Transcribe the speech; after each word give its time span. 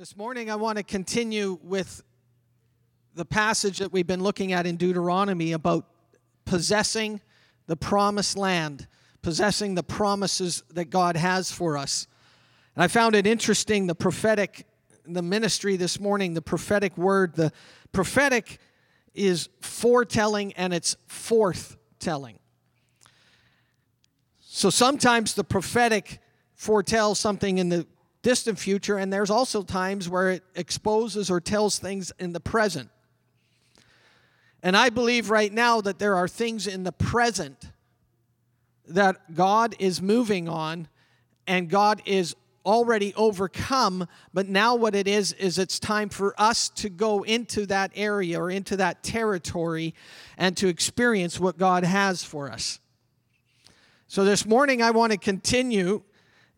This 0.00 0.16
morning, 0.16 0.50
I 0.50 0.54
want 0.56 0.78
to 0.78 0.82
continue 0.82 1.58
with 1.62 2.02
the 3.14 3.26
passage 3.26 3.80
that 3.80 3.92
we've 3.92 4.06
been 4.06 4.22
looking 4.22 4.54
at 4.54 4.66
in 4.66 4.76
Deuteronomy 4.76 5.52
about 5.52 5.84
possessing 6.46 7.20
the 7.66 7.76
promised 7.76 8.34
land, 8.34 8.88
possessing 9.20 9.74
the 9.74 9.82
promises 9.82 10.62
that 10.70 10.86
God 10.86 11.18
has 11.18 11.52
for 11.52 11.76
us. 11.76 12.06
And 12.74 12.82
I 12.82 12.88
found 12.88 13.14
it 13.14 13.26
interesting 13.26 13.88
the 13.88 13.94
prophetic, 13.94 14.66
the 15.04 15.20
ministry 15.20 15.76
this 15.76 16.00
morning, 16.00 16.32
the 16.32 16.40
prophetic 16.40 16.96
word. 16.96 17.34
The 17.34 17.52
prophetic 17.92 18.58
is 19.12 19.50
foretelling 19.60 20.54
and 20.54 20.72
it's 20.72 20.96
forthtelling. 21.10 22.38
So 24.40 24.70
sometimes 24.70 25.34
the 25.34 25.44
prophetic 25.44 26.20
foretells 26.54 27.18
something 27.18 27.58
in 27.58 27.68
the 27.68 27.86
distant 28.22 28.58
future, 28.58 28.98
and 28.98 29.12
there's 29.12 29.30
also 29.30 29.62
times 29.62 30.08
where 30.08 30.30
it 30.30 30.42
exposes 30.54 31.30
or 31.30 31.40
tells 31.40 31.78
things 31.78 32.12
in 32.18 32.32
the 32.32 32.40
present. 32.40 32.90
And 34.62 34.76
I 34.76 34.90
believe 34.90 35.30
right 35.30 35.52
now 35.52 35.80
that 35.80 35.98
there 35.98 36.16
are 36.16 36.28
things 36.28 36.66
in 36.66 36.84
the 36.84 36.92
present 36.92 37.70
that 38.86 39.34
God 39.34 39.74
is 39.78 40.02
moving 40.02 40.48
on 40.48 40.88
and 41.46 41.68
God 41.68 42.02
is 42.04 42.36
already 42.66 43.14
overcome, 43.14 44.06
but 44.34 44.48
now 44.48 44.74
what 44.74 44.94
it 44.94 45.08
is, 45.08 45.32
is 45.32 45.58
it's 45.58 45.78
time 45.78 46.10
for 46.10 46.34
us 46.38 46.68
to 46.68 46.90
go 46.90 47.22
into 47.22 47.64
that 47.66 47.90
area 47.94 48.38
or 48.38 48.50
into 48.50 48.76
that 48.76 49.02
territory 49.02 49.94
and 50.36 50.56
to 50.58 50.68
experience 50.68 51.40
what 51.40 51.56
God 51.56 51.84
has 51.84 52.22
for 52.22 52.50
us. 52.50 52.78
So 54.08 54.24
this 54.24 54.44
morning 54.44 54.82
I 54.82 54.90
want 54.90 55.12
to 55.12 55.18
continue 55.18 56.02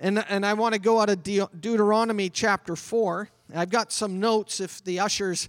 and, 0.03 0.25
and 0.29 0.45
I 0.45 0.55
want 0.55 0.75
to 0.75 0.81
go 0.81 1.01
out 1.01 1.09
of 1.09 1.23
De- 1.23 1.49
Deuteronomy 1.61 2.29
chapter 2.29 2.75
4. 2.75 3.29
I've 3.55 3.71
got 3.71 3.93
some 3.93 4.19
notes 4.19 4.59
if 4.59 4.83
the 4.83 4.99
ushers 4.99 5.49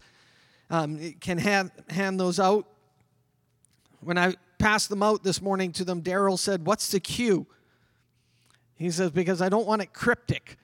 um, 0.70 1.16
can 1.20 1.39
have, 1.39 1.72
hand 1.89 2.19
those 2.19 2.39
out. 2.39 2.67
When 4.02 4.16
I 4.16 4.36
passed 4.59 4.89
them 4.89 5.02
out 5.02 5.23
this 5.23 5.42
morning 5.42 5.72
to 5.73 5.83
them, 5.83 6.03
Daryl 6.03 6.38
said, 6.38 6.67
What's 6.67 6.92
the 6.92 7.00
cue? 7.00 7.47
He 8.75 8.92
says, 8.92 9.09
Because 9.09 9.42
I 9.42 9.50
don't 9.50 9.66
want 9.66 9.81
it 9.81 9.92
cryptic. 9.92 10.58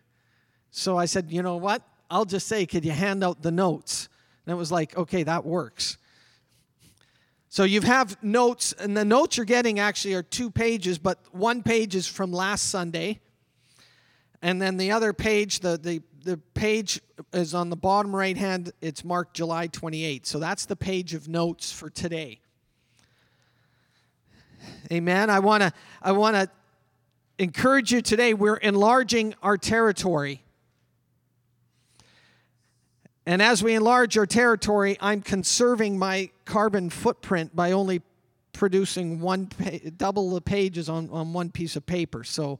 So 0.70 0.96
I 0.96 1.06
said, 1.06 1.32
You 1.32 1.42
know 1.42 1.58
what? 1.58 1.82
I'll 2.12 2.26
just 2.26 2.48
say, 2.48 2.68
Could 2.68 2.86
you 2.86 2.92
hand 2.92 3.24
out 3.24 3.42
the 3.42 3.52
notes? 3.52 4.08
And 4.46 4.54
it 4.54 4.56
was 4.56 4.72
like, 4.72 4.96
Okay, 4.98 5.24
that 5.24 5.46
works. 5.46 5.98
So 7.48 7.64
you 7.64 7.82
have 7.82 8.22
notes, 8.24 8.74
and 8.74 8.96
the 8.96 9.04
notes 9.04 9.38
you're 9.38 9.48
getting 9.48 9.80
actually 9.80 10.14
are 10.14 10.22
two 10.22 10.52
pages, 10.52 11.00
but 11.00 11.18
one 11.32 11.64
page 11.64 11.96
is 11.96 12.06
from 12.06 12.32
last 12.32 12.70
Sunday 12.70 13.20
and 14.42 14.62
then 14.62 14.78
the 14.78 14.92
other 14.92 15.14
page, 15.14 15.60
the, 15.60 15.78
the, 15.78 16.02
the 16.24 16.38
page 16.38 17.02
is 17.34 17.54
on 17.54 17.70
the 17.70 17.76
bottom 17.76 18.16
right 18.16 18.38
hand, 18.38 18.72
it's 18.82 19.04
marked 19.04 19.36
July 19.36 19.68
28th. 19.68 20.26
So 20.26 20.40
that's 20.40 20.66
the 20.66 20.76
page 20.76 21.14
of 21.14 21.28
notes 21.28 21.72
for 21.72 21.90
today. 21.90 22.40
Amen. 24.92 25.30
I 25.30 25.40
want 25.40 25.64
to 25.64 25.74
I 26.02 26.12
want 26.12 26.36
to 26.36 26.50
encourage 27.38 27.92
you 27.92 28.02
today. 28.02 28.34
We're 28.34 28.58
enlarging 28.58 29.36
our 29.42 29.58
territory. 29.58 30.44
And 33.26 33.42
as 33.42 33.62
we 33.62 33.76
enlarge 33.76 34.18
our 34.18 34.26
territory, 34.26 34.98
I'm 35.00 35.22
conserving 35.22 36.00
my 36.00 36.32
carbon 36.46 36.90
footprint 36.90 37.56
by 37.56 37.72
only 37.72 38.02
producing 38.54 39.20
one 39.20 39.50
double 39.98 40.32
the 40.32 40.42
pages 40.42 40.90
on, 40.90 41.10
on 41.12 41.34
one 41.34 41.52
piece 41.52 41.76
of 41.76 41.86
paper. 41.86 42.24
So 42.24 42.60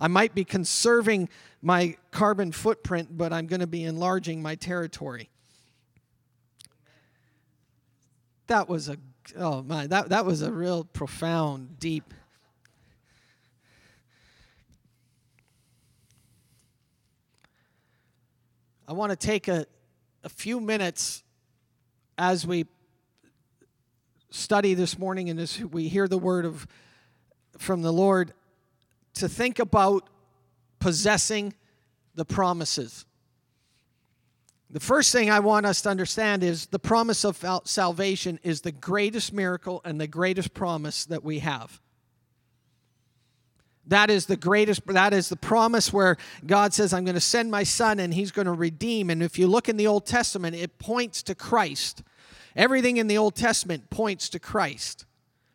I 0.00 0.08
might 0.08 0.34
be 0.34 0.44
conserving 0.44 1.28
my 1.60 1.96
carbon 2.10 2.52
footprint, 2.52 3.18
but 3.18 3.34
I'm 3.34 3.46
going 3.46 3.60
to 3.60 3.66
be 3.66 3.84
enlarging 3.84 4.40
my 4.40 4.54
territory. 4.54 5.28
That 8.46 8.68
was 8.68 8.88
a 8.88 8.96
oh 9.36 9.62
my 9.62 9.86
that, 9.86 10.08
that 10.08 10.24
was 10.24 10.40
a 10.42 10.50
real 10.50 10.84
profound, 10.84 11.78
deep. 11.78 12.14
I 18.88 18.92
want 18.92 19.10
to 19.10 19.16
take 19.16 19.46
a, 19.46 19.66
a 20.24 20.28
few 20.28 20.60
minutes 20.60 21.22
as 22.18 22.44
we 22.44 22.66
study 24.30 24.74
this 24.74 24.98
morning 24.98 25.28
and 25.28 25.38
as 25.38 25.60
we 25.60 25.86
hear 25.88 26.08
the 26.08 26.18
word 26.18 26.44
of 26.44 26.66
from 27.58 27.82
the 27.82 27.92
Lord 27.92 28.32
to 29.14 29.28
think 29.28 29.58
about 29.58 30.08
possessing 30.78 31.54
the 32.14 32.24
promises. 32.24 33.04
The 34.70 34.80
first 34.80 35.10
thing 35.10 35.30
I 35.30 35.40
want 35.40 35.66
us 35.66 35.82
to 35.82 35.88
understand 35.88 36.44
is 36.44 36.66
the 36.66 36.78
promise 36.78 37.24
of 37.24 37.44
salvation 37.64 38.38
is 38.44 38.60
the 38.60 38.72
greatest 38.72 39.32
miracle 39.32 39.80
and 39.84 40.00
the 40.00 40.06
greatest 40.06 40.54
promise 40.54 41.06
that 41.06 41.24
we 41.24 41.40
have. 41.40 41.80
That 43.86 44.10
is 44.10 44.26
the 44.26 44.36
greatest, 44.36 44.86
that 44.86 45.12
is 45.12 45.28
the 45.28 45.36
promise 45.36 45.92
where 45.92 46.16
God 46.46 46.72
says, 46.72 46.92
I'm 46.92 47.04
going 47.04 47.16
to 47.16 47.20
send 47.20 47.50
my 47.50 47.64
son 47.64 47.98
and 47.98 48.14
he's 48.14 48.30
going 48.30 48.46
to 48.46 48.52
redeem. 48.52 49.10
And 49.10 49.24
if 49.24 49.38
you 49.38 49.48
look 49.48 49.68
in 49.68 49.76
the 49.76 49.88
Old 49.88 50.06
Testament, 50.06 50.54
it 50.54 50.78
points 50.78 51.24
to 51.24 51.34
Christ. 51.34 52.04
Everything 52.54 52.98
in 52.98 53.08
the 53.08 53.18
Old 53.18 53.34
Testament 53.34 53.90
points 53.90 54.28
to 54.28 54.38
Christ. 54.38 55.06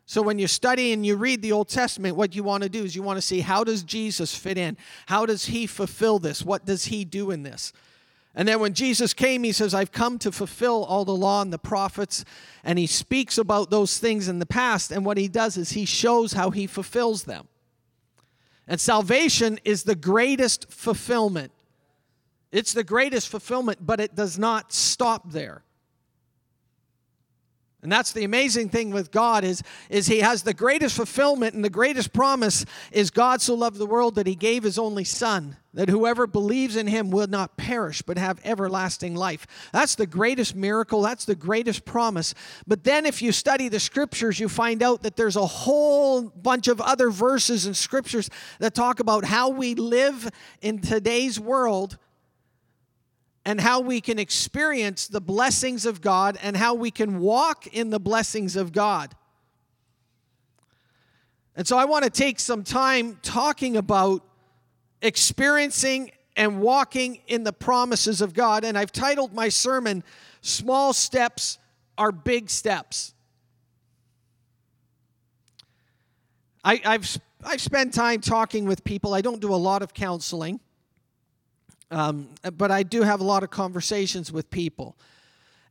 So 0.07 0.21
when 0.21 0.37
you 0.37 0.47
study 0.47 0.93
and 0.93 1.05
you 1.05 1.15
read 1.15 1.41
the 1.41 1.51
Old 1.51 1.67
Testament, 1.67 2.15
what 2.15 2.35
you 2.35 2.43
want 2.43 2.63
to 2.63 2.69
do 2.69 2.83
is 2.83 2.95
you 2.95 3.01
want 3.01 3.17
to 3.17 3.21
see 3.21 3.39
how 3.39 3.63
does 3.63 3.83
Jesus 3.83 4.35
fit 4.35 4.57
in? 4.57 4.77
How 5.07 5.25
does 5.25 5.45
he 5.45 5.65
fulfill 5.65 6.19
this? 6.19 6.43
What 6.43 6.65
does 6.65 6.85
he 6.85 7.05
do 7.05 7.31
in 7.31 7.43
this? 7.43 7.73
And 8.35 8.47
then 8.47 8.59
when 8.59 8.73
Jesus 8.73 9.13
came, 9.13 9.43
he 9.43 9.51
says, 9.51 9.73
I've 9.73 9.93
come 9.93 10.19
to 10.19 10.31
fulfill 10.31 10.83
all 10.83 11.05
the 11.05 11.15
law 11.15 11.41
and 11.41 11.51
the 11.51 11.57
prophets. 11.57 12.25
And 12.63 12.77
he 12.77 12.85
speaks 12.85 13.37
about 13.37 13.69
those 13.69 13.97
things 13.97 14.27
in 14.27 14.39
the 14.39 14.45
past. 14.45 14.91
And 14.91 15.05
what 15.05 15.17
he 15.17 15.27
does 15.27 15.57
is 15.57 15.71
he 15.71 15.85
shows 15.85 16.33
how 16.33 16.51
he 16.51 16.67
fulfills 16.67 17.23
them. 17.23 17.47
And 18.67 18.79
salvation 18.79 19.59
is 19.63 19.83
the 19.83 19.95
greatest 19.95 20.71
fulfillment. 20.71 21.51
It's 22.51 22.73
the 22.73 22.83
greatest 22.83 23.29
fulfillment, 23.29 23.79
but 23.85 23.99
it 23.99 24.15
does 24.15 24.37
not 24.37 24.73
stop 24.73 25.31
there. 25.31 25.63
And 27.85 27.91
that's 27.91 28.13
the 28.13 28.23
amazing 28.23 28.69
thing 28.69 28.89
with 28.89 29.11
God 29.11 29.43
is, 29.43 29.61
is 29.91 30.07
he 30.07 30.21
has 30.21 30.41
the 30.41 30.55
greatest 30.55 30.95
fulfillment 30.95 31.53
and 31.53 31.63
the 31.63 31.69
greatest 31.69 32.13
promise 32.13 32.65
is 32.91 33.11
God 33.11 33.43
so 33.43 33.53
loved 33.53 33.77
the 33.77 33.85
world 33.85 34.15
that 34.15 34.25
he 34.25 34.33
gave 34.33 34.63
his 34.63 34.79
only 34.79 35.03
son 35.03 35.57
that 35.75 35.89
whoever 35.89 36.25
believes 36.25 36.77
in 36.77 36.87
him 36.87 37.11
will 37.11 37.27
not 37.27 37.57
perish 37.57 38.01
but 38.01 38.17
have 38.17 38.39
everlasting 38.43 39.13
life. 39.13 39.45
That's 39.71 39.93
the 39.93 40.07
greatest 40.07 40.55
miracle, 40.55 41.03
that's 41.03 41.25
the 41.25 41.35
greatest 41.35 41.85
promise. 41.85 42.33
But 42.65 42.85
then 42.85 43.05
if 43.05 43.21
you 43.21 43.31
study 43.31 43.69
the 43.69 43.79
scriptures 43.79 44.39
you 44.39 44.49
find 44.49 44.81
out 44.81 45.03
that 45.03 45.15
there's 45.15 45.35
a 45.35 45.45
whole 45.45 46.23
bunch 46.23 46.67
of 46.67 46.81
other 46.81 47.11
verses 47.11 47.67
and 47.67 47.77
scriptures 47.77 48.31
that 48.57 48.73
talk 48.73 48.99
about 48.99 49.25
how 49.25 49.49
we 49.49 49.75
live 49.75 50.31
in 50.59 50.79
today's 50.79 51.39
world 51.39 51.99
and 53.45 53.61
how 53.61 53.79
we 53.79 54.01
can 54.01 54.17
experience 54.17 55.07
the 55.07 55.21
blessings 55.21 55.85
of 55.85 56.01
God 56.01 56.37
and 56.41 56.57
how 56.57 56.73
we 56.73 56.89
can 56.89 57.19
walk 57.19 57.67
in 57.67 57.91
the 57.91 57.99
blessings 57.99 58.55
of 58.55 58.71
God. 58.73 59.13
And 61.55 61.67
so 61.67 61.77
I 61.77 61.85
want 61.85 62.03
to 62.03 62.09
take 62.09 62.39
some 62.39 62.63
time 62.63 63.19
talking 63.21 63.77
about 63.77 64.23
experiencing 65.01 66.11
and 66.35 66.59
walking 66.59 67.21
in 67.27 67.43
the 67.43 67.53
promises 67.53 68.19
of 68.19 68.33
God. 68.33 68.65
And 68.65 68.77
I've 68.77 68.91
titled 68.91 69.33
my 69.33 69.49
sermon, 69.49 70.03
Small 70.41 70.91
Steps 70.91 71.59
Are 71.97 72.11
Big 72.11 72.49
Steps. 72.49 73.13
I, 76.63 76.81
have 76.83 77.21
I've 77.43 77.61
spent 77.61 77.93
time 77.93 78.21
talking 78.21 78.65
with 78.65 78.83
people. 78.83 79.13
I 79.13 79.21
don't 79.21 79.39
do 79.39 79.53
a 79.53 79.55
lot 79.55 79.83
of 79.83 79.93
counseling. 79.93 80.59
Um, 81.91 82.29
but 82.57 82.71
I 82.71 82.83
do 82.83 83.03
have 83.03 83.19
a 83.21 83.23
lot 83.23 83.43
of 83.43 83.49
conversations 83.49 84.31
with 84.31 84.49
people. 84.49 84.95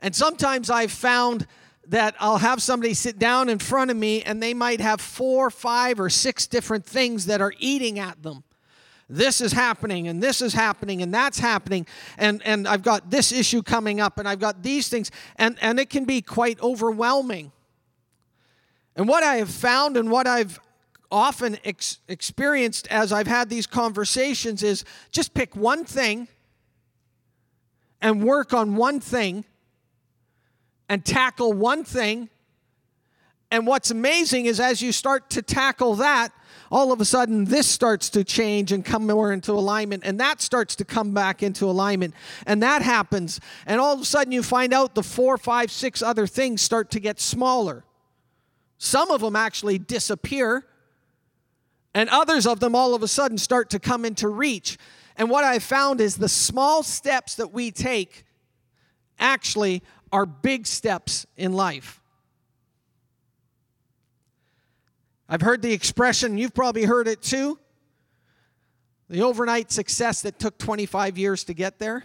And 0.01 0.15
sometimes 0.15 0.71
I've 0.71 0.93
found 0.93 1.47
that 1.89 2.15
I'll 2.19 2.39
have 2.39 2.63
somebody 2.63 2.95
sit 2.95 3.19
down 3.19 3.49
in 3.49 3.59
front 3.59 3.91
of 3.91 3.97
me 3.97 4.23
and 4.23 4.43
they 4.43 4.55
might 4.55 4.81
have 4.81 5.01
four, 5.01 5.51
five, 5.51 6.01
or 6.01 6.09
six 6.09 6.47
different 6.47 6.87
things 6.87 7.27
that 7.27 7.41
are 7.41 7.53
eating 7.59 7.99
at 7.99 8.23
them. 8.23 8.45
This 9.09 9.43
is 9.43 9.53
happening, 9.53 10.09
and 10.09 10.23
this 10.23 10.41
is 10.41 10.55
happening, 10.55 11.03
and 11.03 11.13
that's 11.13 11.39
happening, 11.39 11.87
and, 12.17 12.41
and 12.43 12.67
I've 12.67 12.83
got 12.83 13.11
this 13.11 13.33
issue 13.33 13.63
coming 13.63 14.01
up, 14.01 14.19
and 14.19 14.27
I've 14.27 14.41
got 14.41 14.63
these 14.63 14.89
things, 14.89 15.11
and, 15.37 15.59
and 15.61 15.79
it 15.79 15.91
can 15.91 16.07
be 16.07 16.23
quite 16.23 16.59
overwhelming. 16.63 17.53
And 18.97 19.07
what 19.07 19.23
I 19.23 19.37
have 19.37 19.51
found 19.51 19.99
and 19.99 20.11
what 20.11 20.27
I've 20.27 20.59
often 21.15 21.57
ex- 21.65 22.01
experienced 22.09 22.89
as 22.89 23.13
I've 23.13 23.29
had 23.29 23.49
these 23.49 23.69
conversations 23.69 24.63
is 24.65 24.85
just 25.13 25.33
pick 25.33 25.55
one 25.55 25.85
thing 25.85 26.27
and 28.01 28.25
work 28.25 28.53
on 28.53 28.75
one 28.75 28.99
thing 29.01 29.45
and 30.89 31.05
tackle 31.05 31.53
one 31.53 31.85
thing 31.85 32.29
And 33.55 33.69
what's 33.69 33.93
amazing 33.93 34.47
is 34.47 34.59
as 34.59 34.83
you 34.83 34.91
start 34.91 35.31
to 35.31 35.41
tackle 35.41 35.95
that, 35.97 36.33
all 36.73 36.91
of 36.91 37.01
a 37.01 37.05
sudden 37.05 37.45
this 37.45 37.69
starts 37.69 38.11
to 38.11 38.25
change 38.25 38.73
and 38.73 38.85
come 38.85 39.07
more 39.07 39.33
into 39.33 39.53
alignment, 39.53 40.03
and 40.05 40.19
that 40.19 40.41
starts 40.41 40.75
to 40.77 40.85
come 40.85 41.15
back 41.15 41.41
into 41.41 41.67
alignment, 41.67 42.15
and 42.47 42.61
that 42.65 42.83
happens. 42.83 43.39
And 43.65 43.81
all 43.81 43.95
of 43.95 44.01
a 44.01 44.05
sudden 44.05 44.33
you 44.33 44.43
find 44.43 44.73
out 44.73 44.97
the 44.97 45.05
four, 45.05 45.39
five, 45.39 45.71
six 45.71 46.03
other 46.03 46.27
things 46.27 46.63
start 46.63 46.91
to 46.91 46.99
get 47.01 47.21
smaller. 47.21 47.85
Some 48.79 49.13
of 49.13 49.21
them 49.21 49.37
actually 49.37 49.79
disappear, 49.79 50.65
and 51.95 52.09
others 52.11 52.47
of 52.47 52.61
them 52.61 52.75
all 52.75 52.95
of 52.95 53.03
a 53.03 53.09
sudden 53.09 53.39
start 53.39 53.71
to 53.71 53.79
come 53.79 54.05
into 54.05 54.29
reach. 54.29 54.79
And 55.17 55.31
what 55.31 55.45
I 55.45 55.59
found 55.59 56.01
is 56.01 56.17
the 56.17 56.29
small 56.29 56.83
steps 56.83 57.37
that 57.37 57.53
we 57.53 57.71
take 57.71 58.25
actually 59.19 59.83
are 60.13 60.27
big 60.27 60.67
steps 60.67 61.27
in 61.37 61.53
life. 61.53 62.01
I've 65.29 65.41
heard 65.41 65.63
the 65.63 65.73
expression, 65.73 66.37
you've 66.37 66.55
probably 66.55 66.85
heard 66.85 67.09
it 67.09 67.23
too 67.23 67.59
the 69.09 69.23
overnight 69.23 69.71
success 69.71 70.23
that 70.23 70.39
took 70.39 70.59
25 70.59 71.19
years 71.19 71.45
to 71.45 71.55
get 71.55 71.79
there. 71.79 72.05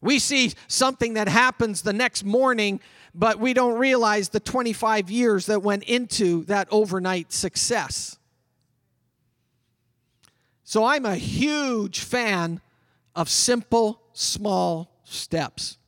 We 0.00 0.18
see 0.18 0.52
something 0.66 1.14
that 1.14 1.28
happens 1.28 1.82
the 1.82 1.92
next 1.92 2.24
morning, 2.24 2.80
but 3.14 3.38
we 3.38 3.54
don't 3.54 3.78
realize 3.78 4.30
the 4.30 4.40
25 4.40 5.10
years 5.10 5.46
that 5.46 5.62
went 5.62 5.84
into 5.84 6.44
that 6.44 6.66
overnight 6.70 7.32
success. 7.32 8.18
So 10.64 10.84
I'm 10.84 11.06
a 11.06 11.14
huge 11.14 12.00
fan 12.00 12.60
of 13.14 13.28
simple, 13.28 14.02
small 14.12 14.90
steps. 15.04 15.78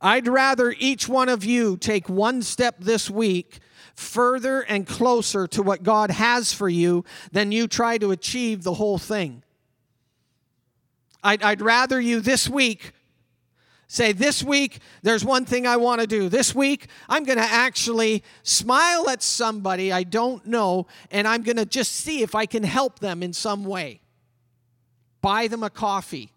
I'd 0.00 0.28
rather 0.28 0.74
each 0.78 1.08
one 1.08 1.28
of 1.28 1.44
you 1.44 1.76
take 1.76 2.08
one 2.08 2.40
step 2.40 2.76
this 2.78 3.10
week 3.10 3.58
further 3.94 4.62
and 4.62 4.86
closer 4.86 5.46
to 5.48 5.62
what 5.62 5.82
God 5.82 6.10
has 6.10 6.54
for 6.54 6.70
you 6.70 7.04
than 7.32 7.52
you 7.52 7.68
try 7.68 7.98
to 7.98 8.10
achieve 8.10 8.62
the 8.62 8.74
whole 8.74 8.96
thing. 8.96 9.42
I'd, 11.22 11.42
I'd 11.42 11.60
rather 11.60 12.00
you 12.00 12.20
this 12.20 12.48
week 12.48 12.92
say, 13.90 14.12
This 14.12 14.42
week, 14.42 14.78
there's 15.02 15.24
one 15.24 15.44
thing 15.44 15.66
I 15.66 15.76
want 15.76 16.00
to 16.00 16.06
do. 16.06 16.28
This 16.28 16.54
week, 16.54 16.86
I'm 17.08 17.24
going 17.24 17.38
to 17.38 17.44
actually 17.44 18.22
smile 18.42 19.08
at 19.10 19.22
somebody 19.22 19.92
I 19.92 20.04
don't 20.04 20.46
know, 20.46 20.86
and 21.10 21.26
I'm 21.26 21.42
going 21.42 21.56
to 21.56 21.66
just 21.66 21.92
see 21.92 22.22
if 22.22 22.34
I 22.34 22.46
can 22.46 22.62
help 22.62 23.00
them 23.00 23.22
in 23.22 23.32
some 23.32 23.64
way. 23.64 24.00
Buy 25.20 25.48
them 25.48 25.62
a 25.62 25.70
coffee 25.70 26.32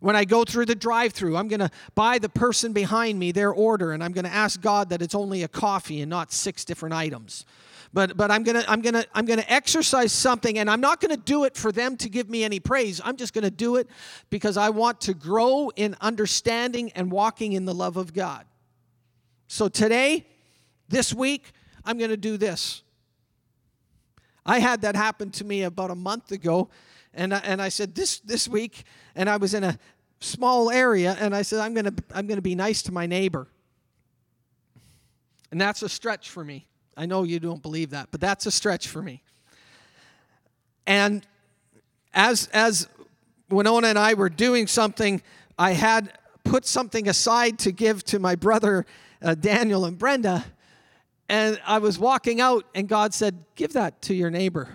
when 0.00 0.16
I 0.16 0.24
go 0.24 0.44
through 0.44 0.66
the 0.66 0.74
drive 0.74 1.12
through, 1.12 1.36
I'm 1.36 1.48
going 1.48 1.60
to 1.60 1.70
buy 1.94 2.18
the 2.18 2.28
person 2.28 2.72
behind 2.72 3.18
me 3.18 3.32
their 3.32 3.52
order 3.52 3.92
and 3.92 4.02
I'm 4.02 4.12
going 4.12 4.24
to 4.24 4.32
ask 4.32 4.60
God 4.60 4.88
that 4.88 5.02
it's 5.02 5.14
only 5.14 5.42
a 5.42 5.48
coffee 5.48 6.00
and 6.00 6.10
not 6.10 6.32
six 6.32 6.64
different 6.64 6.94
items. 6.94 7.44
But, 7.92 8.16
but 8.16 8.30
I'm 8.30 8.44
to 8.44 8.70
I'm 8.70 8.82
to 8.82 9.04
I'm 9.14 9.26
to 9.26 9.52
exercise 9.52 10.12
something 10.12 10.58
and 10.58 10.70
I'm 10.70 10.80
not 10.80 11.00
to 11.10 11.20
do 11.20 11.42
it 11.44 11.56
for 11.56 11.72
them 11.72 11.96
to 11.96 12.08
give 12.08 12.30
me 12.30 12.44
any 12.44 12.60
praise. 12.60 13.00
I'm 13.04 13.16
just 13.16 13.34
to 13.42 13.50
do 13.50 13.76
it 13.76 13.88
because 14.30 14.56
I 14.56 14.70
want 14.70 15.00
to 15.02 15.14
grow 15.14 15.72
in 15.74 15.96
understanding 16.00 16.92
and 16.92 17.10
walking 17.10 17.52
in 17.52 17.64
the 17.64 17.74
love 17.74 17.96
of 17.96 18.14
God. 18.14 18.46
So 19.48 19.68
today, 19.68 20.24
this 20.88 21.12
week, 21.12 21.50
I'm 21.84 21.98
to 22.10 22.16
do 22.16 22.36
this. 22.36 22.82
I 24.46 24.60
had 24.60 24.82
that 24.82 24.94
happen 24.94 25.30
to 25.32 25.44
me 25.44 25.64
about 25.64 25.90
a 25.90 25.96
month 25.96 26.30
ago 26.30 26.70
and 27.12 27.34
I, 27.34 27.38
and 27.38 27.60
I 27.60 27.68
said 27.68 27.94
this 27.94 28.20
this 28.20 28.48
week, 28.48 28.84
and 29.14 29.28
I 29.28 29.36
was 29.36 29.54
in 29.54 29.64
a 29.64 29.78
small 30.20 30.70
area, 30.70 31.16
and 31.18 31.34
I 31.34 31.42
said 31.42 31.60
I'm 31.60 31.74
gonna 31.74 31.94
I'm 32.14 32.26
gonna 32.26 32.42
be 32.42 32.54
nice 32.54 32.82
to 32.82 32.92
my 32.92 33.06
neighbor. 33.06 33.48
And 35.50 35.60
that's 35.60 35.82
a 35.82 35.88
stretch 35.88 36.30
for 36.30 36.44
me. 36.44 36.68
I 36.96 37.06
know 37.06 37.22
you 37.22 37.40
don't 37.40 37.62
believe 37.62 37.90
that, 37.90 38.08
but 38.10 38.20
that's 38.20 38.46
a 38.46 38.50
stretch 38.50 38.88
for 38.88 39.02
me. 39.02 39.22
And 40.86 41.26
as 42.12 42.48
as 42.52 42.88
Winona 43.48 43.88
and 43.88 43.98
I 43.98 44.14
were 44.14 44.28
doing 44.28 44.66
something, 44.66 45.22
I 45.58 45.72
had 45.72 46.12
put 46.44 46.66
something 46.66 47.08
aside 47.08 47.58
to 47.60 47.72
give 47.72 48.04
to 48.04 48.18
my 48.18 48.34
brother 48.34 48.86
uh, 49.22 49.34
Daniel 49.34 49.84
and 49.84 49.98
Brenda. 49.98 50.44
And 51.28 51.60
I 51.64 51.78
was 51.78 51.98
walking 51.98 52.40
out, 52.40 52.64
and 52.74 52.88
God 52.88 53.14
said, 53.14 53.44
Give 53.54 53.72
that 53.74 54.02
to 54.02 54.14
your 54.14 54.30
neighbor 54.30 54.68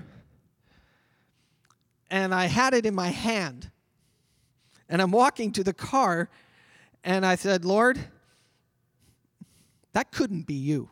and 2.09 2.33
I 2.33 2.45
had 2.45 2.73
it 2.73 2.85
in 2.85 2.95
my 2.95 3.09
hand. 3.09 3.71
And 4.87 5.01
I'm 5.01 5.11
walking 5.11 5.51
to 5.53 5.63
the 5.63 5.73
car, 5.73 6.29
and 7.03 7.25
I 7.25 7.35
said, 7.35 7.65
Lord, 7.65 7.99
that 9.93 10.11
couldn't 10.11 10.45
be 10.45 10.53
you. 10.53 10.89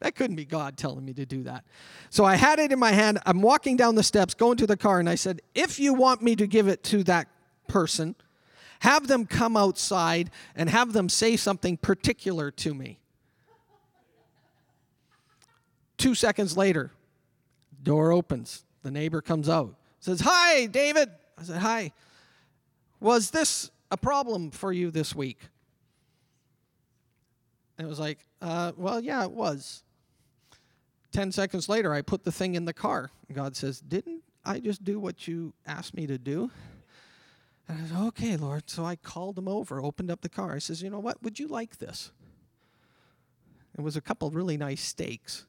That 0.00 0.14
couldn't 0.14 0.36
be 0.36 0.44
God 0.44 0.76
telling 0.76 1.04
me 1.04 1.14
to 1.14 1.24
do 1.24 1.44
that. 1.44 1.64
So 2.10 2.24
I 2.24 2.36
had 2.36 2.58
it 2.58 2.70
in 2.70 2.78
my 2.78 2.92
hand. 2.92 3.18
I'm 3.24 3.40
walking 3.40 3.76
down 3.76 3.94
the 3.94 4.02
steps, 4.02 4.34
going 4.34 4.58
to 4.58 4.66
the 4.66 4.76
car, 4.76 5.00
and 5.00 5.08
I 5.08 5.14
said, 5.14 5.40
If 5.54 5.80
you 5.80 5.94
want 5.94 6.22
me 6.22 6.36
to 6.36 6.46
give 6.46 6.68
it 6.68 6.82
to 6.84 7.02
that 7.04 7.28
person, 7.66 8.14
have 8.80 9.08
them 9.08 9.24
come 9.24 9.56
outside 9.56 10.30
and 10.54 10.68
have 10.68 10.92
them 10.92 11.08
say 11.08 11.36
something 11.36 11.78
particular 11.78 12.50
to 12.50 12.74
me. 12.74 12.98
Two 15.96 16.14
seconds 16.14 16.56
later, 16.58 16.92
door 17.82 18.12
opens. 18.12 18.64
The 18.82 18.90
neighbor 18.90 19.22
comes 19.22 19.48
out, 19.48 19.74
says, 19.98 20.20
Hi, 20.20 20.66
David. 20.66 21.08
I 21.38 21.42
said, 21.42 21.58
Hi. 21.58 21.92
Was 23.00 23.30
this 23.30 23.70
a 23.90 23.96
problem 23.96 24.50
for 24.50 24.72
you 24.72 24.90
this 24.90 25.14
week? 25.14 25.38
And 27.78 27.86
it 27.86 27.88
was 27.88 27.98
like, 27.98 28.26
uh, 28.42 28.72
Well, 28.76 29.00
yeah, 29.00 29.24
it 29.24 29.30
was. 29.30 29.82
Ten 31.16 31.32
seconds 31.32 31.66
later, 31.66 31.94
I 31.94 32.02
put 32.02 32.24
the 32.24 32.30
thing 32.30 32.56
in 32.56 32.66
the 32.66 32.74
car. 32.74 33.10
God 33.32 33.56
says, 33.56 33.80
Didn't 33.80 34.22
I 34.44 34.60
just 34.60 34.84
do 34.84 35.00
what 35.00 35.26
you 35.26 35.54
asked 35.66 35.94
me 35.94 36.06
to 36.06 36.18
do? 36.18 36.50
And 37.66 37.80
I 37.80 37.86
said, 37.86 38.06
Okay, 38.08 38.36
Lord. 38.36 38.68
So 38.68 38.84
I 38.84 38.96
called 38.96 39.38
him 39.38 39.48
over, 39.48 39.80
opened 39.80 40.10
up 40.10 40.20
the 40.20 40.28
car. 40.28 40.52
I 40.54 40.58
says, 40.58 40.82
You 40.82 40.90
know 40.90 40.98
what? 40.98 41.22
Would 41.22 41.38
you 41.38 41.48
like 41.48 41.78
this? 41.78 42.10
It 43.78 43.80
was 43.80 43.96
a 43.96 44.02
couple 44.02 44.30
really 44.30 44.58
nice 44.58 44.82
steaks. 44.82 45.46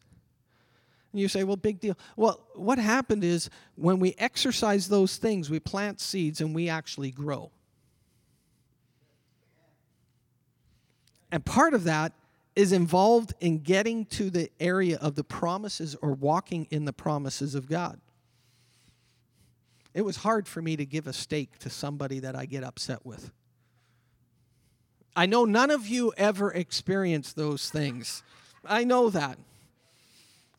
And 1.12 1.20
you 1.20 1.28
say, 1.28 1.44
well, 1.44 1.58
big 1.58 1.82
deal. 1.82 1.98
Well, 2.16 2.48
what 2.56 2.78
happened 2.78 3.26
is 3.26 3.50
when 3.76 4.00
we 4.00 4.16
exercise 4.18 4.88
those 4.88 5.18
things, 5.18 5.50
we 5.50 5.60
plant 5.60 6.00
seeds 6.00 6.40
and 6.40 6.56
we 6.56 6.70
actually 6.70 7.12
grow. 7.12 7.52
And 11.30 11.44
part 11.44 11.74
of 11.74 11.84
that 11.84 12.14
is 12.58 12.72
involved 12.72 13.36
in 13.40 13.60
getting 13.60 14.04
to 14.04 14.32
the 14.32 14.50
area 14.60 14.98
of 15.00 15.14
the 15.14 15.24
promises 15.24 15.96
or 16.02 16.14
walking 16.14 16.66
in 16.72 16.86
the 16.86 16.92
promises 16.92 17.54
of 17.54 17.70
God. 17.70 18.00
It 19.94 20.02
was 20.02 20.18
hard 20.18 20.48
for 20.48 20.60
me 20.60 20.76
to 20.76 20.84
give 20.84 21.06
a 21.06 21.14
steak 21.14 21.60
to 21.60 21.70
somebody 21.70 22.18
that 22.18 22.36
I 22.36 22.48
get 22.48 22.64
upset 22.64 23.06
with. 23.06 23.30
I 25.16 25.28
know 25.28 25.46
none 25.46 25.70
of 25.70 25.88
you 25.88 26.14
ever 26.18 26.52
experience 26.52 27.32
those 27.32 27.70
things. 27.70 28.24
I 28.66 28.84
know 28.84 29.12
that. 29.12 29.38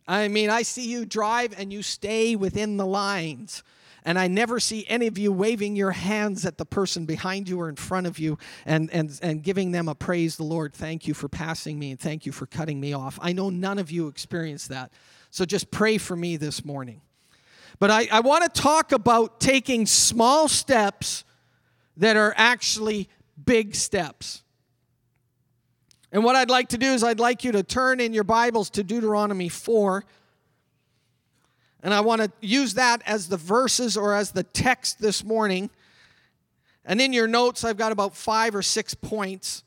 I 0.06 0.28
mean, 0.28 0.50
I 0.50 0.62
see 0.62 0.88
you 0.88 1.04
drive 1.04 1.52
and 1.58 1.72
you 1.72 1.82
stay 1.82 2.36
within 2.36 2.76
the 2.76 2.86
lines. 2.86 3.64
And 4.08 4.18
I 4.18 4.26
never 4.26 4.58
see 4.58 4.86
any 4.88 5.06
of 5.06 5.18
you 5.18 5.30
waving 5.30 5.76
your 5.76 5.90
hands 5.90 6.46
at 6.46 6.56
the 6.56 6.64
person 6.64 7.04
behind 7.04 7.46
you 7.46 7.60
or 7.60 7.68
in 7.68 7.76
front 7.76 8.06
of 8.06 8.18
you 8.18 8.38
and, 8.64 8.90
and, 8.90 9.18
and 9.20 9.42
giving 9.42 9.72
them 9.72 9.86
a 9.86 9.94
praise 9.94 10.38
the 10.38 10.44
Lord. 10.44 10.72
Thank 10.72 11.06
you 11.06 11.12
for 11.12 11.28
passing 11.28 11.78
me 11.78 11.90
and 11.90 12.00
thank 12.00 12.24
you 12.24 12.32
for 12.32 12.46
cutting 12.46 12.80
me 12.80 12.94
off. 12.94 13.18
I 13.20 13.34
know 13.34 13.50
none 13.50 13.78
of 13.78 13.90
you 13.90 14.08
experience 14.08 14.66
that. 14.68 14.92
So 15.28 15.44
just 15.44 15.70
pray 15.70 15.98
for 15.98 16.16
me 16.16 16.38
this 16.38 16.64
morning. 16.64 17.02
But 17.78 17.90
I, 17.90 18.08
I 18.10 18.20
want 18.20 18.44
to 18.44 18.62
talk 18.62 18.92
about 18.92 19.40
taking 19.40 19.84
small 19.84 20.48
steps 20.48 21.24
that 21.98 22.16
are 22.16 22.32
actually 22.34 23.10
big 23.44 23.74
steps. 23.74 24.42
And 26.12 26.24
what 26.24 26.34
I'd 26.34 26.48
like 26.48 26.70
to 26.70 26.78
do 26.78 26.86
is, 26.86 27.04
I'd 27.04 27.20
like 27.20 27.44
you 27.44 27.52
to 27.52 27.62
turn 27.62 28.00
in 28.00 28.14
your 28.14 28.24
Bibles 28.24 28.70
to 28.70 28.82
Deuteronomy 28.82 29.50
4. 29.50 30.02
And 31.82 31.94
I 31.94 32.00
want 32.00 32.22
to 32.22 32.32
use 32.40 32.74
that 32.74 33.02
as 33.06 33.28
the 33.28 33.36
verses 33.36 33.96
or 33.96 34.14
as 34.14 34.32
the 34.32 34.42
text 34.42 35.00
this 35.00 35.22
morning. 35.24 35.70
And 36.84 37.00
in 37.00 37.12
your 37.12 37.28
notes, 37.28 37.64
I've 37.64 37.76
got 37.76 37.92
about 37.92 38.16
five 38.16 38.54
or 38.54 38.62
six 38.62 38.94
points. 38.94 39.62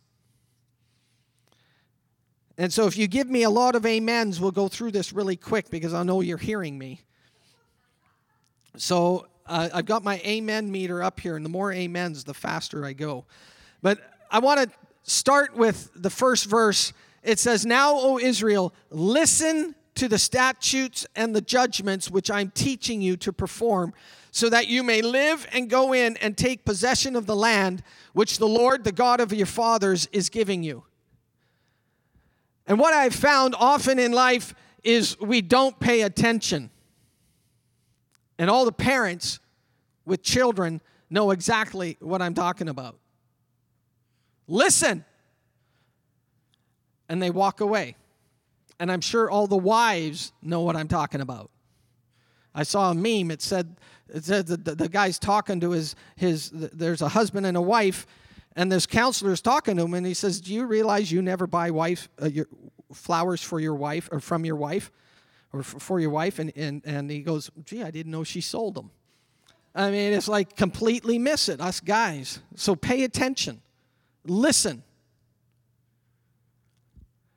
And 2.57 2.71
so 2.71 2.85
if 2.85 2.97
you 2.97 3.07
give 3.07 3.29
me 3.29 3.43
a 3.43 3.49
lot 3.49 3.75
of 3.75 3.85
amens, 3.85 4.39
we'll 4.39 4.51
go 4.51 4.67
through 4.67 4.91
this 4.91 5.13
really 5.13 5.37
quick 5.37 5.69
because 5.69 5.93
I 5.93 6.03
know 6.03 6.21
you're 6.21 6.37
hearing 6.37 6.77
me. 6.77 7.01
So 8.77 9.27
uh, 9.47 9.69
I've 9.73 9.85
got 9.85 10.03
my 10.03 10.19
amen 10.19 10.71
meter 10.71 11.01
up 11.01 11.19
here, 11.19 11.35
and 11.35 11.45
the 11.45 11.49
more 11.49 11.73
amens, 11.73 12.23
the 12.23 12.33
faster 12.33 12.85
I 12.85 12.93
go. 12.93 13.25
But 13.81 13.99
I 14.29 14.39
want 14.39 14.61
to 14.61 14.69
start 15.03 15.55
with 15.55 15.89
the 15.95 16.09
first 16.09 16.45
verse. 16.45 16.93
It 17.23 17.39
says, 17.39 17.65
Now, 17.65 17.95
O 17.95 18.19
Israel, 18.19 18.73
listen 18.89 19.75
to 19.95 20.07
the 20.07 20.17
statutes 20.17 21.05
and 21.15 21.35
the 21.35 21.41
judgments 21.41 22.09
which 22.09 22.31
I'm 22.31 22.49
teaching 22.51 23.01
you 23.01 23.17
to 23.17 23.33
perform, 23.33 23.93
so 24.31 24.49
that 24.49 24.67
you 24.67 24.83
may 24.83 25.01
live 25.01 25.45
and 25.51 25.69
go 25.69 25.93
in 25.93 26.15
and 26.17 26.37
take 26.37 26.63
possession 26.63 27.15
of 27.15 27.25
the 27.25 27.35
land 27.35 27.83
which 28.13 28.37
the 28.37 28.47
Lord, 28.47 28.83
the 28.83 28.93
God 28.93 29.19
of 29.19 29.33
your 29.33 29.45
fathers, 29.45 30.07
is 30.13 30.29
giving 30.29 30.63
you. 30.63 30.83
And 32.65 32.79
what 32.79 32.93
I've 32.93 33.15
found 33.15 33.55
often 33.57 33.99
in 33.99 34.13
life 34.13 34.55
is 34.83 35.19
we 35.19 35.41
don't 35.41 35.77
pay 35.79 36.01
attention. 36.01 36.69
And 38.37 38.49
all 38.49 38.63
the 38.63 38.71
parents 38.71 39.39
with 40.05 40.23
children 40.23 40.81
know 41.09 41.31
exactly 41.31 41.97
what 41.99 42.21
I'm 42.21 42.33
talking 42.33 42.69
about. 42.69 42.97
Listen. 44.47 45.03
And 47.09 47.21
they 47.21 47.29
walk 47.29 47.59
away. 47.59 47.97
And 48.81 48.91
I'm 48.91 48.99
sure 48.99 49.29
all 49.29 49.45
the 49.45 49.55
wives 49.55 50.33
know 50.41 50.61
what 50.61 50.75
I'm 50.75 50.87
talking 50.87 51.21
about. 51.21 51.51
I 52.55 52.63
saw 52.63 52.89
a 52.89 52.95
meme. 52.95 53.29
It 53.29 53.43
said, 53.43 53.75
it 54.09 54.23
said 54.23 54.47
the, 54.47 54.57
the, 54.57 54.73
the 54.73 54.89
guy's 54.89 55.19
talking 55.19 55.59
to 55.59 55.69
his, 55.69 55.95
his, 56.15 56.49
there's 56.49 57.03
a 57.03 57.07
husband 57.07 57.45
and 57.45 57.55
a 57.55 57.61
wife, 57.61 58.07
and 58.55 58.71
this 58.71 58.87
counselor 58.87 59.33
is 59.33 59.39
talking 59.39 59.77
to 59.77 59.83
him, 59.83 59.93
and 59.93 60.03
he 60.03 60.15
says, 60.15 60.41
Do 60.41 60.51
you 60.51 60.65
realize 60.65 61.11
you 61.11 61.21
never 61.21 61.45
buy 61.45 61.69
wife, 61.69 62.09
uh, 62.19 62.25
your, 62.25 62.47
flowers 62.91 63.43
for 63.43 63.59
your 63.59 63.75
wife 63.75 64.09
or 64.11 64.19
from 64.19 64.45
your 64.45 64.55
wife? 64.55 64.91
Or 65.53 65.61
for 65.61 65.99
your 65.99 66.09
wife, 66.09 66.39
and, 66.39 66.51
and, 66.55 66.81
and 66.83 67.11
he 67.11 67.19
goes, 67.19 67.51
Gee, 67.63 67.83
I 67.83 67.91
didn't 67.91 68.11
know 68.11 68.23
she 68.23 68.41
sold 68.41 68.73
them. 68.73 68.89
I 69.75 69.91
mean, 69.91 70.11
it's 70.13 70.27
like 70.27 70.55
completely 70.55 71.19
miss 71.19 71.49
it, 71.49 71.61
us 71.61 71.81
guys. 71.81 72.39
So 72.55 72.75
pay 72.75 73.03
attention, 73.03 73.61
listen. 74.25 74.81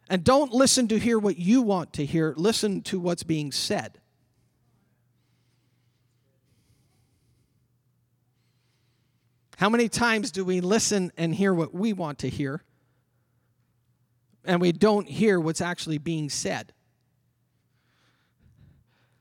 And 0.08 0.23
don't 0.23 0.52
listen 0.52 0.88
to 0.88 0.99
hear 0.99 1.18
what 1.18 1.38
you 1.38 1.62
want 1.62 1.94
to 1.94 2.04
hear, 2.04 2.34
listen 2.37 2.82
to 2.82 3.00
what's 3.00 3.23
being 3.23 3.52
said. 3.52 3.99
How 9.56 9.68
many 9.70 9.88
times 9.88 10.30
do 10.30 10.44
we 10.44 10.61
listen 10.61 11.12
and 11.16 11.34
hear 11.34 11.54
what 11.54 11.73
we 11.73 11.92
want 11.92 12.18
to 12.18 12.28
hear, 12.28 12.62
and 14.44 14.61
we 14.61 14.73
don't 14.73 15.08
hear 15.08 15.38
what's 15.38 15.61
actually 15.61 15.99
being 15.99 16.28
said? 16.28 16.73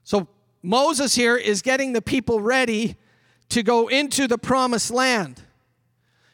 So, 0.03 0.27
Moses 0.61 1.15
here 1.15 1.37
is 1.37 1.61
getting 1.61 1.93
the 1.93 2.01
people 2.01 2.41
ready 2.41 2.95
to 3.49 3.63
go 3.63 3.87
into 3.87 4.27
the 4.27 4.37
promised 4.37 4.91
land. 4.91 5.42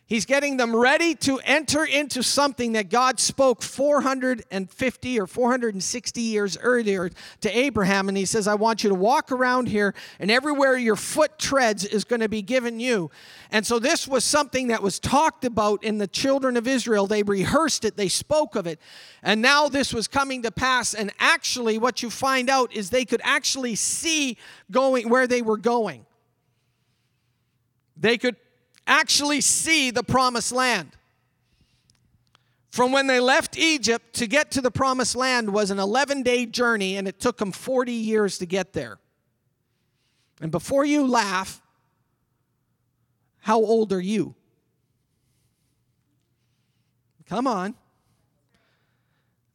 He's 0.09 0.25
getting 0.25 0.57
them 0.57 0.75
ready 0.75 1.13
to 1.17 1.37
enter 1.45 1.85
into 1.85 2.23
something 2.23 2.71
that 2.71 2.89
God 2.89 3.19
spoke 3.19 3.61
450 3.61 5.19
or 5.19 5.27
460 5.27 6.21
years 6.21 6.57
earlier 6.57 7.11
to 7.41 7.57
Abraham. 7.57 8.09
And 8.09 8.17
he 8.17 8.25
says, 8.25 8.47
I 8.47 8.55
want 8.55 8.83
you 8.83 8.89
to 8.89 8.95
walk 8.95 9.31
around 9.31 9.67
here, 9.67 9.93
and 10.17 10.31
everywhere 10.31 10.75
your 10.75 10.95
foot 10.95 11.37
treads 11.37 11.85
is 11.85 12.05
going 12.05 12.21
to 12.21 12.27
be 12.27 12.41
given 12.41 12.79
you. 12.79 13.11
And 13.51 13.63
so 13.67 13.77
this 13.77 14.07
was 14.07 14.25
something 14.25 14.69
that 14.69 14.81
was 14.81 14.99
talked 14.99 15.45
about 15.45 15.83
in 15.83 15.99
the 15.99 16.07
children 16.07 16.57
of 16.57 16.67
Israel. 16.67 17.05
They 17.05 17.21
rehearsed 17.21 17.85
it, 17.85 17.95
they 17.95 18.07
spoke 18.07 18.55
of 18.55 18.65
it. 18.65 18.79
And 19.21 19.43
now 19.43 19.69
this 19.69 19.93
was 19.93 20.07
coming 20.07 20.41
to 20.41 20.49
pass. 20.49 20.95
And 20.95 21.11
actually, 21.19 21.77
what 21.77 22.01
you 22.01 22.09
find 22.09 22.49
out 22.49 22.73
is 22.73 22.89
they 22.89 23.05
could 23.05 23.21
actually 23.23 23.75
see 23.75 24.37
going 24.71 25.07
where 25.07 25.27
they 25.27 25.43
were 25.43 25.57
going. 25.57 26.07
They 27.95 28.17
could 28.17 28.37
actually 28.89 29.39
see 29.39 29.91
the 29.91 30.03
promised 30.03 30.51
land. 30.51 30.91
From 32.71 32.91
when 32.91 33.07
they 33.07 33.19
left 33.19 33.57
Egypt 33.57 34.13
to 34.15 34.27
get 34.27 34.51
to 34.51 34.61
the 34.61 34.71
promised 34.71 35.15
land 35.15 35.53
was 35.53 35.71
an 35.71 35.79
11 35.79 36.23
day 36.23 36.45
journey, 36.45 36.97
and 36.97 37.07
it 37.07 37.19
took 37.19 37.37
them 37.37 37.51
40 37.51 37.91
years 37.91 38.37
to 38.39 38.45
get 38.45 38.73
there. 38.73 38.99
And 40.41 40.51
before 40.51 40.85
you 40.85 41.07
laugh, 41.07 41.61
how 43.39 43.57
old 43.57 43.93
are 43.93 44.01
you? 44.01 44.35
Come 47.27 47.47
on. 47.47 47.75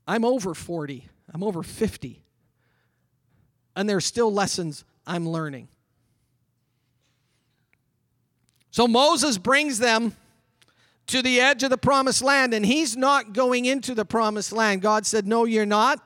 I'm 0.06 0.24
over 0.24 0.54
40, 0.54 1.08
I'm 1.32 1.42
over 1.42 1.62
50. 1.62 2.22
And 3.76 3.88
there's 3.88 4.04
still 4.04 4.32
lessons 4.32 4.84
I'm 5.06 5.28
learning. 5.28 5.68
So 8.74 8.88
Moses 8.88 9.38
brings 9.38 9.78
them 9.78 10.16
to 11.06 11.22
the 11.22 11.40
edge 11.40 11.62
of 11.62 11.70
the 11.70 11.78
promised 11.78 12.22
land, 12.22 12.52
and 12.52 12.66
he's 12.66 12.96
not 12.96 13.32
going 13.32 13.66
into 13.66 13.94
the 13.94 14.04
promised 14.04 14.50
land. 14.50 14.82
God 14.82 15.06
said, 15.06 15.28
No, 15.28 15.44
you're 15.44 15.64
not. 15.64 16.00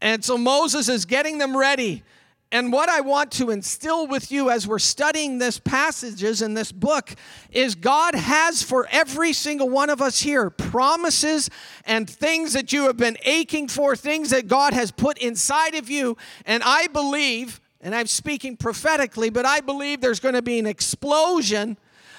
And 0.00 0.24
so 0.24 0.38
Moses 0.38 0.88
is 0.88 1.04
getting 1.04 1.38
them 1.38 1.56
ready. 1.56 2.04
And 2.52 2.72
what 2.72 2.88
I 2.88 3.00
want 3.00 3.32
to 3.32 3.50
instill 3.50 4.06
with 4.06 4.30
you 4.30 4.50
as 4.50 4.68
we're 4.68 4.78
studying 4.78 5.38
this 5.38 5.58
passages 5.58 6.42
in 6.42 6.54
this 6.54 6.70
book 6.70 7.12
is 7.50 7.74
God 7.74 8.14
has 8.14 8.62
for 8.62 8.86
every 8.92 9.32
single 9.32 9.68
one 9.68 9.90
of 9.90 10.00
us 10.00 10.20
here 10.20 10.48
promises 10.48 11.50
and 11.86 12.08
things 12.08 12.52
that 12.52 12.72
you 12.72 12.84
have 12.84 12.96
been 12.96 13.16
aching 13.24 13.66
for, 13.66 13.96
things 13.96 14.30
that 14.30 14.46
God 14.46 14.74
has 14.74 14.92
put 14.92 15.18
inside 15.18 15.74
of 15.74 15.90
you. 15.90 16.16
And 16.46 16.62
I 16.64 16.86
believe 16.86 17.60
and 17.82 17.94
I'm 17.94 18.06
speaking 18.06 18.56
prophetically, 18.56 19.28
but 19.28 19.44
I 19.44 19.60
believe 19.60 20.00
there's 20.00 20.20
going 20.20 20.34
to 20.36 20.42
be 20.42 20.58
an 20.58 20.66
explosion 20.66 21.76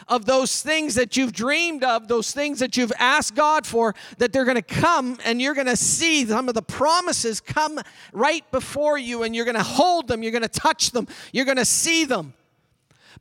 of 0.10 0.26
those 0.26 0.62
things 0.62 0.96
that 0.96 1.16
you've 1.16 1.32
dreamed 1.32 1.84
of, 1.84 2.10
those 2.10 2.34
things 2.34 2.60
that 2.60 2.76
you've 2.76 2.92
asked 3.00 3.36
God 3.36 3.66
for, 3.66 3.96
that 4.18 4.34
they're 4.34 4.44
going 4.44 4.56
to 4.56 4.62
come 4.62 5.18
and 5.24 5.42
you're 5.42 5.54
going 5.54 5.68
to 5.68 5.78
see 5.78 6.26
some 6.26 6.50
of 6.50 6.56
the 6.56 6.62
promises 6.62 7.40
come 7.40 7.80
right 8.12 8.50
before 8.52 8.98
you 8.98 9.24
and 9.24 9.34
you're 9.34 9.46
going 9.46 9.56
to 9.56 9.64
hold 9.64 10.10
them, 10.10 10.22
you're 10.22 10.34
going 10.34 10.42
to 10.42 10.48
touch 10.50 10.92
them, 10.92 11.08
you're 11.32 11.46
going 11.46 11.58
to 11.58 11.66
see 11.66 12.04
them. 12.04 12.34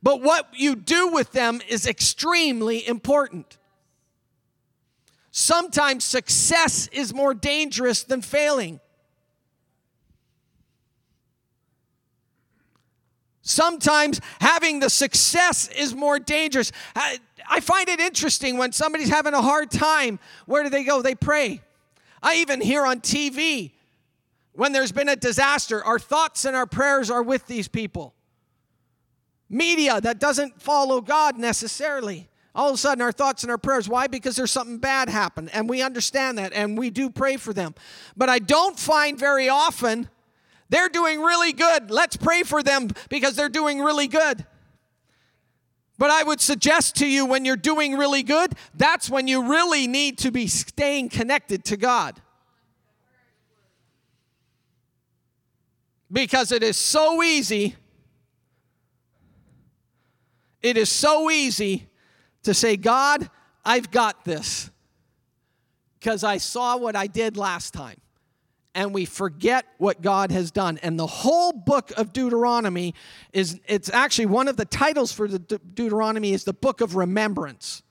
But 0.01 0.21
what 0.21 0.49
you 0.53 0.75
do 0.75 1.07
with 1.07 1.31
them 1.31 1.61
is 1.69 1.87
extremely 1.87 2.85
important. 2.85 3.57
Sometimes 5.31 6.03
success 6.03 6.87
is 6.91 7.13
more 7.13 7.33
dangerous 7.33 8.03
than 8.03 8.21
failing. 8.21 8.81
Sometimes 13.53 14.19
having 14.41 14.79
the 14.79 14.89
success 14.89 15.67
is 15.69 15.93
more 15.93 16.19
dangerous. 16.19 16.71
I 16.95 17.59
find 17.61 17.87
it 17.87 17.99
interesting 17.99 18.57
when 18.57 18.71
somebody's 18.71 19.09
having 19.09 19.33
a 19.33 19.41
hard 19.41 19.69
time, 19.69 20.19
where 20.45 20.63
do 20.63 20.69
they 20.69 20.83
go? 20.83 21.01
They 21.01 21.15
pray. 21.15 21.61
I 22.21 22.35
even 22.35 22.61
hear 22.61 22.85
on 22.85 23.01
TV 23.01 23.71
when 24.53 24.71
there's 24.71 24.91
been 24.91 25.09
a 25.09 25.15
disaster, 25.15 25.83
our 25.83 25.99
thoughts 25.99 26.45
and 26.45 26.55
our 26.55 26.67
prayers 26.67 27.09
are 27.09 27.23
with 27.23 27.47
these 27.47 27.67
people. 27.67 28.13
Media 29.49 29.99
that 30.01 30.19
doesn't 30.19 30.61
follow 30.61 31.01
God 31.01 31.37
necessarily. 31.37 32.29
All 32.55 32.69
of 32.69 32.75
a 32.75 32.77
sudden, 32.77 33.01
our 33.01 33.11
thoughts 33.11 33.43
and 33.43 33.49
our 33.51 33.57
prayers. 33.57 33.89
Why? 33.89 34.05
Because 34.05 34.35
there's 34.35 34.51
something 34.51 34.77
bad 34.77 35.09
happened, 35.09 35.49
and 35.53 35.67
we 35.67 35.81
understand 35.81 36.37
that, 36.37 36.53
and 36.53 36.77
we 36.77 36.91
do 36.91 37.09
pray 37.09 37.37
for 37.37 37.51
them. 37.51 37.73
But 38.15 38.29
I 38.29 38.37
don't 38.37 38.77
find 38.77 39.17
very 39.17 39.49
often 39.49 40.07
they're 40.73 40.89
doing 40.89 41.21
really 41.21 41.53
good. 41.53 41.91
Let's 41.91 42.17
pray 42.17 42.41
for 42.41 42.63
them 42.63 42.87
because 43.07 43.35
they're 43.35 43.47
doing 43.47 43.79
really 43.79 44.07
good. 44.07 44.43
But 45.99 46.09
I 46.09 46.23
would 46.23 46.41
suggest 46.41 46.95
to 46.95 47.05
you 47.05 47.27
when 47.27 47.45
you're 47.45 47.55
doing 47.55 47.95
really 47.95 48.23
good, 48.23 48.53
that's 48.73 49.07
when 49.07 49.27
you 49.27 49.51
really 49.51 49.85
need 49.85 50.17
to 50.17 50.31
be 50.31 50.47
staying 50.47 51.09
connected 51.09 51.63
to 51.65 51.77
God. 51.77 52.19
Because 56.11 56.51
it 56.51 56.63
is 56.63 56.75
so 56.75 57.21
easy, 57.21 57.75
it 60.63 60.75
is 60.75 60.89
so 60.89 61.29
easy 61.29 61.87
to 62.41 62.55
say, 62.55 62.77
God, 62.77 63.29
I've 63.63 63.91
got 63.91 64.25
this 64.25 64.71
because 65.99 66.23
I 66.23 66.37
saw 66.37 66.77
what 66.77 66.95
I 66.95 67.05
did 67.05 67.37
last 67.37 67.75
time 67.75 67.97
and 68.75 68.93
we 68.93 69.05
forget 69.05 69.65
what 69.77 70.01
God 70.01 70.31
has 70.31 70.51
done. 70.51 70.79
And 70.81 70.99
the 70.99 71.07
whole 71.07 71.51
book 71.51 71.91
of 71.97 72.13
Deuteronomy 72.13 72.95
is 73.31 73.59
it's 73.67 73.89
actually 73.89 74.27
one 74.27 74.47
of 74.47 74.57
the 74.57 74.65
titles 74.65 75.11
for 75.11 75.27
the 75.27 75.39
De- 75.39 75.59
Deuteronomy 75.59 76.33
is 76.33 76.43
the 76.43 76.53
book 76.53 76.81
of 76.81 76.95
remembrance. 76.95 77.83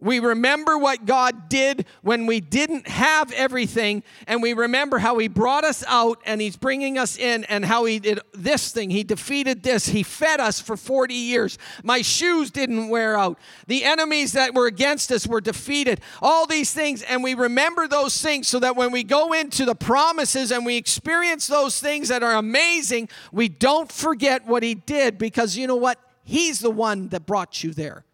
We 0.00 0.20
remember 0.20 0.78
what 0.78 1.06
God 1.06 1.48
did 1.48 1.84
when 2.02 2.26
we 2.26 2.38
didn't 2.40 2.86
have 2.86 3.32
everything, 3.32 4.04
and 4.28 4.40
we 4.40 4.52
remember 4.52 4.98
how 4.98 5.18
He 5.18 5.26
brought 5.26 5.64
us 5.64 5.82
out 5.88 6.20
and 6.24 6.40
He's 6.40 6.56
bringing 6.56 6.98
us 6.98 7.18
in, 7.18 7.42
and 7.44 7.64
how 7.64 7.84
He 7.84 7.98
did 7.98 8.20
this 8.32 8.70
thing. 8.70 8.90
He 8.90 9.02
defeated 9.02 9.64
this. 9.64 9.86
He 9.86 10.04
fed 10.04 10.38
us 10.38 10.60
for 10.60 10.76
40 10.76 11.14
years. 11.14 11.58
My 11.82 12.02
shoes 12.02 12.52
didn't 12.52 12.90
wear 12.90 13.18
out. 13.18 13.40
The 13.66 13.82
enemies 13.82 14.32
that 14.32 14.54
were 14.54 14.66
against 14.66 15.10
us 15.10 15.26
were 15.26 15.40
defeated. 15.40 16.00
All 16.22 16.46
these 16.46 16.72
things, 16.72 17.02
and 17.02 17.24
we 17.24 17.34
remember 17.34 17.88
those 17.88 18.22
things 18.22 18.46
so 18.46 18.60
that 18.60 18.76
when 18.76 18.92
we 18.92 19.02
go 19.02 19.32
into 19.32 19.64
the 19.64 19.74
promises 19.74 20.52
and 20.52 20.64
we 20.64 20.76
experience 20.76 21.48
those 21.48 21.80
things 21.80 22.06
that 22.08 22.22
are 22.22 22.34
amazing, 22.34 23.08
we 23.32 23.48
don't 23.48 23.90
forget 23.90 24.46
what 24.46 24.62
He 24.62 24.76
did 24.76 25.18
because 25.18 25.56
you 25.56 25.66
know 25.66 25.76
what? 25.76 25.98
He's 26.22 26.60
the 26.60 26.70
one 26.70 27.08
that 27.08 27.26
brought 27.26 27.64
you 27.64 27.72
there. 27.72 28.04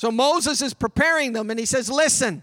So 0.00 0.10
Moses 0.10 0.62
is 0.62 0.72
preparing 0.72 1.34
them 1.34 1.50
and 1.50 1.60
he 1.60 1.66
says, 1.66 1.90
Listen. 1.90 2.42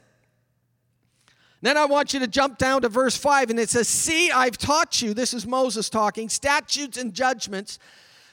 Then 1.63 1.75
I 1.75 1.85
want 1.85 2.13
you 2.13 2.19
to 2.19 2.27
jump 2.27 2.59
down 2.59 2.83
to 2.83 2.87
verse 2.87 3.17
5 3.17 3.49
and 3.49 3.59
it 3.59 3.71
says, 3.71 3.87
See, 3.87 4.29
I've 4.29 4.59
taught 4.59 5.01
you, 5.01 5.15
this 5.15 5.33
is 5.33 5.47
Moses 5.47 5.89
talking, 5.89 6.29
statutes 6.29 6.99
and 6.99 7.15
judgments 7.15 7.79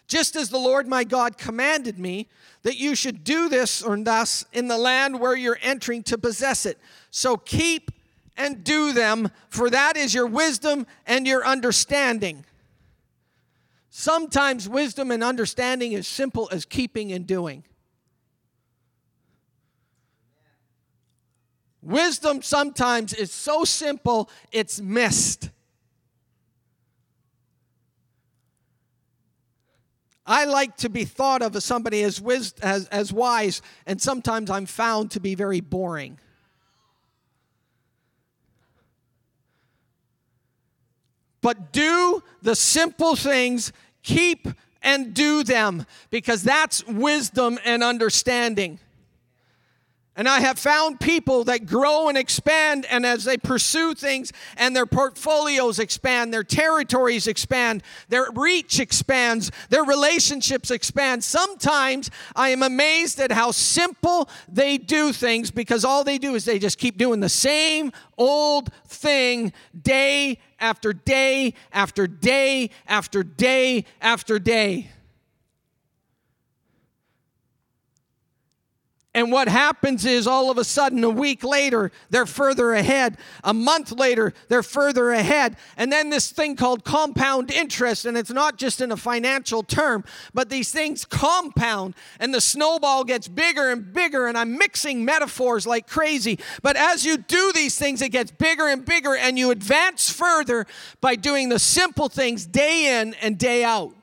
just 0.06 0.36
as 0.36 0.50
the 0.50 0.58
Lord 0.58 0.86
my 0.86 1.04
God 1.04 1.38
commanded 1.38 1.98
me 1.98 2.28
that 2.64 2.76
you 2.76 2.94
should 2.94 3.24
do 3.24 3.48
this 3.48 3.80
or 3.80 3.96
thus 3.96 4.44
in 4.52 4.68
the 4.68 4.76
land 4.76 5.18
where 5.18 5.34
you're 5.34 5.58
entering 5.62 6.02
to 6.02 6.18
possess 6.18 6.66
it. 6.66 6.76
So 7.10 7.38
keep 7.38 7.92
and 8.36 8.62
do 8.62 8.92
them, 8.92 9.30
for 9.48 9.70
that 9.70 9.96
is 9.96 10.12
your 10.12 10.26
wisdom 10.26 10.86
and 11.06 11.26
your 11.26 11.46
understanding. 11.46 12.44
Sometimes 13.88 14.68
wisdom 14.68 15.10
and 15.10 15.24
understanding 15.24 15.92
is 15.92 16.06
simple 16.06 16.46
as 16.52 16.66
keeping 16.66 17.10
and 17.10 17.26
doing. 17.26 17.64
Wisdom 21.84 22.40
sometimes 22.40 23.12
is 23.12 23.30
so 23.30 23.64
simple, 23.64 24.30
it's 24.50 24.80
missed. 24.80 25.50
I 30.26 30.46
like 30.46 30.78
to 30.78 30.88
be 30.88 31.04
thought 31.04 31.42
of 31.42 31.54
as 31.54 31.64
somebody 31.64 32.02
as, 32.02 32.22
wis- 32.22 32.54
as, 32.62 32.88
as 32.88 33.12
wise, 33.12 33.60
and 33.86 34.00
sometimes 34.00 34.48
I'm 34.48 34.64
found 34.64 35.10
to 35.10 35.20
be 35.20 35.34
very 35.34 35.60
boring. 35.60 36.18
But 41.42 41.70
do 41.74 42.22
the 42.40 42.56
simple 42.56 43.14
things, 43.14 43.74
keep 44.02 44.48
and 44.80 45.12
do 45.12 45.44
them, 45.44 45.84
because 46.08 46.42
that's 46.42 46.86
wisdom 46.86 47.58
and 47.62 47.84
understanding. 47.84 48.78
And 50.16 50.28
I 50.28 50.40
have 50.40 50.60
found 50.60 51.00
people 51.00 51.42
that 51.44 51.66
grow 51.66 52.08
and 52.08 52.16
expand, 52.16 52.86
and 52.88 53.04
as 53.04 53.24
they 53.24 53.36
pursue 53.36 53.94
things 53.94 54.32
and 54.56 54.74
their 54.74 54.86
portfolios 54.86 55.80
expand, 55.80 56.32
their 56.32 56.44
territories 56.44 57.26
expand, 57.26 57.82
their 58.08 58.28
reach 58.32 58.78
expands, 58.78 59.50
their 59.70 59.82
relationships 59.82 60.70
expand. 60.70 61.24
Sometimes 61.24 62.12
I 62.36 62.50
am 62.50 62.62
amazed 62.62 63.18
at 63.18 63.32
how 63.32 63.50
simple 63.50 64.28
they 64.48 64.78
do 64.78 65.12
things 65.12 65.50
because 65.50 65.84
all 65.84 66.04
they 66.04 66.18
do 66.18 66.36
is 66.36 66.44
they 66.44 66.60
just 66.60 66.78
keep 66.78 66.96
doing 66.96 67.18
the 67.18 67.28
same 67.28 67.90
old 68.16 68.70
thing 68.86 69.52
day 69.82 70.38
after 70.60 70.92
day 70.92 71.54
after 71.72 72.06
day 72.06 72.70
after 72.86 73.24
day 73.24 73.84
after 74.00 74.38
day. 74.38 74.90
And 79.16 79.30
what 79.30 79.46
happens 79.46 80.04
is 80.04 80.26
all 80.26 80.50
of 80.50 80.58
a 80.58 80.64
sudden, 80.64 81.04
a 81.04 81.10
week 81.10 81.44
later, 81.44 81.92
they're 82.10 82.26
further 82.26 82.72
ahead. 82.72 83.16
A 83.44 83.54
month 83.54 83.92
later, 83.92 84.34
they're 84.48 84.64
further 84.64 85.12
ahead. 85.12 85.56
And 85.76 85.92
then 85.92 86.10
this 86.10 86.32
thing 86.32 86.56
called 86.56 86.84
compound 86.84 87.52
interest, 87.52 88.06
and 88.06 88.18
it's 88.18 88.32
not 88.32 88.58
just 88.58 88.80
in 88.80 88.90
a 88.90 88.96
financial 88.96 89.62
term, 89.62 90.02
but 90.34 90.48
these 90.48 90.72
things 90.72 91.04
compound, 91.04 91.94
and 92.18 92.34
the 92.34 92.40
snowball 92.40 93.04
gets 93.04 93.28
bigger 93.28 93.70
and 93.70 93.92
bigger. 93.92 94.26
And 94.26 94.36
I'm 94.36 94.58
mixing 94.58 95.04
metaphors 95.04 95.64
like 95.64 95.86
crazy. 95.86 96.40
But 96.62 96.76
as 96.76 97.04
you 97.04 97.16
do 97.16 97.52
these 97.52 97.78
things, 97.78 98.02
it 98.02 98.08
gets 98.08 98.32
bigger 98.32 98.66
and 98.66 98.84
bigger, 98.84 99.14
and 99.14 99.38
you 99.38 99.52
advance 99.52 100.10
further 100.10 100.66
by 101.00 101.14
doing 101.14 101.50
the 101.50 101.60
simple 101.60 102.08
things 102.08 102.46
day 102.46 103.00
in 103.00 103.14
and 103.22 103.38
day 103.38 103.62
out. 103.62 103.94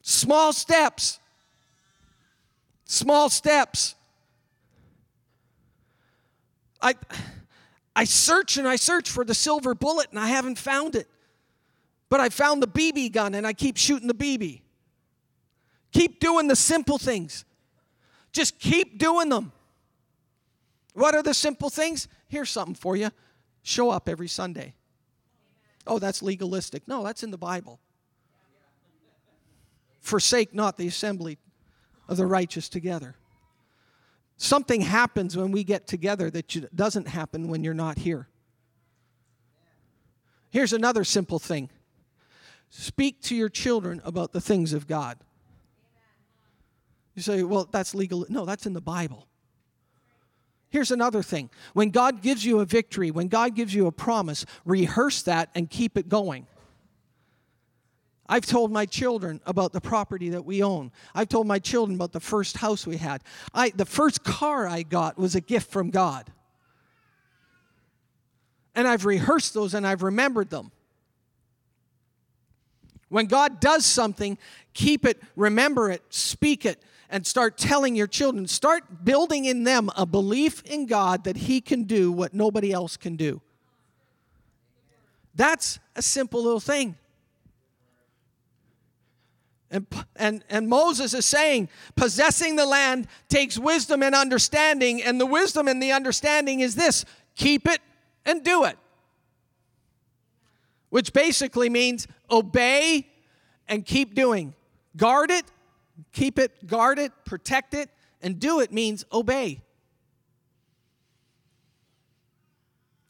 Small 0.00 0.54
steps 0.54 1.20
Small 2.94 3.28
steps. 3.28 3.96
I, 6.80 6.94
I 7.96 8.04
search 8.04 8.56
and 8.56 8.68
I 8.68 8.76
search 8.76 9.10
for 9.10 9.24
the 9.24 9.34
silver 9.34 9.74
bullet 9.74 10.10
and 10.10 10.18
I 10.20 10.28
haven't 10.28 10.60
found 10.60 10.94
it. 10.94 11.08
But 12.08 12.20
I 12.20 12.28
found 12.28 12.62
the 12.62 12.68
BB 12.68 13.10
gun 13.10 13.34
and 13.34 13.48
I 13.48 13.52
keep 13.52 13.78
shooting 13.78 14.06
the 14.06 14.14
BB. 14.14 14.60
Keep 15.90 16.20
doing 16.20 16.46
the 16.46 16.54
simple 16.54 16.96
things. 16.96 17.44
Just 18.30 18.60
keep 18.60 18.96
doing 18.96 19.28
them. 19.28 19.50
What 20.92 21.16
are 21.16 21.22
the 21.24 21.34
simple 21.34 21.70
things? 21.70 22.06
Here's 22.28 22.50
something 22.50 22.76
for 22.76 22.96
you 22.96 23.10
show 23.64 23.90
up 23.90 24.08
every 24.08 24.28
Sunday. 24.28 24.72
Oh, 25.84 25.98
that's 25.98 26.22
legalistic. 26.22 26.86
No, 26.86 27.02
that's 27.02 27.24
in 27.24 27.32
the 27.32 27.38
Bible. 27.38 27.80
Forsake 30.00 30.54
not 30.54 30.76
the 30.76 30.86
assembly 30.86 31.38
of 32.08 32.16
the 32.16 32.26
righteous 32.26 32.68
together. 32.68 33.16
Something 34.36 34.80
happens 34.80 35.36
when 35.36 35.52
we 35.52 35.64
get 35.64 35.86
together 35.86 36.30
that 36.30 36.74
doesn't 36.74 37.08
happen 37.08 37.48
when 37.48 37.62
you're 37.62 37.74
not 37.74 37.98
here. 37.98 38.28
Here's 40.50 40.72
another 40.72 41.04
simple 41.04 41.38
thing 41.38 41.70
speak 42.70 43.22
to 43.22 43.36
your 43.36 43.48
children 43.48 44.00
about 44.04 44.32
the 44.32 44.40
things 44.40 44.72
of 44.72 44.86
God. 44.86 45.18
You 47.14 47.22
say, 47.22 47.42
well, 47.44 47.68
that's 47.70 47.94
legal. 47.94 48.26
No, 48.28 48.44
that's 48.44 48.66
in 48.66 48.72
the 48.72 48.80
Bible. 48.80 49.28
Here's 50.70 50.90
another 50.90 51.22
thing 51.22 51.50
when 51.72 51.90
God 51.90 52.20
gives 52.20 52.44
you 52.44 52.58
a 52.58 52.64
victory, 52.64 53.12
when 53.12 53.28
God 53.28 53.54
gives 53.54 53.72
you 53.72 53.86
a 53.86 53.92
promise, 53.92 54.44
rehearse 54.64 55.22
that 55.22 55.50
and 55.54 55.70
keep 55.70 55.96
it 55.96 56.08
going. 56.08 56.48
I've 58.26 58.46
told 58.46 58.72
my 58.72 58.86
children 58.86 59.40
about 59.44 59.72
the 59.72 59.80
property 59.80 60.30
that 60.30 60.44
we 60.44 60.62
own. 60.62 60.92
I've 61.14 61.28
told 61.28 61.46
my 61.46 61.58
children 61.58 61.96
about 61.96 62.12
the 62.12 62.20
first 62.20 62.56
house 62.56 62.86
we 62.86 62.96
had. 62.96 63.22
I, 63.52 63.70
the 63.70 63.84
first 63.84 64.24
car 64.24 64.66
I 64.66 64.82
got 64.82 65.18
was 65.18 65.34
a 65.34 65.40
gift 65.40 65.70
from 65.70 65.90
God. 65.90 66.30
And 68.74 68.88
I've 68.88 69.04
rehearsed 69.04 69.52
those 69.52 69.74
and 69.74 69.86
I've 69.86 70.02
remembered 70.02 70.50
them. 70.50 70.72
When 73.10 73.26
God 73.26 73.60
does 73.60 73.84
something, 73.84 74.38
keep 74.72 75.04
it, 75.04 75.22
remember 75.36 75.90
it, 75.90 76.02
speak 76.08 76.64
it, 76.64 76.82
and 77.10 77.26
start 77.26 77.58
telling 77.58 77.94
your 77.94 78.06
children. 78.06 78.46
Start 78.46 79.04
building 79.04 79.44
in 79.44 79.64
them 79.64 79.90
a 79.96 80.06
belief 80.06 80.62
in 80.64 80.86
God 80.86 81.24
that 81.24 81.36
He 81.36 81.60
can 81.60 81.84
do 81.84 82.10
what 82.10 82.34
nobody 82.34 82.72
else 82.72 82.96
can 82.96 83.16
do. 83.16 83.40
That's 85.34 85.78
a 85.94 86.02
simple 86.02 86.42
little 86.42 86.58
thing. 86.58 86.96
And, 89.74 89.86
and, 90.14 90.44
and 90.48 90.68
Moses 90.68 91.14
is 91.14 91.26
saying, 91.26 91.68
possessing 91.96 92.54
the 92.54 92.64
land 92.64 93.08
takes 93.28 93.58
wisdom 93.58 94.04
and 94.04 94.14
understanding, 94.14 95.02
and 95.02 95.20
the 95.20 95.26
wisdom 95.26 95.66
and 95.66 95.82
the 95.82 95.90
understanding 95.90 96.60
is 96.60 96.76
this 96.76 97.04
keep 97.34 97.66
it 97.66 97.80
and 98.24 98.44
do 98.44 98.64
it. 98.64 98.78
Which 100.90 101.12
basically 101.12 101.68
means 101.68 102.06
obey 102.30 103.08
and 103.66 103.84
keep 103.84 104.14
doing. 104.14 104.54
Guard 104.96 105.32
it, 105.32 105.44
keep 106.12 106.38
it, 106.38 106.68
guard 106.68 107.00
it, 107.00 107.10
protect 107.24 107.74
it, 107.74 107.90
and 108.22 108.38
do 108.38 108.60
it 108.60 108.72
means 108.72 109.04
obey. 109.12 109.60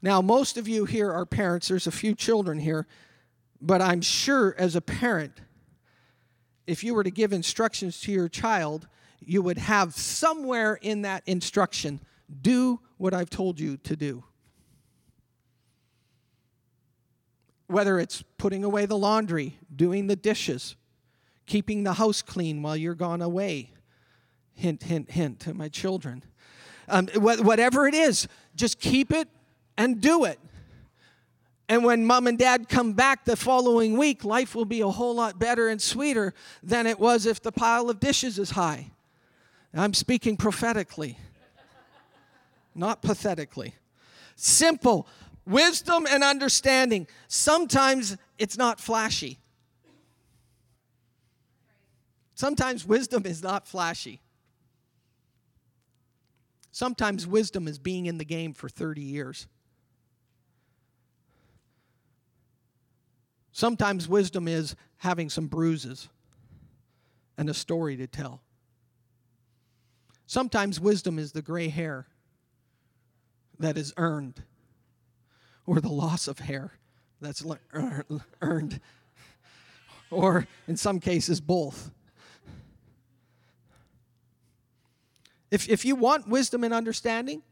Now, 0.01 0.23
most 0.23 0.57
of 0.57 0.67
you 0.67 0.87
here 0.87 1.13
are 1.13 1.27
parents. 1.27 1.69
There's 1.69 1.87
a 1.87 1.93
few 1.93 2.15
children 2.15 2.59
here. 2.59 2.87
But 3.61 3.83
I'm 3.83 4.01
sure 4.01 4.55
as 4.57 4.77
a 4.77 4.81
parent, 4.81 5.43
if 6.67 6.83
you 6.83 6.95
were 6.95 7.05
to 7.05 7.11
give 7.11 7.33
instructions 7.33 8.01
to 8.03 8.13
your 8.13 8.29
child, 8.29 8.89
you 9.21 9.43
would 9.43 9.59
have 9.59 9.95
somewhere 9.95 10.79
in 10.81 11.03
that 11.03 11.23
instruction 11.27 12.01
do 12.41 12.81
what 12.97 13.15
I've 13.15 13.31
told 13.31 13.61
you 13.61 13.77
to 13.79 13.97
do. 13.97 14.25
Whether 17.67 17.99
it's 17.99 18.23
putting 18.39 18.65
away 18.65 18.87
the 18.87 18.99
laundry, 18.99 19.59
doing 19.75 20.07
the 20.07 20.17
dishes, 20.17 20.77
keeping 21.47 21.85
the 21.85 21.95
house 21.95 22.23
clean 22.23 22.63
while 22.63 22.77
you're 22.77 22.95
gone 22.95 23.23
away. 23.23 23.71
Hint, 24.55 24.85
hint, 24.85 25.11
hint 25.11 25.41
to 25.41 25.55
my 25.55 25.69
children. 25.69 26.23
Um, 26.89 27.09
whatever 27.17 27.87
it 27.87 27.95
is, 27.95 28.29
just 28.55 28.79
keep 28.79 29.11
it 29.13 29.29
and 29.77 30.01
do 30.01 30.25
it. 30.25 30.39
And 31.69 31.85
when 31.85 32.05
mom 32.05 32.27
and 32.27 32.39
dad 32.39 32.69
come 32.69 32.93
back 32.93 33.25
the 33.25 33.37
following 33.37 33.97
week, 33.97 34.25
life 34.25 34.55
will 34.55 34.67
be 34.67 34.83
a 34.83 34.89
whole 34.89 35.15
lot 35.15 35.39
better 35.39 35.69
and 35.69 35.81
sweeter 35.81 36.35
than 36.63 36.87
it 36.87 36.99
was 36.99 37.25
if 37.25 37.43
the 37.43 37.53
pile 37.53 37.89
of 37.89 38.01
dishes 38.01 38.39
is 38.39 38.51
high. 38.51 38.91
I'm 39.73 39.95
speaking 39.95 40.37
prophetically, 40.37 41.19
not 42.75 43.03
pathetically. 43.03 43.75
Simple 44.37 45.09
wisdom 45.47 46.07
and 46.09 46.23
understanding. 46.23 47.09
Sometimes 47.29 48.17
it's 48.39 48.57
not 48.57 48.79
flashy. 48.79 49.39
Sometimes 52.35 52.87
wisdom 52.87 53.27
is 53.27 53.43
not 53.43 53.67
flashy. 53.67 54.21
Sometimes 56.73 57.27
wisdom 57.27 57.69
is 57.69 57.79
being 57.79 58.07
in 58.07 58.19
the 58.19 58.25
game 58.25 58.53
for 58.53 58.69
30 58.69 59.01
years. 59.01 59.47
Sometimes 63.55 64.09
wisdom 64.09 64.49
is 64.49 64.75
having 64.97 65.31
some 65.31 65.47
bruises 65.47 66.09
and 67.39 67.49
a 67.49 67.55
story 67.55 67.97
to 67.97 68.09
tell. 68.09 68.41
Sometimes 70.27 70.81
wisdom 70.81 71.21
is 71.21 71.31
the 71.31 71.41
gray 71.41 71.69
hair 71.69 72.09
that 73.61 73.79
is 73.79 73.95
earned, 73.97 74.43
or 75.67 75.81
the 75.81 75.89
loss 75.89 76.27
of 76.27 76.41
hair 76.41 76.73
that's 77.21 77.45
earned, 78.43 78.81
or 80.11 80.49
in 80.67 80.77
some 80.77 80.99
cases, 80.99 81.41
both. 81.41 81.93
If, 85.53 85.69
if 85.69 85.85
you 85.85 85.95
want 85.95 86.27
wisdom 86.27 86.65
and 86.65 86.75
understanding, 86.75 87.45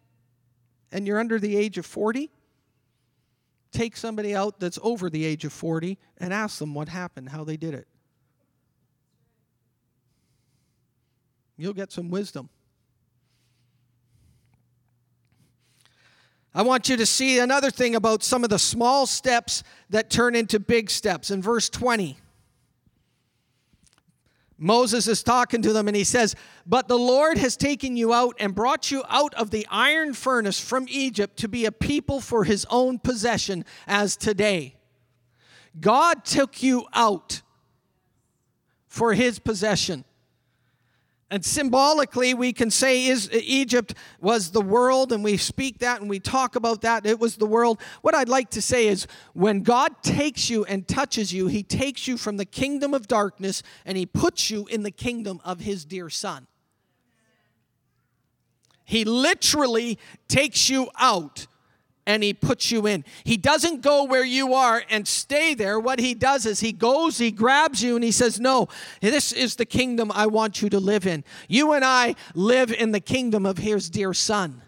and 0.91 1.07
you're 1.07 1.21
under 1.21 1.39
the 1.39 1.57
age 1.57 1.79
of 1.79 1.87
40, 1.87 2.29
take 3.73 3.97
somebody 3.97 4.35
out 4.35 4.61
that's 4.61 4.79
over 4.83 5.11
the 5.11 5.25
age 5.25 5.45
of 5.45 5.53
40 5.53 5.99
and 6.19 6.33
ask 6.33 6.59
them 6.59 6.75
what 6.75 6.89
happened, 6.89 7.31
how 7.31 7.43
they 7.43 7.57
did 7.57 7.75
it. 7.75 7.89
You'll 11.57 11.73
get 11.73 11.93
some 11.93 12.11
wisdom. 12.11 12.49
I 16.55 16.63
want 16.63 16.89
you 16.89 16.97
to 16.99 17.07
see 17.07 17.39
another 17.39 17.71
thing 17.71 17.95
about 17.95 18.23
some 18.23 18.45
of 18.45 18.51
the 18.51 18.59
small 18.59 19.07
steps 19.07 19.63
that 19.89 20.11
turn 20.11 20.35
into 20.35 20.61
big 20.61 20.91
steps. 20.91 21.31
In 21.31 21.41
verse 21.41 21.71
20, 21.71 22.19
Moses 24.63 25.09
is 25.09 25.25
talking 25.25 25.61
to 25.63 25.73
them 25.73 25.89
and 25.89 25.97
he 25.97 26.05
says, 26.05 26.37
But 26.65 26.87
the 26.87 26.99
Lord 26.99 27.37
has 27.37 27.57
taken 27.57 27.97
you 27.97 28.15
out 28.15 28.37
and 28.39 28.55
brought 28.55 28.93
you 28.93 29.03
out 29.09 29.35
of 29.35 29.51
the 29.51 29.67
iron 29.69 30.15
furnace 30.15 30.61
from 30.61 30.87
Egypt 30.89 31.37
to 31.39 31.49
be 31.49 31.65
a 31.65 31.73
people 31.73 32.21
for 32.21 32.45
his 32.45 32.65
own 32.71 33.01
possession 33.01 33.65
as 33.89 34.17
today. 34.17 34.77
God 35.81 36.25
took 36.25 36.63
you 36.63 36.87
out 36.95 37.43
for 38.87 39.15
his 39.15 39.41
possession. 39.41 40.05
And 41.33 41.43
symbolically, 41.43 42.35
we 42.35 42.53
can 42.53 42.71
say 42.71 43.07
is 43.07 43.31
uh, 43.33 43.39
Egypt 43.43 43.95
was 44.21 44.51
the 44.51 44.61
world, 44.61 45.13
and 45.13 45.25
we 45.25 45.39
speak 45.39 45.79
that 45.79 45.99
and 46.03 46.11
we 46.11 46.21
talk 46.21 46.57
about 46.57 46.83
that. 46.83 47.07
It 47.07 47.19
was 47.19 47.37
the 47.37 47.47
world. 47.47 47.81
What 48.03 48.15
I'd 48.15 48.29
like 48.29 48.51
to 48.51 48.61
say 48.61 48.87
is 48.87 49.07
when 49.33 49.63
God 49.63 50.03
takes 50.03 50.51
you 50.51 50.67
and 50.67 50.87
touches 50.87 51.33
you, 51.33 51.47
He 51.47 51.63
takes 51.63 52.07
you 52.07 52.19
from 52.19 52.37
the 52.37 52.45
kingdom 52.45 52.93
of 52.93 53.09
darkness 53.09 53.63
and 53.87 53.97
He 53.97 54.05
puts 54.05 54.51
you 54.51 54.67
in 54.67 54.83
the 54.83 54.91
kingdom 54.91 55.41
of 55.43 55.61
His 55.61 55.87
dear 55.87 56.11
Son. 56.11 56.49
He 58.85 59.07
literally 59.07 59.99
takes 60.29 60.69
you 60.69 60.91
out 60.99 61.47
and 62.07 62.23
he 62.23 62.35
puts 62.35 62.71
you 62.71 62.87
in. 62.87 63.05
He 63.25 63.37
doesn't 63.37 63.81
go 63.81 64.05
where 64.05 64.25
you 64.25 64.55
are 64.55 64.83
and 64.91 65.07
stay 65.07 65.55
there. 65.55 65.79
What 65.79 66.01
he 66.01 66.15
does 66.15 66.47
is 66.47 66.61
he 66.61 66.73
goes, 66.73 67.19
he 67.19 67.31
grabs 67.31 67.83
you, 67.83 67.95
and 67.95 68.05
he 68.05 68.11
says, 68.11 68.41
No, 68.41 68.69
this 69.01 69.33
is 69.33 69.57
the 69.57 69.65
kingdom 69.65 70.11
I 70.13 70.27
want 70.27 70.63
you 70.63 70.69
to 70.71 70.81
live 70.81 71.07
in. 71.07 71.25
You 71.49 71.73
and 71.73 71.85
I 71.85 72.17
live 72.35 72.73
in 72.73 72.93
the 72.93 73.01
kingdom 73.01 73.47
of 73.47 73.59
his 73.59 73.89
dear 73.89 74.13
son. 74.15 74.63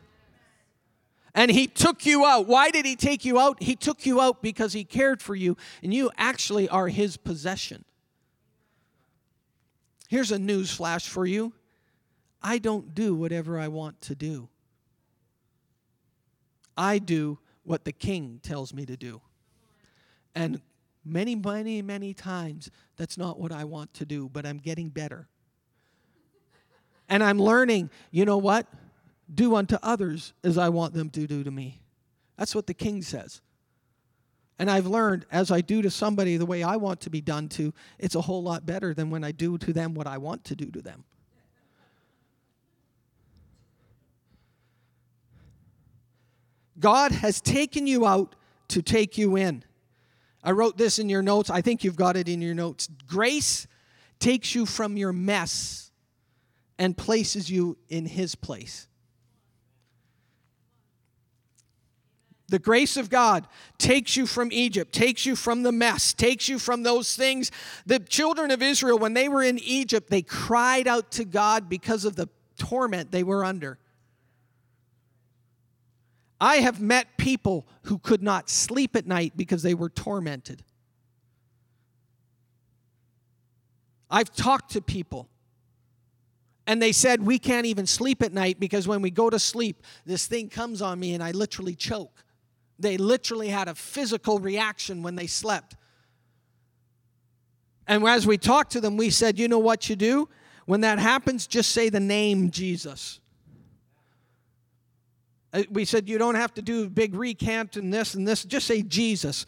And 1.35 1.51
he 1.51 1.67
took 1.67 2.07
you 2.07 2.25
out. 2.25 2.47
Why 2.47 2.71
did 2.71 2.87
he 2.87 2.95
take 2.95 3.25
you 3.25 3.41
out? 3.41 3.61
He 3.61 3.75
took 3.75 4.07
you 4.07 4.21
out 4.21 4.41
because 4.41 4.73
he 4.73 4.85
cared 4.85 5.21
for 5.21 5.35
you, 5.35 5.57
and 5.83 5.93
you 5.93 6.13
actually 6.17 6.69
are 6.69 6.87
his 6.87 7.17
possession. 7.17 7.85
Here's 10.09 10.31
a 10.31 10.39
news 10.39 10.71
flash 10.71 11.09
for 11.09 11.27
you 11.27 11.53
I 12.41 12.59
don't 12.59 12.95
do 12.95 13.15
whatever 13.15 13.59
I 13.59 13.69
want 13.69 14.01
to 14.03 14.15
do. 14.15 14.49
I 16.77 16.99
do 16.99 17.39
what 17.65 17.85
the 17.85 17.93
king 17.93 18.41
tells 18.43 18.75
me 18.75 18.85
to 18.87 18.97
do. 18.97 19.21
And 20.35 20.61
many, 21.05 21.35
many, 21.35 21.83
many 21.83 22.15
times, 22.15 22.71
that's 22.97 23.17
not 23.17 23.39
what 23.39 23.53
I 23.53 23.65
want 23.65 23.95
to 23.95 24.05
do, 24.05 24.29
but 24.33 24.47
I'm 24.47 24.59
getting 24.59 24.89
better. 24.89 25.29
And 27.09 27.23
I'm 27.23 27.39
learning, 27.39 27.91
you 28.11 28.25
know 28.25 28.39
what? 28.39 28.67
Do 29.33 29.55
unto 29.57 29.77
others 29.83 30.33
as 30.43 30.59
I 30.59 30.69
want 30.69 30.95
them 30.95 31.11
to 31.11 31.27
do 31.27 31.45
to 31.45 31.51
me. 31.51 31.81
That's 32.37 32.55
what 32.55 32.67
the 32.67 32.75
king 32.75 33.03
says. 33.03 33.41
And 34.59 34.71
I've 34.71 34.87
learned 34.87 35.27
as 35.31 35.51
I 35.51 35.61
do 35.61 35.83
to 35.83 35.91
somebody 35.91 36.37
the 36.37 36.47
way 36.47 36.63
I 36.63 36.77
want 36.77 37.01
to 37.03 37.11
be 37.11 37.21
done 37.21 37.49
to, 37.51 37.75
it's 37.99 38.15
a 38.15 38.21
whole 38.21 38.43
lot 38.43 38.65
better 38.65 38.95
than 38.95 39.11
when 39.11 39.25
I 39.25 39.33
do 39.33 39.59
to 39.59 39.73
them 39.73 39.95
what 39.95 40.07
I 40.07 40.19
want 40.19 40.45
to 40.45 40.57
do 40.57 40.71
to 40.71 40.81
them. 40.81 41.05
God 46.79 47.13
has 47.13 47.41
taken 47.41 47.87
you 47.87 48.07
out 48.07 48.35
to 48.69 48.83
take 48.83 49.17
you 49.19 49.37
in. 49.37 49.65
I 50.43 50.51
wrote 50.51 50.77
this 50.77 50.99
in 50.99 51.09
your 51.09 51.23
notes. 51.23 51.51
I 51.51 51.63
think 51.63 51.85
you've 51.85 51.97
got 51.97 52.17
it 52.17 52.29
in 52.29 52.43
your 52.43 52.55
notes. 52.55 52.89
Grace 53.07 53.67
takes 54.19 54.55
you 54.55 54.67
from 54.67 54.97
your 54.97 55.13
mess 55.13 55.91
and 56.79 56.97
places 56.97 57.51
you 57.51 57.79
in 57.89 58.07
His 58.07 58.35
place. 58.35 58.89
The 62.49 62.59
grace 62.59 62.97
of 62.97 63.09
God 63.09 63.49
takes 63.79 64.17
you 64.17 64.27
from 64.27 64.51
Egypt, 64.53 64.93
takes 64.93 65.25
you 65.25 65.35
from 65.35 65.63
the 65.63 65.73
mess, 65.73 66.13
takes 66.13 66.49
you 66.49 66.59
from 66.59 66.83
those 66.83 67.17
things. 67.17 67.51
The 67.87 67.99
children 67.99 68.51
of 68.51 68.63
Israel, 68.63 68.99
when 68.99 69.15
they 69.15 69.29
were 69.29 69.43
in 69.43 69.59
Egypt, 69.59 70.11
they 70.11 70.23
cried 70.23 70.87
out 70.87 71.11
to 71.13 71.25
God 71.25 71.69
because 71.69 72.05
of 72.05 72.17
the 72.17 72.29
torment 72.59 73.11
they 73.11 73.23
were 73.23 73.45
under. 73.45 73.79
I 76.41 76.57
have 76.57 76.81
met 76.81 77.17
people 77.17 77.67
who 77.83 77.99
could 77.99 78.23
not 78.23 78.51
sleep 78.51 78.97
at 78.97 79.07
night 79.07 79.33
because 79.37 79.63
they 79.63 79.75
were 79.75 79.89
tormented. 79.89 80.63
I've 84.11 84.35
talked 84.35 84.73
to 84.73 84.81
people 84.81 85.29
and 86.67 86.81
they 86.81 86.93
said, 86.93 87.23
We 87.23 87.39
can't 87.39 87.67
even 87.67 87.87
sleep 87.87 88.23
at 88.23 88.33
night 88.33 88.59
because 88.59 88.89
when 88.89 89.03
we 89.03 89.11
go 89.11 89.31
to 89.31 89.39
sleep, 89.39 89.83
this 90.07 90.27
thing 90.27 90.49
comes 90.49 90.83
on 90.83 90.99
me 90.99 91.15
and 91.15 91.23
I 91.23 91.33
literally 91.33 91.75
choke. 91.75 92.25
They 92.79 92.97
literally 92.97 93.49
had 93.49 93.69
a 93.69 93.75
physical 93.75 94.39
reaction 94.39 95.03
when 95.03 95.15
they 95.15 95.27
slept. 95.27 95.77
And 97.87 98.07
as 98.07 98.27
we 98.27 98.39
talked 98.39 98.73
to 98.73 98.81
them, 98.81 98.97
we 98.97 99.11
said, 99.11 99.39
You 99.39 99.49
know 99.49 99.59
what 99.59 99.89
you 99.89 99.97
do? 99.97 100.29
When 100.67 100.81
that 100.81 100.99
happens, 100.99 101.47
just 101.47 101.73
say 101.73 101.91
the 101.91 102.01
name 102.01 102.51
Jesus. 102.51 103.21
Uh, 105.55 105.63
we 105.71 105.85
said, 105.85 106.09
you 106.09 106.19
don't 106.19 106.35
have 106.35 106.53
to 106.53 106.63
do 106.63 106.91
big 106.91 107.15
recant 107.15 107.77
and 107.77 107.95
this 107.95 108.15
and 108.15 108.27
this, 108.27 108.45
just 108.45 108.67
say 108.67 108.83
Jesus. 108.83 109.47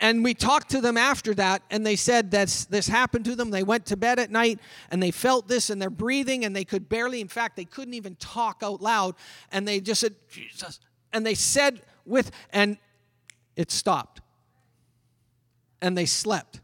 And 0.00 0.24
we 0.24 0.34
talked 0.34 0.70
to 0.70 0.80
them 0.80 0.96
after 0.96 1.32
that, 1.34 1.62
and 1.70 1.86
they 1.86 1.94
said 1.94 2.32
that 2.32 2.66
this 2.70 2.88
happened 2.88 3.24
to 3.26 3.36
them. 3.36 3.50
They 3.50 3.62
went 3.62 3.86
to 3.86 3.96
bed 3.96 4.18
at 4.18 4.32
night 4.32 4.58
and 4.90 5.00
they 5.00 5.12
felt 5.12 5.46
this 5.46 5.70
in 5.70 5.78
their 5.78 5.90
breathing, 5.90 6.44
and 6.44 6.56
they 6.56 6.64
could 6.64 6.88
barely, 6.88 7.20
in 7.20 7.28
fact, 7.28 7.54
they 7.54 7.66
couldn't 7.66 7.94
even 7.94 8.16
talk 8.16 8.62
out 8.64 8.80
loud. 8.80 9.14
And 9.52 9.68
they 9.68 9.78
just 9.78 10.00
said, 10.00 10.16
Jesus. 10.28 10.80
And 11.12 11.24
they 11.24 11.34
said 11.34 11.82
with, 12.04 12.32
and 12.50 12.78
it 13.54 13.70
stopped. 13.70 14.22
And 15.80 15.96
they 15.96 16.06
slept. 16.06 16.60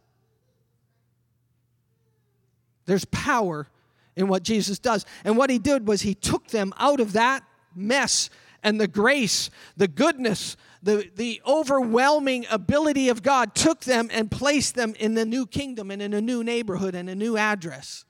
There's 2.87 3.05
power 3.05 3.69
in 4.17 4.27
what 4.27 4.43
Jesus 4.43 4.79
does. 4.79 5.05
And 5.23 5.37
what 5.37 5.51
he 5.51 5.59
did 5.59 5.87
was 5.87 6.01
he 6.01 6.15
took 6.15 6.49
them 6.49 6.73
out 6.79 6.99
of 6.99 7.13
that 7.13 7.45
mess 7.77 8.31
and 8.63 8.81
the 8.81 8.89
grace, 8.89 9.51
the 9.77 9.89
goodness, 9.89 10.57
the, 10.83 11.11
the 11.17 11.41
overwhelming 11.47 12.47
ability 12.51 13.09
of 13.09 13.23
God 13.23 13.55
took 13.55 13.81
them 13.81 14.09
and 14.13 14.31
placed 14.31 14.75
them 14.75 14.95
in 14.99 15.15
the 15.15 15.25
new 15.25 15.47
kingdom 15.47 15.91
and 15.91 16.01
in 16.01 16.15
a 16.15 16.21
new 16.21 16.45
neighborhood 16.45 16.95
and 16.95 17.09
a 17.09 17.15
new 17.15 17.37
address. 17.37 18.05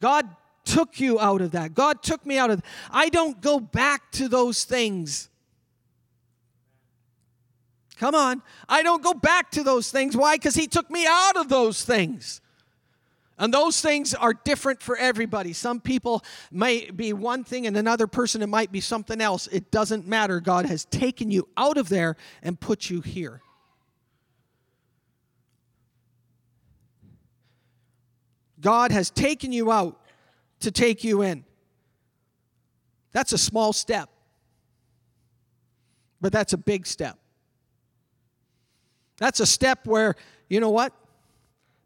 God 0.00 0.28
took 0.64 1.00
you 1.00 1.18
out 1.20 1.40
of 1.40 1.52
that. 1.52 1.74
God 1.74 2.02
took 2.02 2.26
me 2.26 2.38
out 2.38 2.50
of 2.50 2.62
I 2.90 3.08
don't 3.08 3.40
go 3.40 3.60
back 3.60 4.10
to 4.12 4.28
those 4.28 4.64
things. 4.64 5.30
Come 7.98 8.14
on. 8.14 8.42
I 8.68 8.82
don't 8.82 9.02
go 9.02 9.14
back 9.14 9.50
to 9.52 9.62
those 9.62 9.90
things. 9.90 10.16
Why? 10.16 10.36
Because 10.36 10.54
He 10.54 10.66
took 10.66 10.90
me 10.90 11.06
out 11.06 11.36
of 11.36 11.48
those 11.48 11.84
things. 11.84 12.40
And 13.38 13.52
those 13.52 13.80
things 13.80 14.14
are 14.14 14.32
different 14.32 14.82
for 14.82 14.96
everybody. 14.96 15.52
Some 15.52 15.80
people 15.80 16.24
may 16.50 16.90
be 16.90 17.12
one 17.12 17.44
thing, 17.44 17.66
and 17.66 17.76
another 17.76 18.06
person 18.06 18.40
it 18.40 18.46
might 18.46 18.72
be 18.72 18.80
something 18.80 19.20
else. 19.20 19.46
It 19.48 19.70
doesn't 19.70 20.06
matter. 20.06 20.40
God 20.40 20.64
has 20.66 20.86
taken 20.86 21.30
you 21.30 21.46
out 21.56 21.76
of 21.76 21.88
there 21.90 22.16
and 22.42 22.58
put 22.58 22.88
you 22.88 23.02
here. 23.02 23.42
God 28.60 28.90
has 28.90 29.10
taken 29.10 29.52
you 29.52 29.70
out 29.70 30.00
to 30.60 30.70
take 30.70 31.04
you 31.04 31.22
in. 31.22 31.44
That's 33.12 33.32
a 33.32 33.38
small 33.38 33.72
step, 33.72 34.08
but 36.20 36.32
that's 36.32 36.54
a 36.54 36.58
big 36.58 36.86
step. 36.86 37.18
That's 39.18 39.40
a 39.40 39.46
step 39.46 39.86
where, 39.86 40.16
you 40.48 40.60
know 40.60 40.70
what? 40.70 40.92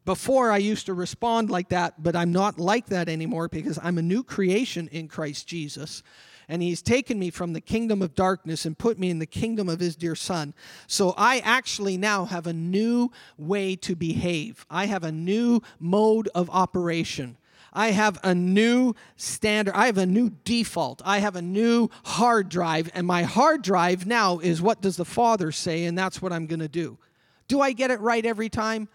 Before 0.04 0.50
I 0.50 0.56
used 0.58 0.86
to 0.86 0.94
respond 0.94 1.50
like 1.50 1.68
that, 1.68 2.02
but 2.02 2.16
I'm 2.16 2.32
not 2.32 2.58
like 2.58 2.86
that 2.86 3.08
anymore 3.08 3.48
because 3.48 3.78
I'm 3.82 3.98
a 3.98 4.02
new 4.02 4.22
creation 4.22 4.88
in 4.88 5.08
Christ 5.08 5.46
Jesus. 5.46 6.02
And 6.48 6.62
he's 6.62 6.82
taken 6.82 7.18
me 7.18 7.30
from 7.30 7.52
the 7.52 7.60
kingdom 7.60 8.02
of 8.02 8.16
darkness 8.16 8.64
and 8.64 8.76
put 8.76 8.98
me 8.98 9.08
in 9.08 9.20
the 9.20 9.26
kingdom 9.26 9.68
of 9.68 9.78
his 9.78 9.94
dear 9.94 10.16
son. 10.16 10.52
So 10.88 11.14
I 11.16 11.38
actually 11.40 11.96
now 11.96 12.24
have 12.24 12.48
a 12.48 12.52
new 12.52 13.12
way 13.38 13.76
to 13.76 13.94
behave. 13.94 14.66
I 14.68 14.86
have 14.86 15.04
a 15.04 15.12
new 15.12 15.62
mode 15.78 16.28
of 16.34 16.50
operation. 16.50 17.36
I 17.72 17.92
have 17.92 18.18
a 18.24 18.34
new 18.34 18.94
standard. 19.16 19.74
I 19.74 19.86
have 19.86 19.98
a 19.98 20.06
new 20.06 20.30
default. 20.44 21.02
I 21.04 21.18
have 21.18 21.36
a 21.36 21.42
new 21.42 21.88
hard 22.04 22.48
drive. 22.48 22.90
And 22.94 23.06
my 23.06 23.22
hard 23.22 23.62
drive 23.62 24.06
now 24.06 24.40
is 24.40 24.60
what 24.60 24.80
does 24.80 24.96
the 24.96 25.04
Father 25.04 25.52
say? 25.52 25.84
And 25.84 25.96
that's 25.96 26.20
what 26.20 26.32
I'm 26.32 26.46
going 26.46 26.60
to 26.60 26.68
do. 26.68 26.98
Do 27.46 27.60
I 27.60 27.72
get 27.72 27.90
it 27.90 28.00
right 28.00 28.24
every 28.24 28.48
time? 28.48 28.88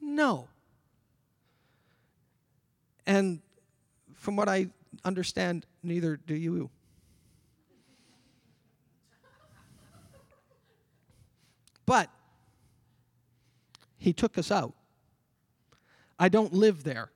No. 0.00 0.48
And 3.06 3.40
from 4.14 4.36
what 4.36 4.48
I 4.48 4.68
understand, 5.04 5.66
neither 5.82 6.16
do 6.16 6.34
you. 6.34 6.70
But 11.86 12.08
he 13.98 14.12
took 14.12 14.38
us 14.38 14.50
out. 14.50 14.74
I 16.18 16.28
don't 16.28 16.52
live 16.52 16.84
there. 16.84 17.10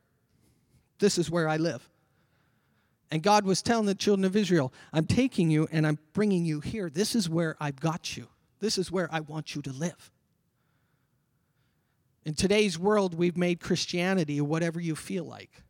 This 0.98 1.18
is 1.18 1.30
where 1.30 1.48
I 1.48 1.58
live. 1.58 1.88
And 3.10 3.22
God 3.22 3.44
was 3.44 3.62
telling 3.62 3.86
the 3.86 3.94
children 3.94 4.24
of 4.24 4.34
Israel, 4.34 4.72
I'm 4.92 5.06
taking 5.06 5.50
you 5.50 5.68
and 5.70 5.86
I'm 5.86 5.98
bringing 6.12 6.44
you 6.44 6.60
here. 6.60 6.90
This 6.90 7.14
is 7.14 7.28
where 7.28 7.56
I've 7.60 7.78
got 7.78 8.16
you. 8.16 8.26
This 8.60 8.78
is 8.78 8.90
where 8.90 9.08
I 9.12 9.20
want 9.20 9.54
you 9.54 9.62
to 9.62 9.72
live. 9.72 10.10
In 12.24 12.34
today's 12.34 12.78
world, 12.78 13.14
we've 13.14 13.36
made 13.36 13.60
Christianity 13.60 14.40
whatever 14.40 14.80
you 14.80 14.96
feel 14.96 15.24
like. 15.24 15.62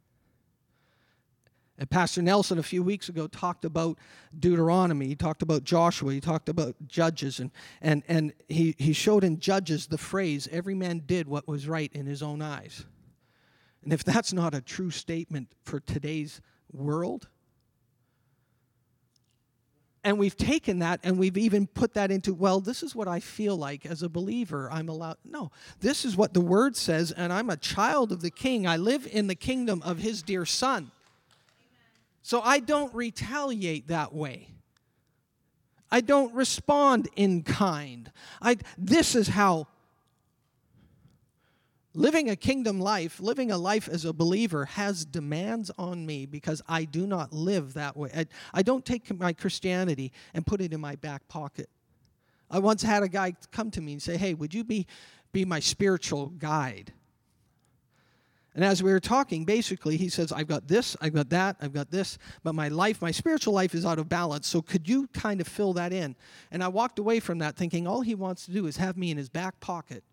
And 1.77 1.91
Pastor 1.91 2.23
Nelson 2.23 2.59
a 2.59 2.63
few 2.63 2.85
weeks 2.85 3.09
ago 3.09 3.27
talked 3.27 3.65
about 3.65 3.99
Deuteronomy. 4.39 5.07
He 5.07 5.17
talked 5.17 5.43
about 5.43 5.65
Joshua. 5.65 6.13
He 6.13 6.21
talked 6.21 6.49
about 6.49 6.77
Judges. 6.87 7.41
And, 7.41 7.51
and, 7.81 8.05
and 8.07 8.33
he, 8.49 8.77
he 8.79 8.93
showed 8.93 9.25
in 9.25 9.41
Judges 9.41 9.89
the 9.89 9.99
phrase, 9.99 10.49
every 10.53 10.75
man 10.75 11.03
did 11.05 11.27
what 11.27 11.49
was 11.49 11.67
right 11.67 11.91
in 11.93 12.07
his 12.07 12.23
own 12.23 12.41
eyes. 12.41 12.85
And 13.83 13.93
if 13.93 14.05
that's 14.05 14.33
not 14.33 14.55
a 14.55 14.61
true 14.61 14.93
statement 14.93 15.49
for 15.65 15.81
today's 15.81 16.41
world, 16.73 17.29
and 20.05 20.19
we've 20.19 20.37
taken 20.37 20.81
that 20.81 21.01
and 21.03 21.19
we've 21.19 21.39
even 21.39 21.67
put 21.67 21.95
that 21.95 22.11
into, 22.11 22.35
well, 22.35 22.61
this 22.61 22.83
is 22.83 22.95
what 22.95 23.09
I 23.09 23.21
feel 23.21 23.57
like 23.57 23.87
as 23.87 24.03
a 24.03 24.09
believer. 24.09 24.69
I'm 24.71 24.89
allowed. 24.89 25.17
No, 25.25 25.51
this 25.81 26.05
is 26.05 26.17
what 26.17 26.35
the 26.35 26.41
word 26.41 26.77
says, 26.77 27.11
and 27.11 27.33
I'm 27.33 27.51
a 27.51 27.57
child 27.57 28.13
of 28.13 28.21
the 28.21 28.31
king. 28.31 28.67
I 28.67 28.77
live 28.77 29.09
in 29.11 29.27
the 29.27 29.35
kingdom 29.35 29.83
of 29.83 29.99
his 29.99 30.23
dear 30.23 30.45
son. 30.45 30.91
So 32.23 32.41
I 32.41 32.61
don't 32.61 32.95
retaliate 32.95 33.89
that 33.89 34.15
way. 34.15 34.49
I 35.91 36.01
don't 36.01 36.35
respond 36.35 37.09
in 37.17 37.43
kind. 37.43 38.11
I, 38.43 38.57
this 38.77 39.15
is 39.15 39.29
how 39.29 39.69
living 41.95 42.29
a 42.29 42.37
kingdom 42.37 42.81
life, 42.81 43.21
living 43.21 43.51
a 43.51 43.57
life 43.57 43.89
as 43.89 44.05
a 44.05 44.13
believer, 44.13 44.65
has 44.65 45.05
demands 45.05 45.71
on 45.79 46.05
me 46.05 46.27
because 46.27 46.61
I 46.69 46.85
do 46.85 47.07
not 47.07 47.33
live 47.33 47.75
that 47.75 47.97
way. 47.97 48.11
I, 48.15 48.27
I 48.53 48.63
don't 48.63 48.85
take 48.85 49.17
my 49.19 49.33
Christianity 49.33 50.13
and 50.35 50.47
put 50.47 50.61
it 50.61 50.73
in 50.73 50.81
my 50.81 50.97
back 50.97 51.27
pocket. 51.29 51.69
I 52.51 52.59
once 52.59 52.83
had 52.83 53.03
a 53.03 53.09
guy 53.09 53.35
come 53.53 53.71
to 53.73 53.81
me 53.81 53.93
and 53.93 54.03
say, 54.03 54.17
Hey, 54.17 54.35
would 54.35 54.53
you 54.53 54.65
be, 54.65 54.87
be 55.33 55.45
my 55.45 55.61
spiritual 55.61 56.27
guide? 56.27 56.93
And 58.57 58.65
as 58.65 58.85
we 58.85 58.93
were 58.93 59.01
talking, 59.01 59.45
basically, 59.45 59.97
he 59.97 60.09
says, 60.09 60.31
I've 60.31 60.47
got 60.47 60.69
this, 60.69 60.97
I've 61.01 61.13
got 61.13 61.29
that, 61.31 61.57
I've 61.61 61.73
got 61.73 61.91
this, 61.91 62.19
but 62.45 62.55
my 62.55 62.69
life, 62.69 63.03
my 63.03 63.11
spiritual 63.11 63.53
life 63.53 63.75
is 63.75 63.85
out 63.85 63.99
of 63.99 64.09
balance. 64.09 64.47
So 64.47 64.63
could 64.63 64.89
you 64.89 65.09
kind 65.09 65.41
of 65.41 65.49
fill 65.49 65.73
that 65.73 65.93
in? 65.93 66.15
And 66.53 66.63
I 66.63 66.69
walked 66.69 67.01
away 67.01 67.19
from 67.19 67.39
that 67.39 67.57
thinking 67.57 67.89
all 67.89 68.03
he 68.03 68.15
wants 68.15 68.47
to 68.47 68.53
do 68.53 68.67
is 68.67 68.77
have 68.77 68.97
me 68.97 69.11
in 69.11 69.17
his 69.17 69.29
back 69.29 69.59
pocket 69.59 70.05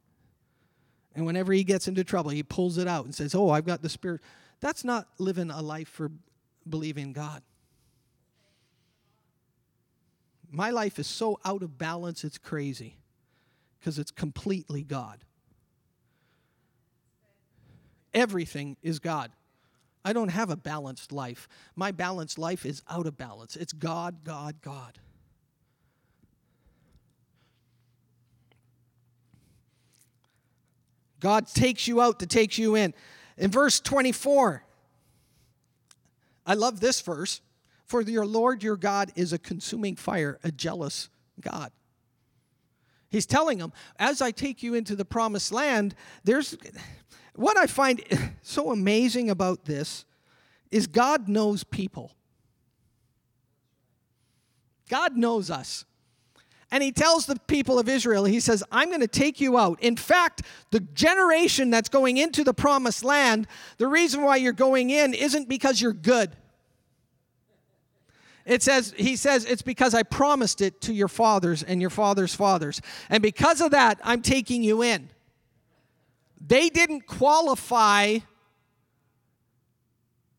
and 1.16 1.26
whenever 1.26 1.52
he 1.52 1.64
gets 1.64 1.88
into 1.88 2.04
trouble, 2.04 2.32
he 2.32 2.44
pulls 2.44 2.78
it 2.78 2.88
out 2.88 3.06
and 3.06 3.14
says, 3.14 3.36
Oh, 3.36 3.50
I've 3.50 3.66
got 3.66 3.82
the 3.82 3.90
Spirit. 3.90 4.22
That's 4.60 4.84
not 4.84 5.08
living 5.18 5.50
a 5.50 5.62
life 5.62 5.90
for 5.90 6.12
believing 6.68 7.14
God. 7.14 7.42
My 10.50 10.70
life 10.70 11.00
is 11.00 11.08
so 11.08 11.40
out 11.46 11.64
of 11.64 11.78
balance, 11.78 12.24
it's 12.24 12.38
crazy 12.38 12.98
because 13.80 13.98
it's 13.98 14.12
completely 14.12 14.84
God. 14.84 15.24
Everything 18.14 18.78
is 18.84 19.00
God. 19.00 19.32
I 20.04 20.14
don't 20.14 20.30
have 20.30 20.50
a 20.50 20.56
balanced 20.56 21.12
life. 21.12 21.48
My 21.76 21.92
balanced 21.92 22.38
life 22.38 22.66
is 22.66 22.82
out 22.90 23.06
of 23.06 23.18
balance. 23.18 23.56
It's 23.56 23.74
God, 23.74 24.24
God, 24.24 24.62
God. 24.62 25.00
God 31.22 31.48
takes 31.48 31.88
you 31.88 32.02
out 32.02 32.20
to 32.20 32.28
take 32.28 32.58
you 32.58 32.76
in. 32.76 32.94
In 33.38 33.50
verse 33.50 33.80
24, 33.80 34.64
I 36.46 36.54
love 36.56 36.82
this 36.82 37.00
verse. 37.00 37.40
For 37.86 38.02
your 38.02 38.26
Lord 38.26 38.64
your 38.64 38.78
God 38.78 39.12
is 39.16 39.34
a 39.34 39.38
consuming 39.38 39.96
fire, 39.96 40.40
a 40.44 40.52
jealous 40.52 41.10
God. 41.40 41.72
He's 43.10 43.26
telling 43.26 43.58
them, 43.58 43.74
as 44.00 44.22
I 44.22 44.32
take 44.32 44.64
you 44.64 44.74
into 44.74 44.96
the 44.96 45.04
promised 45.04 45.52
land, 45.52 45.96
there's 46.24 46.56
what 47.36 47.58
I 47.58 47.68
find 47.68 48.02
so 48.42 48.72
amazing 48.72 49.30
about 49.30 49.66
this 49.66 50.06
is 50.72 50.88
God 50.88 51.28
knows 51.28 51.64
people. 51.66 52.14
God 54.90 55.18
knows 55.18 55.52
us. 55.52 55.86
And 56.72 56.82
he 56.82 56.94
tells 56.94 57.26
the 57.26 57.36
people 57.48 57.78
of 57.78 57.90
Israel, 57.90 58.24
he 58.24 58.40
says, 58.40 58.64
I'm 58.72 58.88
going 58.88 59.02
to 59.02 59.08
take 59.08 59.42
you 59.42 59.58
out. 59.58 59.82
In 59.82 59.98
fact, 59.98 60.44
the 60.72 60.80
generation 60.80 61.70
that's 61.70 61.90
going 61.90 62.16
into 62.16 62.46
the 62.46 62.54
promised 62.54 63.04
land, 63.04 63.48
the 63.78 63.88
reason 63.88 64.22
why 64.22 64.38
you're 64.38 64.54
going 64.54 64.90
in 64.90 65.14
isn't 65.14 65.50
because 65.50 65.82
you're 65.82 65.92
good. 65.92 66.32
It 68.46 68.64
says, 68.64 68.94
he 68.98 69.18
says, 69.18 69.46
it's 69.46 69.62
because 69.62 69.94
I 69.94 70.04
promised 70.04 70.62
it 70.62 70.82
to 70.82 70.94
your 70.94 71.10
fathers 71.10 71.62
and 71.62 71.82
your 71.82 71.90
fathers' 71.90 72.34
fathers. 72.34 72.82
And 73.10 73.22
because 73.22 73.62
of 73.62 73.72
that, 73.72 74.00
I'm 74.04 74.22
taking 74.22 74.64
you 74.64 74.82
in. 74.82 75.10
They 76.40 76.70
didn't 76.70 77.06
qualify 77.06 78.20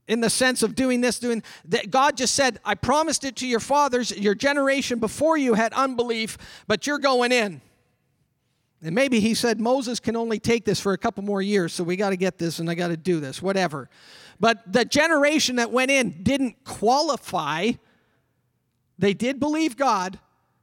in 0.08 0.20
the 0.20 0.30
sense 0.30 0.62
of 0.62 0.74
doing 0.74 1.00
this, 1.00 1.18
doing 1.18 1.42
that. 1.66 1.90
God 1.90 2.16
just 2.16 2.34
said, 2.34 2.60
I 2.64 2.74
promised 2.74 3.24
it 3.24 3.36
to 3.36 3.46
your 3.46 3.60
fathers, 3.60 4.16
your 4.16 4.34
generation 4.34 4.98
before 4.98 5.36
you 5.36 5.54
had 5.54 5.72
unbelief, 5.72 6.38
but 6.66 6.86
you're 6.86 6.98
going 6.98 7.32
in. 7.32 7.60
And 8.82 8.94
maybe 8.94 9.20
he 9.20 9.34
said, 9.34 9.60
Moses 9.60 10.00
can 10.00 10.16
only 10.16 10.40
take 10.40 10.64
this 10.64 10.80
for 10.80 10.92
a 10.92 10.98
couple 10.98 11.22
more 11.22 11.40
years, 11.40 11.72
so 11.72 11.84
we 11.84 11.94
got 11.94 12.10
to 12.10 12.16
get 12.16 12.38
this 12.38 12.58
and 12.58 12.68
I 12.68 12.74
got 12.74 12.88
to 12.88 12.96
do 12.96 13.20
this, 13.20 13.40
whatever. 13.40 13.88
But 14.40 14.72
the 14.72 14.84
generation 14.84 15.56
that 15.56 15.70
went 15.70 15.92
in 15.92 16.22
didn't 16.22 16.64
qualify. 16.64 17.72
They 18.98 19.14
did 19.14 19.38
believe 19.38 19.76
God, 19.76 20.18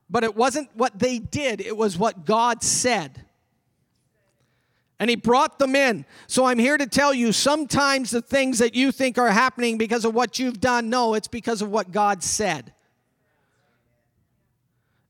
but 0.09 0.25
it 0.25 0.35
wasn't 0.35 0.69
what 0.73 0.99
they 0.99 1.19
did, 1.19 1.61
it 1.61 1.77
was 1.77 1.97
what 1.97 2.25
God 2.25 2.61
said 2.61 3.25
and 4.99 5.09
he 5.09 5.15
brought 5.15 5.59
them 5.59 5.75
in. 5.75 6.05
So 6.27 6.45
I'm 6.45 6.59
here 6.59 6.77
to 6.77 6.85
tell 6.85 7.13
you 7.13 7.31
sometimes 7.31 8.11
the 8.11 8.21
things 8.21 8.59
that 8.59 8.75
you 8.75 8.91
think 8.91 9.17
are 9.17 9.31
happening 9.31 9.77
because 9.77 10.03
of 10.03 10.13
what 10.13 10.37
you've 10.37 10.59
done, 10.59 10.89
no, 10.89 11.13
it's 11.13 11.27
because 11.27 11.61
of 11.61 11.69
what 11.69 11.91
God 11.91 12.21
said. 12.21 12.73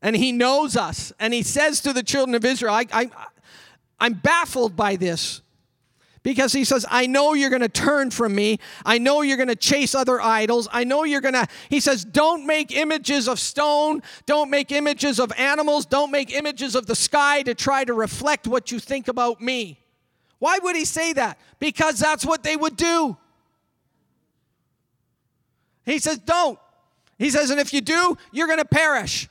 And 0.02 0.16
he 0.16 0.32
knows 0.32 0.78
us. 0.78 1.12
And 1.20 1.34
he 1.34 1.44
says 1.44 1.82
to 1.82 1.92
the 1.92 2.04
children 2.04 2.36
of 2.36 2.46
Israel, 2.46 2.74
I, 2.74 2.86
I, 2.92 3.10
I'm 4.00 4.14
baffled 4.14 4.76
by 4.76 4.96
this 4.96 5.42
because 6.30 6.54
he 6.54 6.64
says, 6.64 6.86
I 6.92 7.08
know 7.08 7.34
you're 7.34 7.50
going 7.50 7.64
to 7.64 7.68
turn 7.68 8.12
from 8.12 8.36
me. 8.36 8.60
I 8.86 9.00
know 9.00 9.24
you're 9.24 9.36
going 9.36 9.50
to 9.50 9.56
chase 9.56 9.96
other 9.96 10.22
idols. 10.22 10.68
I 10.72 10.84
know 10.84 11.04
you're 11.04 11.22
going 11.22 11.34
to, 11.34 11.48
he 11.70 11.80
says, 11.80 12.06
don't 12.06 12.46
make 12.46 12.72
images 12.72 13.28
of 13.28 13.40
stone. 13.40 14.04
Don't 14.28 14.52
make 14.52 14.72
images 14.72 15.20
of 15.20 15.32
animals. 15.40 15.88
Don't 15.88 16.12
make 16.12 16.32
images 16.32 16.76
of 16.76 16.86
the 16.86 16.94
sky 16.94 17.42
to 17.42 17.56
try 17.56 17.84
to 17.84 17.96
reflect 17.96 18.46
what 18.46 18.72
you 18.72 18.78
think 18.78 19.08
about 19.08 19.42
me. 19.42 19.80
Why 20.38 20.60
would 20.62 20.76
he 20.76 20.86
say 20.86 21.14
that? 21.14 21.40
Because 21.58 21.98
that's 21.98 22.24
what 22.24 22.44
they 22.44 22.56
would 22.56 22.78
do. 22.78 23.18
He 25.84 25.98
says, 25.98 26.20
don't. 26.20 26.60
He 27.18 27.32
says, 27.32 27.50
and 27.50 27.60
if 27.60 27.74
you 27.74 27.82
do, 27.82 28.16
you're 28.32 28.46
going 28.46 28.60
to 28.60 28.66
perish. 28.66 29.28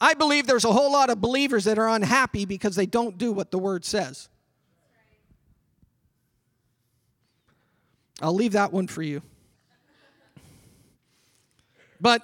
I 0.00 0.14
believe 0.14 0.48
there's 0.48 0.64
a 0.64 0.72
whole 0.72 0.90
lot 0.90 1.10
of 1.10 1.20
believers 1.20 1.62
that 1.66 1.78
are 1.78 1.90
unhappy 1.90 2.44
because 2.44 2.74
they 2.74 2.86
don't 2.86 3.16
do 3.16 3.30
what 3.30 3.52
the 3.52 3.58
word 3.60 3.84
says. 3.84 4.28
I'll 8.20 8.34
leave 8.34 8.52
that 8.52 8.72
one 8.72 8.86
for 8.86 9.02
you. 9.02 9.22
But 12.00 12.22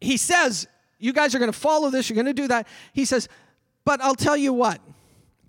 he 0.00 0.16
says, 0.16 0.66
You 0.98 1.12
guys 1.12 1.34
are 1.34 1.38
going 1.38 1.52
to 1.52 1.58
follow 1.58 1.90
this, 1.90 2.08
you're 2.08 2.14
going 2.14 2.26
to 2.26 2.32
do 2.32 2.48
that. 2.48 2.66
He 2.92 3.04
says, 3.04 3.28
But 3.84 4.00
I'll 4.00 4.14
tell 4.14 4.36
you 4.36 4.52
what. 4.52 4.80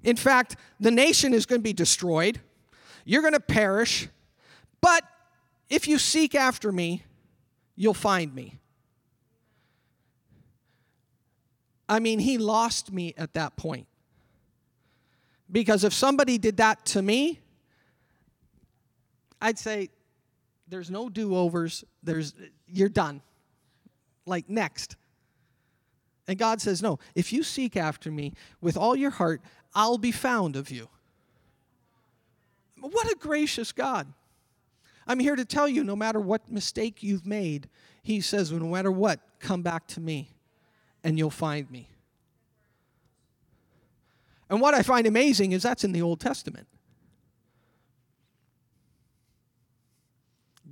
In 0.03 0.15
fact, 0.15 0.55
the 0.79 0.91
nation 0.91 1.33
is 1.33 1.45
going 1.45 1.59
to 1.59 1.63
be 1.63 1.73
destroyed, 1.73 2.39
you're 3.05 3.21
going 3.21 3.33
to 3.33 3.39
perish. 3.39 4.07
But 4.79 5.03
if 5.69 5.87
you 5.87 5.97
seek 5.97 6.35
after 6.35 6.71
me, 6.71 7.03
you'll 7.75 7.93
find 7.93 8.33
me. 8.33 8.59
I 11.89 11.99
mean, 11.99 12.19
he 12.19 12.37
lost 12.37 12.91
me 12.91 13.13
at 13.17 13.33
that 13.33 13.55
point. 13.55 13.87
Because 15.49 15.83
if 15.83 15.93
somebody 15.93 16.37
did 16.37 16.57
that 16.57 16.85
to 16.87 17.01
me, 17.01 17.39
I'd 19.41 19.59
say 19.59 19.89
there's 20.67 20.89
no 20.89 21.09
do-overs. 21.09 21.83
There's 22.03 22.33
you're 22.67 22.89
done. 22.89 23.21
Like 24.25 24.49
next. 24.49 24.95
And 26.27 26.37
God 26.37 26.59
says, 26.61 26.81
No, 26.81 26.99
if 27.15 27.31
you 27.31 27.43
seek 27.43 27.77
after 27.77 28.11
me 28.11 28.33
with 28.61 28.75
all 28.75 28.95
your 28.95 29.11
heart, 29.11 29.41
I'll 29.73 29.97
be 29.97 30.11
found 30.11 30.55
of 30.55 30.69
you. 30.69 30.89
What 32.79 33.11
a 33.11 33.15
gracious 33.15 33.71
God. 33.71 34.07
I'm 35.07 35.19
here 35.19 35.35
to 35.35 35.45
tell 35.45 35.69
you 35.69 35.83
no 35.83 35.95
matter 35.95 36.19
what 36.19 36.51
mistake 36.51 37.01
you've 37.01 37.25
made, 37.25 37.69
He 38.03 38.21
says, 38.21 38.51
no 38.51 38.67
matter 38.67 38.91
what, 38.91 39.19
come 39.39 39.61
back 39.61 39.87
to 39.87 40.01
me 40.01 40.29
and 41.03 41.17
you'll 41.17 41.29
find 41.29 41.69
me. 41.71 41.87
And 44.49 44.61
what 44.61 44.73
I 44.73 44.81
find 44.81 45.07
amazing 45.07 45.53
is 45.53 45.63
that's 45.63 45.83
in 45.83 45.91
the 45.91 46.01
Old 46.01 46.19
Testament. 46.19 46.67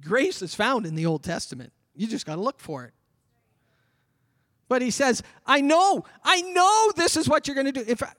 Grace 0.05 0.41
is 0.41 0.53
found 0.53 0.85
in 0.85 0.95
the 0.95 1.05
Old 1.05 1.23
Testament. 1.23 1.73
You 1.95 2.07
just 2.07 2.25
got 2.25 2.35
to 2.35 2.41
look 2.41 2.59
for 2.59 2.85
it. 2.85 2.93
But 4.67 4.81
he 4.81 4.91
says, 4.91 5.21
I 5.45 5.61
know, 5.61 6.05
I 6.23 6.41
know 6.41 6.91
this 6.95 7.17
is 7.17 7.29
what 7.29 7.47
you're 7.47 7.55
going 7.55 7.65
to 7.65 7.71
do. 7.71 7.83
If 7.87 8.01
I, 8.01 8.11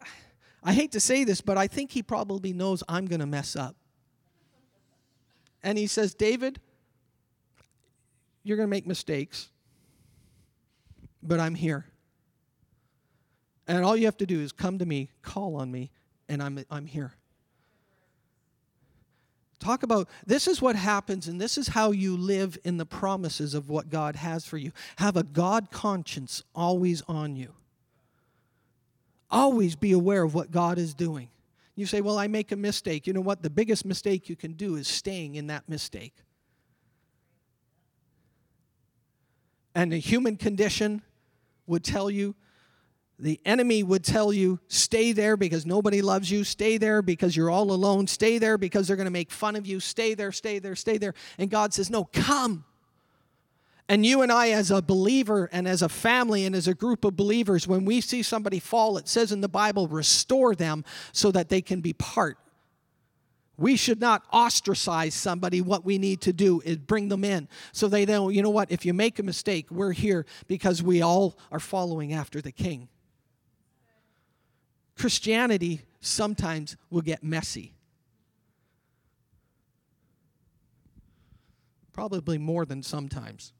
I 0.62 0.72
hate 0.72 0.92
to 0.92 1.00
say 1.00 1.24
this, 1.24 1.40
but 1.40 1.56
I 1.58 1.66
think 1.66 1.90
he 1.90 2.02
probably 2.02 2.52
knows 2.52 2.82
I'm 2.88 3.06
going 3.06 3.20
to 3.20 3.26
mess 3.26 3.56
up. 3.56 3.76
And 5.62 5.76
he 5.76 5.86
says, 5.86 6.14
David, 6.14 6.60
you're 8.44 8.56
going 8.56 8.68
to 8.68 8.70
make 8.70 8.86
mistakes, 8.86 9.48
but 11.22 11.40
I'm 11.40 11.54
here. 11.54 11.86
And 13.66 13.84
all 13.84 13.96
you 13.96 14.04
have 14.04 14.16
to 14.18 14.26
do 14.26 14.40
is 14.40 14.52
come 14.52 14.78
to 14.78 14.86
me, 14.86 15.10
call 15.22 15.56
on 15.56 15.72
me, 15.72 15.90
and 16.28 16.40
I'm, 16.40 16.64
I'm 16.70 16.86
here. 16.86 17.14
Talk 19.58 19.82
about 19.82 20.08
this 20.26 20.46
is 20.46 20.60
what 20.60 20.76
happens, 20.76 21.28
and 21.28 21.40
this 21.40 21.56
is 21.56 21.68
how 21.68 21.90
you 21.90 22.16
live 22.16 22.58
in 22.64 22.76
the 22.76 22.84
promises 22.86 23.54
of 23.54 23.70
what 23.70 23.88
God 23.88 24.16
has 24.16 24.44
for 24.44 24.58
you. 24.58 24.72
Have 24.96 25.16
a 25.16 25.22
God 25.22 25.70
conscience 25.70 26.42
always 26.54 27.02
on 27.08 27.36
you. 27.36 27.52
Always 29.30 29.74
be 29.74 29.92
aware 29.92 30.22
of 30.22 30.34
what 30.34 30.50
God 30.50 30.78
is 30.78 30.94
doing. 30.94 31.30
You 31.74 31.86
say, 31.86 32.00
Well, 32.00 32.18
I 32.18 32.26
make 32.26 32.52
a 32.52 32.56
mistake. 32.56 33.06
You 33.06 33.12
know 33.12 33.20
what? 33.20 33.42
The 33.42 33.50
biggest 33.50 33.84
mistake 33.84 34.28
you 34.28 34.36
can 34.36 34.52
do 34.52 34.76
is 34.76 34.88
staying 34.88 35.34
in 35.34 35.46
that 35.48 35.68
mistake. 35.68 36.14
And 39.74 39.92
the 39.92 39.98
human 39.98 40.36
condition 40.36 41.02
would 41.66 41.84
tell 41.84 42.10
you 42.10 42.34
the 43.18 43.40
enemy 43.46 43.82
would 43.82 44.04
tell 44.04 44.32
you, 44.32 44.60
stay 44.68 45.12
there 45.12 45.36
because 45.36 45.64
nobody 45.64 46.02
loves 46.02 46.30
you. 46.30 46.44
Stay 46.44 46.76
there 46.76 47.00
because 47.00 47.34
you're 47.34 47.50
all 47.50 47.72
alone. 47.72 48.06
Stay 48.06 48.38
there 48.38 48.58
because 48.58 48.86
they're 48.86 48.96
going 48.96 49.06
to 49.06 49.10
make 49.10 49.30
fun 49.30 49.56
of 49.56 49.66
you. 49.66 49.80
Stay 49.80 50.14
there, 50.14 50.32
stay 50.32 50.58
there, 50.58 50.76
stay 50.76 50.98
there. 50.98 51.14
And 51.38 51.50
God 51.50 51.72
says, 51.72 51.88
no, 51.88 52.04
come. 52.04 52.64
And 53.88 54.04
you 54.04 54.22
and 54.22 54.32
I, 54.32 54.50
as 54.50 54.70
a 54.70 54.82
believer 54.82 55.48
and 55.50 55.66
as 55.66 55.80
a 55.80 55.88
family 55.88 56.44
and 56.44 56.54
as 56.54 56.68
a 56.68 56.74
group 56.74 57.04
of 57.04 57.16
believers, 57.16 57.66
when 57.66 57.84
we 57.84 58.00
see 58.00 58.22
somebody 58.22 58.58
fall, 58.58 58.98
it 58.98 59.08
says 59.08 59.32
in 59.32 59.40
the 59.40 59.48
Bible, 59.48 59.88
restore 59.88 60.54
them 60.54 60.84
so 61.12 61.30
that 61.30 61.48
they 61.48 61.62
can 61.62 61.80
be 61.80 61.92
part. 61.92 62.36
We 63.56 63.76
should 63.76 64.00
not 64.00 64.24
ostracize 64.30 65.14
somebody. 65.14 65.62
What 65.62 65.84
we 65.86 65.96
need 65.96 66.20
to 66.22 66.32
do 66.32 66.60
is 66.60 66.76
bring 66.76 67.08
them 67.08 67.24
in 67.24 67.48
so 67.72 67.88
they 67.88 68.04
know, 68.04 68.28
you 68.28 68.42
know 68.42 68.50
what, 68.50 68.70
if 68.70 68.84
you 68.84 68.92
make 68.92 69.18
a 69.18 69.22
mistake, 69.22 69.70
we're 69.70 69.92
here 69.92 70.26
because 70.46 70.82
we 70.82 71.00
all 71.00 71.38
are 71.50 71.60
following 71.60 72.12
after 72.12 72.42
the 72.42 72.52
King. 72.52 72.88
Christianity 74.96 75.82
sometimes 76.00 76.76
will 76.90 77.02
get 77.02 77.22
messy. 77.22 77.74
Probably 81.92 82.38
more 82.38 82.64
than 82.64 82.82
sometimes. 82.82 83.52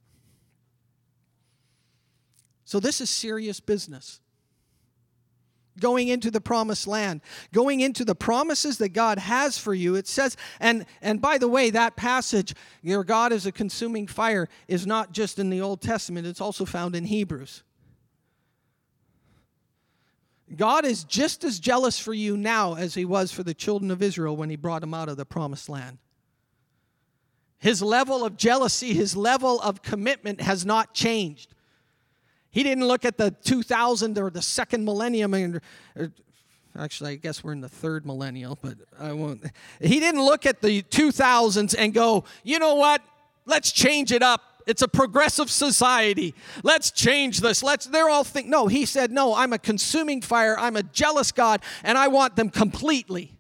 So, 2.65 2.81
this 2.81 3.01
is 3.01 3.11
serious 3.11 3.61
business. 3.61 4.21
Going 5.79 6.09
into 6.09 6.31
the 6.31 6.41
promised 6.41 6.87
land, 6.87 7.21
going 7.53 7.81
into 7.81 8.05
the 8.05 8.15
promises 8.15 8.79
that 8.79 8.91
God 8.91 9.19
has 9.19 9.59
for 9.59 9.75
you. 9.75 9.95
It 9.95 10.09
says, 10.09 10.37
and, 10.59 10.87
and 11.03 11.21
by 11.21 11.37
the 11.37 11.49
way, 11.49 11.69
that 11.69 11.97
passage, 11.97 12.55
your 12.83 13.05
God 13.05 13.31
is 13.31 13.45
a 13.45 13.53
consuming 13.53 14.07
fire, 14.07 14.49
is 14.69 14.87
not 14.87 15.13
just 15.13 15.39
in 15.39 15.51
the 15.51 15.61
Old 15.61 15.83
Testament, 15.83 16.27
it's 16.27 16.41
also 16.41 16.65
found 16.65 16.97
in 16.97 17.05
Hebrews. 17.05 17.63
God 20.55 20.85
is 20.85 21.03
just 21.03 21.43
as 21.43 21.59
jealous 21.59 21.99
for 21.99 22.15
you 22.15 22.37
now 22.37 22.75
as 22.75 22.95
he 22.95 23.05
was 23.05 23.33
for 23.33 23.43
the 23.43 23.55
children 23.55 23.91
of 23.91 24.01
Israel 24.03 24.37
when 24.37 24.49
he 24.49 24.57
brought 24.57 24.81
them 24.81 24.95
out 24.95 25.09
of 25.09 25.17
the 25.17 25.25
promised 25.25 25.69
land. 25.69 25.99
His 27.59 27.83
level 27.83 28.25
of 28.25 28.37
jealousy, 28.37 28.95
his 28.95 29.17
level 29.17 29.61
of 29.61 29.83
commitment 29.83 30.41
has 30.41 30.65
not 30.65 30.95
changed. 30.95 31.53
He 32.51 32.63
didn't 32.63 32.87
look 32.87 33.05
at 33.05 33.19
the 33.19 33.33
2000 33.43 34.19
or 34.19 34.31
the 34.31 34.43
second 34.43 34.85
millennium. 34.85 35.35
And, 35.35 35.61
er, 35.99 36.13
actually, 36.79 37.13
I 37.13 37.17
guess 37.17 37.43
we're 37.43 37.53
in 37.53 37.61
the 37.61 37.69
third 37.69 38.07
millennial, 38.07 38.57
but 38.63 38.79
I 38.99 39.13
won't. 39.13 39.45
He 39.81 39.99
didn't 40.01 40.25
look 40.25 40.47
at 40.47 40.63
the 40.63 40.83
2000s 40.83 41.75
and 41.77 41.93
go, 41.93 42.25
you 42.45 42.59
know 42.59 42.77
what? 42.77 43.03
Let's 43.47 43.73
change 43.73 44.13
it 44.13 44.23
up. 44.23 44.56
It's 44.67 44.83
a 44.83 44.89
progressive 44.89 45.51
society. 45.51 46.35
Let's 46.65 46.91
change 46.91 47.41
this. 47.41 47.63
Let's 47.63 47.87
they're 47.87 48.11
all 48.11 48.25
think 48.25 48.49
no, 48.49 48.67
he 48.67 48.85
said, 48.85 49.13
"No, 49.13 49.35
I'm 49.35 49.53
a 49.53 49.59
consuming 49.59 50.21
fire. 50.21 50.59
I'm 50.59 50.77
a 50.77 50.83
jealous 50.83 51.31
God 51.31 51.63
and 51.85 51.97
I 51.97 52.09
want 52.09 52.35
them 52.35 52.51
completely." 52.51 53.33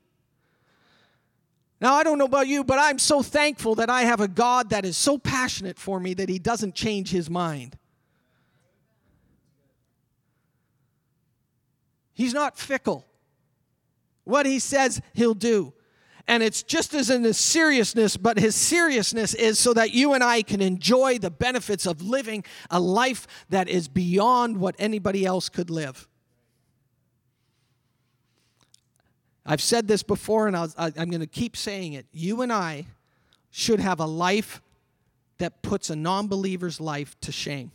Now, 1.80 1.94
I 1.94 2.04
don't 2.04 2.18
know 2.18 2.24
about 2.24 2.46
you, 2.46 2.64
but 2.64 2.78
I'm 2.78 2.98
so 2.98 3.22
thankful 3.22 3.74
that 3.74 3.90
I 3.90 4.02
have 4.02 4.20
a 4.20 4.28
God 4.28 4.70
that 4.70 4.86
is 4.86 4.96
so 4.96 5.18
passionate 5.18 5.78
for 5.78 6.00
me 6.00 6.14
that 6.14 6.28
he 6.28 6.38
doesn't 6.38 6.74
change 6.74 7.10
his 7.10 7.28
mind. 7.28 7.76
He's 12.14 12.32
not 12.32 12.56
fickle. 12.56 13.04
What 14.24 14.46
he 14.46 14.58
says, 14.58 15.02
he'll 15.12 15.34
do. 15.34 15.74
And 16.28 16.42
it's 16.42 16.62
just 16.62 16.92
as 16.94 17.08
in 17.08 17.22
his 17.22 17.38
seriousness, 17.38 18.16
but 18.16 18.38
his 18.38 18.56
seriousness 18.56 19.32
is 19.34 19.58
so 19.58 19.72
that 19.74 19.92
you 19.92 20.12
and 20.12 20.24
I 20.24 20.42
can 20.42 20.60
enjoy 20.60 21.18
the 21.18 21.30
benefits 21.30 21.86
of 21.86 22.02
living 22.02 22.44
a 22.68 22.80
life 22.80 23.28
that 23.48 23.68
is 23.68 23.86
beyond 23.86 24.56
what 24.56 24.74
anybody 24.78 25.24
else 25.24 25.48
could 25.48 25.70
live. 25.70 26.08
I've 29.44 29.62
said 29.62 29.86
this 29.86 30.02
before, 30.02 30.48
and 30.48 30.56
i 30.56 30.66
am 30.76 31.10
going 31.10 31.20
to 31.20 31.26
keep 31.26 31.56
saying 31.56 31.92
it. 31.92 32.06
You 32.10 32.42
and 32.42 32.52
I 32.52 32.86
should 33.52 33.78
have 33.78 34.00
a 34.00 34.06
life 34.06 34.60
that 35.38 35.62
puts 35.62 35.88
a 35.90 35.96
non 35.96 36.26
believer's 36.26 36.80
life 36.80 37.18
to 37.20 37.30
shame. 37.30 37.70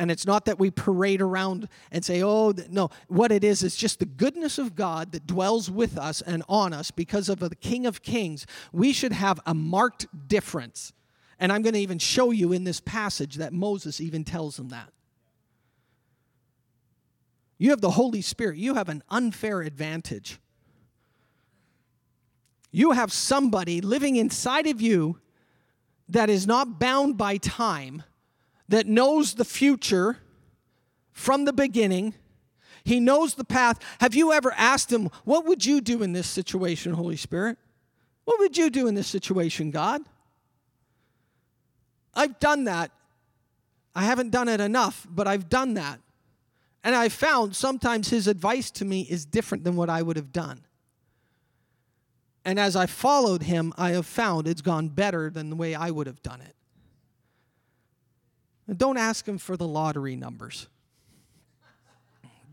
And 0.00 0.10
it's 0.10 0.26
not 0.26 0.46
that 0.46 0.58
we 0.58 0.70
parade 0.70 1.20
around 1.20 1.68
and 1.92 2.02
say, 2.02 2.22
oh, 2.22 2.54
no. 2.70 2.88
What 3.08 3.30
it 3.30 3.44
is, 3.44 3.62
is 3.62 3.76
just 3.76 3.98
the 3.98 4.06
goodness 4.06 4.56
of 4.56 4.74
God 4.74 5.12
that 5.12 5.26
dwells 5.26 5.70
with 5.70 5.98
us 5.98 6.22
and 6.22 6.42
on 6.48 6.72
us 6.72 6.90
because 6.90 7.28
of 7.28 7.40
the 7.40 7.54
King 7.54 7.84
of 7.84 8.00
Kings. 8.00 8.46
We 8.72 8.94
should 8.94 9.12
have 9.12 9.40
a 9.44 9.52
marked 9.52 10.06
difference. 10.26 10.94
And 11.38 11.52
I'm 11.52 11.60
going 11.60 11.74
to 11.74 11.80
even 11.80 11.98
show 11.98 12.30
you 12.30 12.50
in 12.54 12.64
this 12.64 12.80
passage 12.80 13.34
that 13.34 13.52
Moses 13.52 14.00
even 14.00 14.24
tells 14.24 14.56
them 14.56 14.70
that. 14.70 14.90
You 17.58 17.68
have 17.68 17.82
the 17.82 17.90
Holy 17.90 18.22
Spirit, 18.22 18.56
you 18.56 18.76
have 18.76 18.88
an 18.88 19.02
unfair 19.10 19.60
advantage. 19.60 20.40
You 22.70 22.92
have 22.92 23.12
somebody 23.12 23.82
living 23.82 24.16
inside 24.16 24.66
of 24.66 24.80
you 24.80 25.18
that 26.08 26.30
is 26.30 26.46
not 26.46 26.80
bound 26.80 27.18
by 27.18 27.36
time 27.36 28.02
that 28.70 28.86
knows 28.86 29.34
the 29.34 29.44
future 29.44 30.16
from 31.12 31.44
the 31.44 31.52
beginning. 31.52 32.14
He 32.84 32.98
knows 32.98 33.34
the 33.34 33.44
path. 33.44 33.78
Have 34.00 34.14
you 34.14 34.32
ever 34.32 34.52
asked 34.56 34.92
him, 34.92 35.10
What 35.24 35.44
would 35.46 35.66
you 35.66 35.80
do 35.80 36.02
in 36.02 36.12
this 36.12 36.26
situation, 36.26 36.94
Holy 36.94 37.16
Spirit? 37.16 37.58
What 38.24 38.38
would 38.38 38.56
you 38.56 38.70
do 38.70 38.86
in 38.86 38.94
this 38.94 39.08
situation, 39.08 39.70
God? 39.70 40.02
I've 42.14 42.38
done 42.38 42.64
that. 42.64 42.90
I 43.94 44.04
haven't 44.04 44.30
done 44.30 44.48
it 44.48 44.60
enough, 44.60 45.06
but 45.10 45.26
I've 45.26 45.48
done 45.48 45.74
that. 45.74 46.00
And 46.84 46.94
I 46.94 47.08
found 47.08 47.56
sometimes 47.56 48.08
his 48.08 48.28
advice 48.28 48.70
to 48.72 48.84
me 48.84 49.02
is 49.02 49.26
different 49.26 49.64
than 49.64 49.76
what 49.76 49.90
I 49.90 50.00
would 50.00 50.16
have 50.16 50.32
done. 50.32 50.64
And 52.44 52.58
as 52.58 52.76
I 52.76 52.86
followed 52.86 53.42
him, 53.42 53.72
I 53.76 53.90
have 53.90 54.06
found 54.06 54.46
it's 54.46 54.62
gone 54.62 54.88
better 54.88 55.28
than 55.28 55.50
the 55.50 55.56
way 55.56 55.74
I 55.74 55.90
would 55.90 56.06
have 56.06 56.22
done 56.22 56.40
it. 56.40 56.54
Don't 58.76 58.96
ask 58.96 59.26
him 59.26 59.38
for 59.38 59.56
the 59.56 59.66
lottery 59.66 60.16
numbers. 60.16 60.68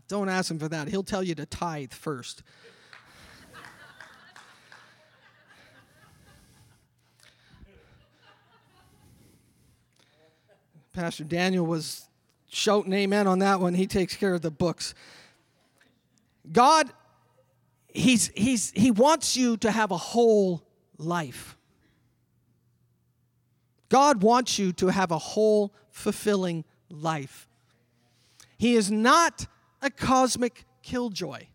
Don't 0.08 0.28
ask 0.28 0.50
him 0.50 0.58
for 0.58 0.68
that. 0.68 0.88
He'll 0.88 1.02
tell 1.02 1.22
you 1.22 1.34
to 1.34 1.46
tithe 1.46 1.92
first. 1.92 2.42
Pastor 10.92 11.24
Daniel 11.24 11.64
was 11.64 12.08
shouting 12.48 12.92
amen 12.92 13.26
on 13.26 13.38
that 13.38 13.60
one. 13.60 13.74
He 13.74 13.86
takes 13.86 14.16
care 14.16 14.34
of 14.34 14.42
the 14.42 14.50
books. 14.50 14.94
God, 16.50 16.90
he's, 17.86 18.28
he's, 18.34 18.72
He 18.72 18.90
wants 18.90 19.36
you 19.36 19.58
to 19.58 19.70
have 19.70 19.90
a 19.90 19.96
whole 19.96 20.66
life. 20.96 21.57
God 23.88 24.22
wants 24.22 24.58
you 24.58 24.72
to 24.74 24.88
have 24.88 25.10
a 25.10 25.18
whole, 25.18 25.72
fulfilling 25.90 26.64
life. 26.90 27.48
He 28.58 28.74
is 28.74 28.90
not 28.90 29.46
a 29.80 29.90
cosmic 29.90 30.64
killjoy. 30.82 31.46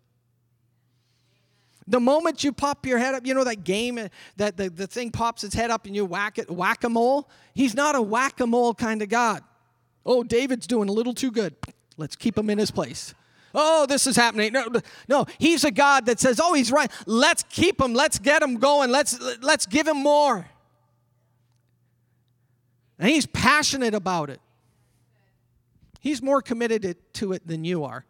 The 1.85 1.99
moment 1.99 2.43
you 2.43 2.53
pop 2.53 2.85
your 2.85 2.97
head 2.97 3.13
up, 3.13 3.25
you 3.25 3.33
know 3.33 3.43
that 3.43 3.65
game 3.65 3.97
uh, 3.97 4.07
that 4.37 4.55
the, 4.55 4.69
the 4.69 4.87
thing 4.87 5.11
pops 5.11 5.43
its 5.43 5.53
head 5.53 5.69
up 5.69 5.85
and 5.85 5.93
you 5.93 6.05
whack 6.05 6.37
it, 6.37 6.49
whack 6.49 6.83
a 6.85 6.89
mole? 6.89 7.29
He's 7.53 7.75
not 7.75 7.95
a 7.95 8.01
whack 8.01 8.39
a 8.39 8.47
mole 8.47 8.73
kind 8.73 9.01
of 9.01 9.09
God. 9.09 9.43
Oh, 10.05 10.23
David's 10.23 10.65
doing 10.65 10.87
a 10.87 10.93
little 10.93 11.13
too 11.13 11.31
good. 11.31 11.55
Let's 11.97 12.15
keep 12.15 12.37
him 12.37 12.49
in 12.49 12.57
his 12.57 12.71
place. 12.71 13.13
Oh, 13.53 13.85
this 13.85 14.07
is 14.07 14.15
happening. 14.15 14.53
No, 14.53 14.67
no, 15.07 15.25
he's 15.37 15.63
a 15.63 15.71
God 15.71 16.07
that 16.07 16.19
says, 16.19 16.39
"Oh, 16.41 16.53
he's 16.53 16.71
right. 16.71 16.91
Let's 17.05 17.43
keep 17.43 17.79
him. 17.79 17.93
Let's 17.93 18.17
get 18.17 18.41
him 18.41 18.55
going. 18.55 18.89
Let's 18.89 19.19
let's 19.41 19.65
give 19.65 19.87
him 19.87 19.97
more." 19.97 20.47
And 23.03 23.11
he's 23.11 23.25
passionate 23.25 23.93
about 23.93 24.29
it. 24.29 24.39
He's 25.99 26.21
more 26.21 26.41
committed 26.41 26.95
to 27.15 27.33
it 27.33 27.45
than 27.45 27.65
you 27.65 27.83
are. 27.83 28.05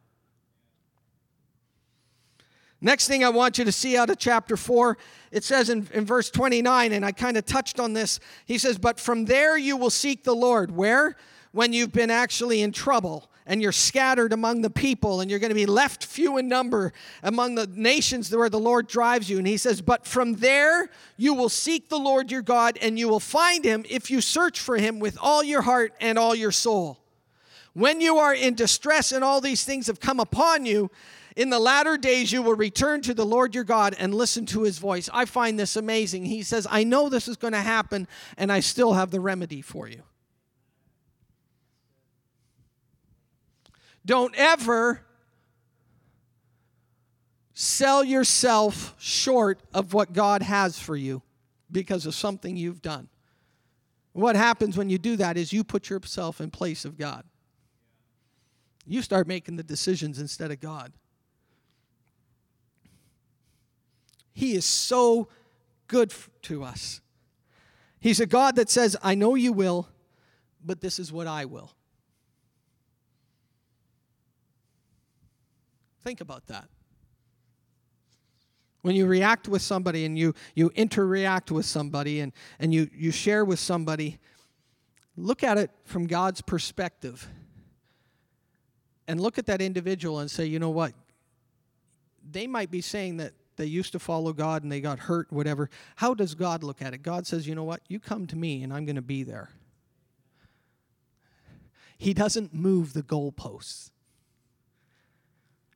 Next 2.79 3.07
thing 3.07 3.23
I 3.23 3.29
want 3.29 3.57
you 3.57 3.65
to 3.65 3.71
see 3.71 3.97
out 3.97 4.11
of 4.11 4.19
chapter 4.19 4.55
4, 4.55 4.95
it 5.31 5.43
says 5.43 5.71
in, 5.71 5.87
in 5.95 6.05
verse 6.05 6.29
29, 6.29 6.91
and 6.91 7.03
I 7.03 7.11
kind 7.11 7.37
of 7.37 7.45
touched 7.47 7.79
on 7.79 7.93
this. 7.93 8.19
He 8.45 8.59
says, 8.59 8.77
But 8.77 8.99
from 8.99 9.25
there 9.25 9.57
you 9.57 9.77
will 9.77 9.89
seek 9.89 10.23
the 10.23 10.35
Lord. 10.35 10.69
Where? 10.69 11.15
When 11.53 11.73
you've 11.73 11.91
been 11.91 12.11
actually 12.11 12.61
in 12.61 12.71
trouble 12.71 13.31
and 13.45 13.61
you're 13.61 13.71
scattered 13.71 14.33
among 14.33 14.61
the 14.61 14.69
people 14.69 15.21
and 15.21 15.29
you're 15.29 15.39
going 15.39 15.49
to 15.49 15.55
be 15.55 15.65
left 15.65 16.05
few 16.05 16.37
in 16.37 16.47
number 16.47 16.93
among 17.21 17.55
the 17.55 17.67
nations 17.67 18.33
where 18.33 18.49
the 18.49 18.59
Lord 18.59 18.87
drives 18.87 19.29
you. 19.29 19.37
And 19.37 19.47
he 19.47 19.57
says, 19.57 19.81
But 19.81 20.05
from 20.05 20.35
there 20.35 20.89
you 21.17 21.33
will 21.33 21.49
seek 21.49 21.89
the 21.89 21.99
Lord 21.99 22.31
your 22.31 22.41
God 22.41 22.77
and 22.81 22.97
you 22.97 23.09
will 23.09 23.19
find 23.19 23.63
him 23.63 23.85
if 23.89 24.09
you 24.09 24.21
search 24.21 24.59
for 24.59 24.77
him 24.77 24.99
with 24.99 25.17
all 25.21 25.43
your 25.43 25.61
heart 25.61 25.93
and 25.99 26.17
all 26.17 26.35
your 26.35 26.51
soul. 26.51 26.99
When 27.73 28.01
you 28.01 28.17
are 28.17 28.33
in 28.33 28.53
distress 28.53 29.11
and 29.11 29.23
all 29.23 29.41
these 29.41 29.63
things 29.63 29.87
have 29.87 29.99
come 29.99 30.19
upon 30.19 30.65
you, 30.65 30.91
in 31.35 31.49
the 31.49 31.59
latter 31.59 31.97
days, 31.97 32.31
you 32.31 32.43
will 32.43 32.55
return 32.55 33.01
to 33.01 33.13
the 33.15 33.25
Lord 33.25 33.55
your 33.55 33.63
God 33.63 33.95
and 33.97 34.13
listen 34.13 34.45
to 34.47 34.61
his 34.61 34.77
voice. 34.77 35.09
I 35.11 35.25
find 35.25 35.57
this 35.57 35.75
amazing. 35.75 36.25
He 36.25 36.43
says, 36.43 36.67
I 36.69 36.83
know 36.83 37.09
this 37.09 37.27
is 37.27 37.37
going 37.37 37.53
to 37.53 37.61
happen, 37.61 38.07
and 38.37 38.51
I 38.51 38.59
still 38.59 38.93
have 38.93 39.09
the 39.09 39.19
remedy 39.19 39.63
for 39.63 39.87
you. 39.87 40.03
Don't 44.05 44.35
ever 44.35 45.01
sell 47.53 48.03
yourself 48.03 48.95
short 48.97 49.61
of 49.73 49.93
what 49.93 50.13
God 50.13 50.41
has 50.41 50.77
for 50.77 50.95
you 50.95 51.21
because 51.71 52.05
of 52.05 52.15
something 52.15 52.57
you've 52.57 52.81
done. 52.81 53.07
What 54.13 54.35
happens 54.35 54.77
when 54.77 54.89
you 54.89 54.97
do 54.97 55.15
that 55.17 55.37
is 55.37 55.53
you 55.53 55.63
put 55.63 55.89
yourself 55.89 56.41
in 56.41 56.51
place 56.51 56.85
of 56.85 56.97
God. 56.97 57.23
You 58.85 59.01
start 59.01 59.27
making 59.27 59.55
the 59.55 59.63
decisions 59.63 60.19
instead 60.19 60.51
of 60.51 60.59
God. 60.59 60.93
He 64.33 64.55
is 64.55 64.65
so 64.65 65.29
good 65.87 66.13
to 66.43 66.63
us. 66.63 67.01
He's 67.99 68.19
a 68.19 68.25
God 68.25 68.55
that 68.57 68.69
says, 68.69 68.97
I 69.01 69.15
know 69.15 69.35
you 69.35 69.53
will, 69.53 69.87
but 70.63 70.81
this 70.81 70.99
is 70.99 71.11
what 71.11 71.27
I 71.27 71.45
will. 71.45 71.71
Think 76.03 76.21
about 76.21 76.47
that. 76.47 76.67
When 78.81 78.95
you 78.95 79.05
react 79.05 79.47
with 79.47 79.61
somebody 79.61 80.03
and 80.03 80.19
you, 80.19 80.33
you 80.55 80.69
interact 80.75 81.51
with 81.51 81.65
somebody 81.65 82.19
and, 82.19 82.33
and 82.59 82.73
you, 82.73 82.89
you 82.93 83.11
share 83.11 83.45
with 83.45 83.59
somebody, 83.59 84.19
look 85.15 85.43
at 85.43 85.57
it 85.57 85.71
from 85.85 86.05
God's 86.05 86.41
perspective. 86.41 87.29
And 89.07 89.21
look 89.21 89.37
at 89.37 89.45
that 89.45 89.61
individual 89.61 90.19
and 90.19 90.29
say, 90.29 90.45
you 90.45 90.59
know 90.59 90.69
what? 90.69 90.93
They 92.29 92.47
might 92.47 92.71
be 92.71 92.81
saying 92.81 93.17
that 93.17 93.33
they 93.55 93.65
used 93.65 93.91
to 93.93 93.99
follow 93.99 94.33
God 94.33 94.63
and 94.63 94.71
they 94.71 94.81
got 94.81 94.99
hurt, 94.99 95.31
whatever. 95.31 95.69
How 95.95 96.13
does 96.13 96.35
God 96.35 96.63
look 96.63 96.81
at 96.81 96.93
it? 96.93 97.03
God 97.03 97.25
says, 97.25 97.47
you 97.47 97.55
know 97.55 97.63
what? 97.63 97.81
You 97.87 97.99
come 97.99 98.27
to 98.27 98.35
me 98.35 98.63
and 98.63 98.73
I'm 98.73 98.85
going 98.85 98.95
to 98.97 99.01
be 99.01 99.23
there. 99.23 99.49
He 101.97 102.13
doesn't 102.13 102.53
move 102.53 102.91
the 102.91 103.03
goalposts, 103.03 103.91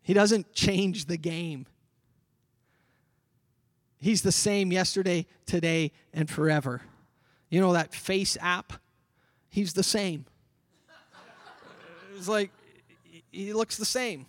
He 0.07 0.13
doesn't 0.13 0.53
change 0.53 1.07
the 1.07 1.17
game. 1.17 1.65
He's 3.97 4.21
the 4.21 4.31
same 4.31 4.71
yesterday, 4.71 5.25
today, 5.45 5.91
and 6.13 6.29
forever. 6.29 6.81
You 7.49 7.59
know 7.59 7.73
that 7.73 7.91
FaceApp? 7.91 8.79
He's 9.49 9.73
the 9.73 9.83
same. 9.83 10.23
It's 12.15 12.29
like, 12.29 12.51
he 13.33 13.51
looks 13.51 13.75
the 13.75 13.83
same. 13.83 14.25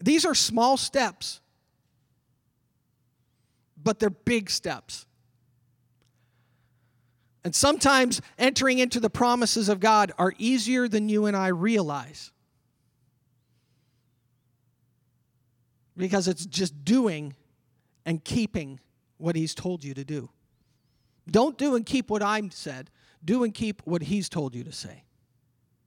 These 0.00 0.26
are 0.26 0.34
small 0.34 0.76
steps, 0.76 1.40
but 3.82 3.98
they're 3.98 4.10
big 4.10 4.50
steps. 4.50 5.06
And 7.44 7.54
sometimes 7.54 8.22
entering 8.38 8.78
into 8.78 8.98
the 9.00 9.10
promises 9.10 9.68
of 9.68 9.78
God 9.78 10.12
are 10.18 10.32
easier 10.38 10.88
than 10.88 11.10
you 11.10 11.26
and 11.26 11.36
I 11.36 11.48
realize. 11.48 12.32
Because 15.96 16.26
it's 16.26 16.46
just 16.46 16.84
doing 16.84 17.34
and 18.06 18.24
keeping 18.24 18.80
what 19.18 19.36
He's 19.36 19.54
told 19.54 19.84
you 19.84 19.92
to 19.94 20.04
do. 20.04 20.30
Don't 21.30 21.58
do 21.58 21.76
and 21.76 21.84
keep 21.84 22.10
what 22.10 22.22
I'm 22.22 22.50
said, 22.50 22.90
do 23.24 23.44
and 23.44 23.52
keep 23.52 23.82
what 23.84 24.02
He's 24.02 24.28
told 24.28 24.54
you 24.54 24.64
to 24.64 24.72
say 24.72 25.04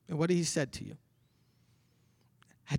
and 0.07 0.17
what 0.17 0.29
He 0.29 0.43
said 0.43 0.71
to 0.73 0.85
you. 0.85 0.97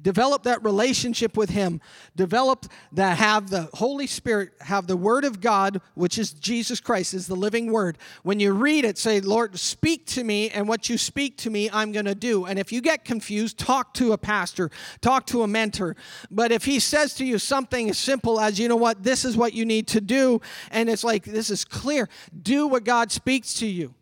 Develop 0.03 0.43
that 0.43 0.63
relationship 0.63 1.35
with 1.35 1.49
Him. 1.49 1.81
Develop 2.15 2.67
that, 2.93 3.17
have 3.17 3.49
the 3.49 3.71
Holy 3.73 4.07
Spirit, 4.07 4.51
have 4.61 4.87
the 4.87 4.99
Word 4.99 5.25
of 5.25 5.41
God, 5.41 5.81
which 5.95 6.19
is 6.19 6.33
Jesus 6.33 6.79
Christ, 6.79 7.15
is 7.15 7.27
the 7.27 7.35
living 7.35 7.73
Word. 7.73 7.97
When 8.23 8.39
you 8.39 8.53
read 8.53 8.85
it, 8.85 8.99
say, 8.99 9.21
Lord, 9.21 9.59
speak 9.59 10.05
to 10.09 10.23
me, 10.23 10.51
and 10.51 10.69
what 10.69 10.91
you 10.91 10.99
speak 10.99 11.39
to 11.39 11.51
me, 11.51 11.71
I'm 11.73 11.93
going 11.93 12.05
to 12.05 12.15
do. 12.15 12.45
And 12.45 12.59
if 12.59 12.71
you 12.71 12.83
get 12.83 13.07
confused, 13.07 13.57
talk 13.57 13.95
to 13.95 14.13
a 14.13 14.19
pastor, 14.19 14.71
talk 15.01 15.27
to 15.29 15.43
a 15.43 15.49
mentor. 15.49 15.97
But 16.31 16.53
if 16.53 16.67
He 16.67 16.81
says 16.81 17.15
to 17.15 17.25
you 17.25 17.39
something 17.39 17.89
as 17.89 17.97
simple 17.97 18.39
as, 18.39 18.61
you 18.61 18.69
know 18.69 18.77
what, 18.77 19.03
this 19.03 19.25
is 19.25 19.39
what 19.39 19.55
you 19.55 19.65
need 19.65 19.87
to 19.89 20.03
do, 20.03 20.43
and 20.71 20.91
it's 20.91 21.03
like, 21.03 21.25
this 21.25 21.49
is 21.49 21.65
clear, 21.65 22.11
do 22.43 22.67
what 22.67 22.85
God 22.85 23.11
speaks 23.11 23.55
to 23.55 23.67
you. 23.67 23.95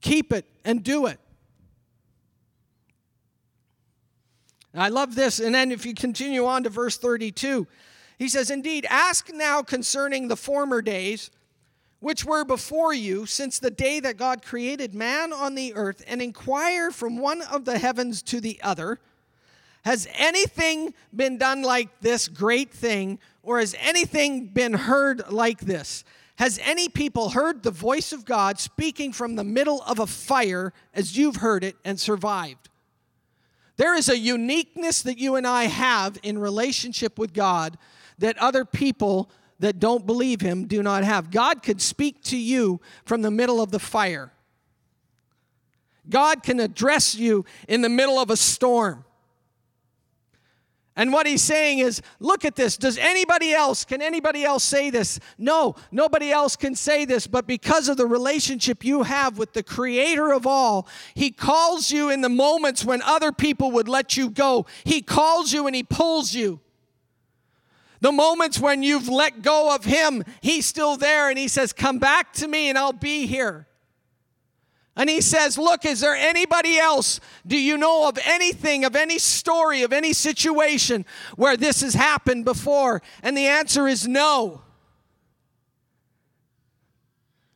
Keep 0.00 0.32
it 0.32 0.46
and 0.64 0.84
do 0.84 1.06
it. 1.06 1.18
I 4.78 4.88
love 4.88 5.14
this. 5.14 5.40
And 5.40 5.54
then 5.54 5.72
if 5.72 5.84
you 5.84 5.94
continue 5.94 6.46
on 6.46 6.62
to 6.64 6.70
verse 6.70 6.96
32, 6.96 7.66
he 8.18 8.28
says, 8.28 8.50
Indeed, 8.50 8.86
ask 8.88 9.32
now 9.32 9.62
concerning 9.62 10.28
the 10.28 10.36
former 10.36 10.82
days 10.82 11.30
which 12.00 12.24
were 12.24 12.44
before 12.44 12.94
you 12.94 13.26
since 13.26 13.58
the 13.58 13.70
day 13.70 14.00
that 14.00 14.16
God 14.16 14.42
created 14.42 14.94
man 14.94 15.32
on 15.32 15.54
the 15.54 15.74
earth, 15.74 16.04
and 16.06 16.22
inquire 16.22 16.90
from 16.90 17.18
one 17.18 17.42
of 17.42 17.64
the 17.64 17.78
heavens 17.78 18.22
to 18.22 18.40
the 18.40 18.60
other. 18.62 18.98
Has 19.84 20.08
anything 20.14 20.94
been 21.14 21.38
done 21.38 21.62
like 21.62 21.88
this 22.00 22.28
great 22.28 22.70
thing, 22.70 23.18
or 23.42 23.58
has 23.58 23.74
anything 23.80 24.46
been 24.46 24.74
heard 24.74 25.30
like 25.30 25.60
this? 25.60 26.04
Has 26.36 26.60
any 26.62 26.88
people 26.88 27.30
heard 27.30 27.62
the 27.62 27.72
voice 27.72 28.12
of 28.12 28.24
God 28.24 28.60
speaking 28.60 29.12
from 29.12 29.34
the 29.34 29.44
middle 29.44 29.82
of 29.82 29.98
a 29.98 30.06
fire 30.06 30.72
as 30.94 31.16
you've 31.16 31.36
heard 31.36 31.64
it 31.64 31.76
and 31.84 31.98
survived? 31.98 32.67
There 33.78 33.96
is 33.96 34.08
a 34.08 34.18
uniqueness 34.18 35.02
that 35.02 35.18
you 35.18 35.36
and 35.36 35.46
I 35.46 35.64
have 35.64 36.18
in 36.22 36.38
relationship 36.38 37.18
with 37.18 37.32
God 37.32 37.78
that 38.18 38.36
other 38.38 38.64
people 38.64 39.30
that 39.60 39.78
don't 39.78 40.04
believe 40.04 40.40
Him 40.40 40.66
do 40.66 40.82
not 40.82 41.04
have. 41.04 41.30
God 41.30 41.62
could 41.62 41.80
speak 41.80 42.22
to 42.24 42.36
you 42.36 42.80
from 43.04 43.22
the 43.22 43.30
middle 43.30 43.62
of 43.62 43.70
the 43.70 43.78
fire. 43.78 44.32
God 46.10 46.42
can 46.42 46.58
address 46.58 47.14
you 47.14 47.44
in 47.68 47.82
the 47.82 47.88
middle 47.88 48.18
of 48.18 48.30
a 48.30 48.36
storm. 48.36 49.04
And 50.98 51.12
what 51.12 51.28
he's 51.28 51.42
saying 51.42 51.78
is, 51.78 52.02
look 52.18 52.44
at 52.44 52.56
this. 52.56 52.76
Does 52.76 52.98
anybody 52.98 53.52
else, 53.52 53.84
can 53.84 54.02
anybody 54.02 54.44
else 54.44 54.64
say 54.64 54.90
this? 54.90 55.20
No, 55.38 55.76
nobody 55.92 56.32
else 56.32 56.56
can 56.56 56.74
say 56.74 57.04
this, 57.04 57.28
but 57.28 57.46
because 57.46 57.88
of 57.88 57.96
the 57.96 58.04
relationship 58.04 58.84
you 58.84 59.04
have 59.04 59.38
with 59.38 59.52
the 59.52 59.62
creator 59.62 60.32
of 60.32 60.44
all, 60.44 60.88
he 61.14 61.30
calls 61.30 61.92
you 61.92 62.10
in 62.10 62.20
the 62.20 62.28
moments 62.28 62.84
when 62.84 63.00
other 63.02 63.30
people 63.30 63.70
would 63.70 63.88
let 63.88 64.16
you 64.16 64.28
go. 64.28 64.66
He 64.82 65.00
calls 65.00 65.52
you 65.52 65.68
and 65.68 65.76
he 65.76 65.84
pulls 65.84 66.34
you. 66.34 66.58
The 68.00 68.10
moments 68.10 68.58
when 68.58 68.82
you've 68.82 69.08
let 69.08 69.40
go 69.40 69.72
of 69.72 69.84
him, 69.84 70.24
he's 70.40 70.66
still 70.66 70.96
there 70.96 71.30
and 71.30 71.38
he 71.38 71.46
says, 71.46 71.72
Come 71.72 72.00
back 72.00 72.32
to 72.34 72.48
me 72.48 72.70
and 72.70 72.76
I'll 72.76 72.92
be 72.92 73.28
here. 73.28 73.67
And 74.98 75.08
he 75.08 75.20
says, 75.20 75.56
Look, 75.56 75.84
is 75.84 76.00
there 76.00 76.16
anybody 76.16 76.76
else? 76.76 77.20
Do 77.46 77.56
you 77.56 77.78
know 77.78 78.08
of 78.08 78.18
anything, 78.24 78.84
of 78.84 78.96
any 78.96 79.18
story, 79.18 79.82
of 79.82 79.92
any 79.92 80.12
situation 80.12 81.06
where 81.36 81.56
this 81.56 81.82
has 81.82 81.94
happened 81.94 82.44
before? 82.44 83.00
And 83.22 83.36
the 83.36 83.46
answer 83.46 83.86
is 83.86 84.08
no. 84.08 84.62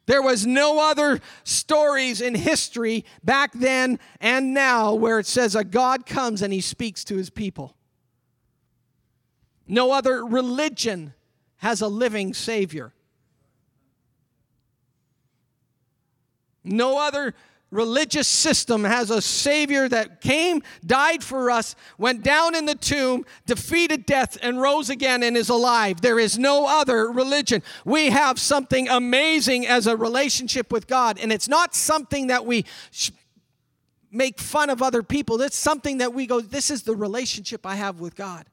There 0.07 0.22
was 0.22 0.47
no 0.47 0.88
other 0.88 1.20
stories 1.43 2.20
in 2.20 2.36
history 2.36 3.05
back 3.24 3.53
then 3.53 3.99
and 4.20 4.55
now 4.55 4.95
where 4.95 5.18
it 5.18 5.26
says 5.26 5.57
a 5.57 5.64
God 5.64 6.07
comes 6.07 6.43
and 6.43 6.53
he 6.53 6.61
speaks 6.61 7.03
to 7.05 7.16
his 7.16 7.28
people. 7.28 7.76
No 9.66 9.90
other 9.90 10.24
religion 10.24 11.14
has 11.57 11.80
a 11.80 11.88
living 11.88 12.34
Savior. 12.34 12.93
No 16.64 16.98
other 16.98 17.34
religious 17.72 18.28
system 18.28 18.84
has 18.84 19.10
a 19.10 19.22
Savior 19.22 19.88
that 19.88 20.20
came, 20.20 20.62
died 20.84 21.24
for 21.24 21.50
us, 21.50 21.74
went 21.98 22.22
down 22.22 22.54
in 22.54 22.66
the 22.66 22.74
tomb, 22.74 23.24
defeated 23.46 24.04
death, 24.04 24.36
and 24.42 24.60
rose 24.60 24.90
again 24.90 25.22
and 25.22 25.36
is 25.36 25.48
alive. 25.48 26.02
There 26.02 26.18
is 26.18 26.38
no 26.38 26.66
other 26.68 27.10
religion. 27.10 27.62
We 27.84 28.10
have 28.10 28.38
something 28.38 28.88
amazing 28.88 29.66
as 29.66 29.86
a 29.86 29.96
relationship 29.96 30.70
with 30.70 30.86
God, 30.86 31.18
and 31.18 31.32
it's 31.32 31.48
not 31.48 31.74
something 31.74 32.26
that 32.26 32.44
we 32.44 32.66
make 34.12 34.38
fun 34.38 34.68
of 34.68 34.82
other 34.82 35.02
people. 35.02 35.40
It's 35.40 35.56
something 35.56 35.98
that 35.98 36.12
we 36.12 36.26
go, 36.26 36.42
this 36.42 36.70
is 36.70 36.82
the 36.82 36.94
relationship 36.94 37.64
I 37.64 37.76
have 37.76 37.98
with 37.98 38.14
God. 38.14 38.46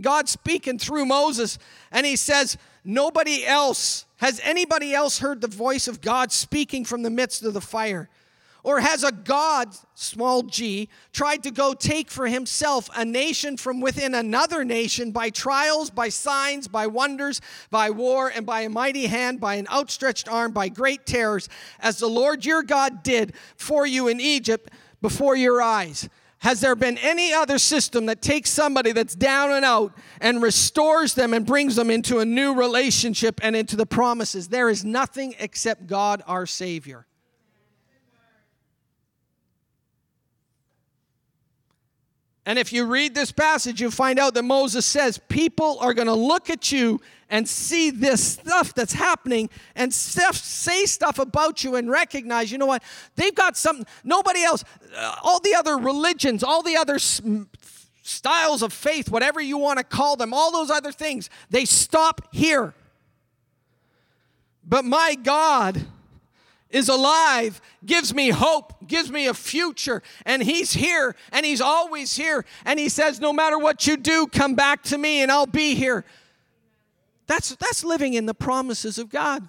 God 0.00 0.28
speaking 0.28 0.78
through 0.78 1.04
Moses, 1.04 1.58
and 1.90 2.06
he 2.06 2.16
says, 2.16 2.56
Nobody 2.82 3.44
else, 3.44 4.06
has 4.20 4.40
anybody 4.44 4.94
else 4.94 5.18
heard 5.18 5.40
the 5.40 5.48
voice 5.48 5.88
of 5.88 6.00
God 6.00 6.30
speaking 6.30 6.84
from 6.84 7.02
the 7.02 7.10
midst 7.10 7.42
of 7.42 7.54
the 7.54 7.60
fire? 7.60 8.08
Or 8.62 8.80
has 8.80 9.02
a 9.02 9.12
God, 9.12 9.74
small 9.94 10.42
g, 10.42 10.90
tried 11.14 11.42
to 11.44 11.50
go 11.50 11.72
take 11.72 12.10
for 12.10 12.26
himself 12.26 12.90
a 12.94 13.06
nation 13.06 13.56
from 13.56 13.80
within 13.80 14.14
another 14.14 14.62
nation 14.62 15.12
by 15.12 15.30
trials, 15.30 15.88
by 15.88 16.10
signs, 16.10 16.68
by 16.68 16.86
wonders, 16.86 17.40
by 17.70 17.88
war, 17.88 18.28
and 18.28 18.44
by 18.44 18.60
a 18.60 18.68
mighty 18.68 19.06
hand, 19.06 19.40
by 19.40 19.54
an 19.54 19.66
outstretched 19.68 20.28
arm, 20.28 20.52
by 20.52 20.68
great 20.68 21.06
terrors, 21.06 21.48
as 21.78 21.98
the 21.98 22.06
Lord 22.06 22.44
your 22.44 22.62
God 22.62 23.02
did 23.02 23.32
for 23.56 23.86
you 23.86 24.08
in 24.08 24.20
Egypt 24.20 24.70
before 25.00 25.36
your 25.36 25.62
eyes? 25.62 26.10
Has 26.40 26.60
there 26.62 26.74
been 26.74 26.96
any 26.98 27.34
other 27.34 27.58
system 27.58 28.06
that 28.06 28.22
takes 28.22 28.48
somebody 28.48 28.92
that's 28.92 29.14
down 29.14 29.52
and 29.52 29.62
out 29.62 29.92
and 30.22 30.40
restores 30.40 31.12
them 31.12 31.34
and 31.34 31.44
brings 31.44 31.76
them 31.76 31.90
into 31.90 32.18
a 32.18 32.24
new 32.24 32.54
relationship 32.54 33.40
and 33.42 33.54
into 33.54 33.76
the 33.76 33.84
promises? 33.84 34.48
There 34.48 34.70
is 34.70 34.82
nothing 34.82 35.34
except 35.38 35.86
God, 35.86 36.22
our 36.26 36.46
Savior. 36.46 37.06
And 42.46 42.58
if 42.58 42.72
you 42.72 42.86
read 42.86 43.14
this 43.14 43.32
passage, 43.32 43.82
you 43.82 43.90
find 43.90 44.18
out 44.18 44.32
that 44.32 44.42
Moses 44.42 44.86
says 44.86 45.18
people 45.28 45.78
are 45.80 45.92
going 45.92 46.08
to 46.08 46.14
look 46.14 46.48
at 46.48 46.72
you 46.72 47.02
and 47.30 47.48
see 47.48 47.90
this 47.90 48.22
stuff 48.22 48.74
that's 48.74 48.92
happening 48.92 49.48
and 49.74 49.94
stuff, 49.94 50.36
say 50.36 50.84
stuff 50.84 51.18
about 51.18 51.64
you 51.64 51.76
and 51.76 51.88
recognize, 51.88 52.52
you 52.52 52.58
know 52.58 52.66
what? 52.66 52.82
They've 53.16 53.34
got 53.34 53.56
something, 53.56 53.86
nobody 54.04 54.42
else, 54.42 54.64
uh, 54.96 55.14
all 55.22 55.40
the 55.40 55.54
other 55.54 55.78
religions, 55.78 56.42
all 56.42 56.62
the 56.62 56.76
other 56.76 56.98
styles 58.02 58.62
of 58.62 58.72
faith, 58.72 59.10
whatever 59.10 59.40
you 59.40 59.56
want 59.56 59.78
to 59.78 59.84
call 59.84 60.16
them, 60.16 60.34
all 60.34 60.50
those 60.50 60.70
other 60.70 60.92
things, 60.92 61.30
they 61.48 61.64
stop 61.64 62.20
here. 62.32 62.74
But 64.64 64.84
my 64.84 65.16
God 65.20 65.86
is 66.68 66.88
alive, 66.88 67.60
gives 67.84 68.14
me 68.14 68.30
hope, 68.30 68.86
gives 68.86 69.10
me 69.10 69.26
a 69.26 69.34
future, 69.34 70.02
and 70.24 70.42
He's 70.42 70.72
here, 70.72 71.16
and 71.32 71.44
He's 71.44 71.60
always 71.60 72.16
here. 72.16 72.44
And 72.64 72.78
He 72.78 72.88
says, 72.88 73.20
No 73.20 73.32
matter 73.32 73.58
what 73.58 73.86
you 73.86 73.96
do, 73.96 74.26
come 74.26 74.54
back 74.54 74.82
to 74.84 74.98
me, 74.98 75.22
and 75.22 75.32
I'll 75.32 75.46
be 75.46 75.74
here. 75.74 76.04
That's, 77.30 77.54
that's 77.54 77.84
living 77.84 78.14
in 78.14 78.26
the 78.26 78.34
promises 78.34 78.98
of 78.98 79.08
God. 79.08 79.48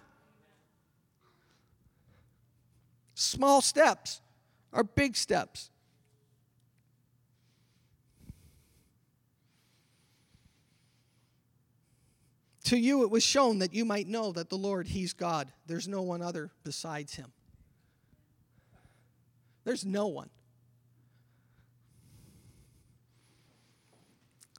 Small 3.16 3.60
steps 3.60 4.22
are 4.72 4.84
big 4.84 5.16
steps. 5.16 5.72
To 12.66 12.78
you 12.78 13.02
it 13.02 13.10
was 13.10 13.24
shown 13.24 13.58
that 13.58 13.74
you 13.74 13.84
might 13.84 14.08
know 14.08 14.32
that 14.32 14.52
the 14.52 14.60
Lord, 14.60 14.86
He's 14.86 15.14
God. 15.14 15.52
There's 15.66 15.88
no 15.88 16.04
one 16.04 16.22
other 16.22 16.52
besides 16.64 17.16
Him. 17.16 17.32
There's 19.64 19.88
no 19.88 20.06
one. 20.06 20.30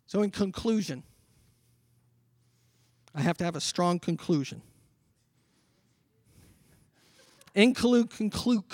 So, 0.09 0.23
in 0.23 0.33
conclusion, 0.33 1.05
I 3.15 3.21
have 3.21 3.37
to 3.39 3.45
have 3.45 3.57
a 3.57 3.61
strong 3.61 3.99
conclusion. 3.99 4.63
Include 7.55 8.11
conclude, 8.11 8.69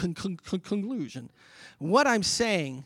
conclusion. 0.45 1.31
What 1.79 2.07
I'm 2.07 2.23
saying 2.23 2.85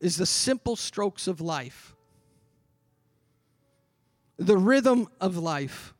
is 0.00 0.16
the 0.16 0.26
simple 0.26 0.76
strokes 0.76 1.26
of 1.26 1.40
life, 1.40 1.94
the 4.36 4.58
rhythm 4.58 5.08
of 5.20 5.38
life, 5.38 5.94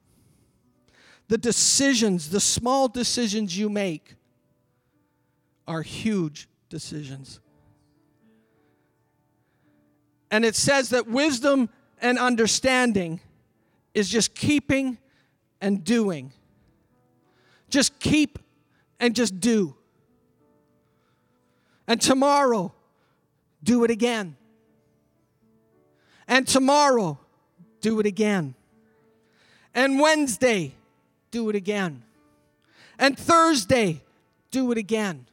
the 1.29 1.39
decisions, 1.39 2.29
the 2.29 2.41
small 2.41 2.89
decisions 2.89 3.57
you 3.57 3.71
make 3.71 4.17
are 5.67 5.81
huge 5.81 6.49
decisions. 6.69 7.41
And 10.31 10.45
it 10.45 10.57
says 10.57 10.91
that 10.91 11.07
wisdom 11.07 11.71
and 12.01 12.19
understanding 12.19 13.21
is 13.95 14.09
just 14.09 14.35
keeping 14.35 14.99
and 15.61 15.85
doing. 15.85 16.33
Just 17.69 17.99
keep 18.01 18.39
and 18.99 19.15
just 19.15 19.41
do. 19.41 19.75
And 21.87 22.01
tomorrow, 22.01 22.73
do 23.63 23.85
it 23.85 23.91
again. 23.91 24.37
And 26.29 26.47
tomorrow, 26.47 27.19
do 27.81 28.01
it 28.01 28.07
again. 28.07 28.55
And 29.75 29.99
Wednesday, 30.01 30.75
do 31.31 31.49
it 31.49 31.57
again. 31.57 32.03
And 32.99 33.19
Thursday, 33.19 34.03
do 34.51 34.71
it 34.71 34.79
again. 34.79 35.27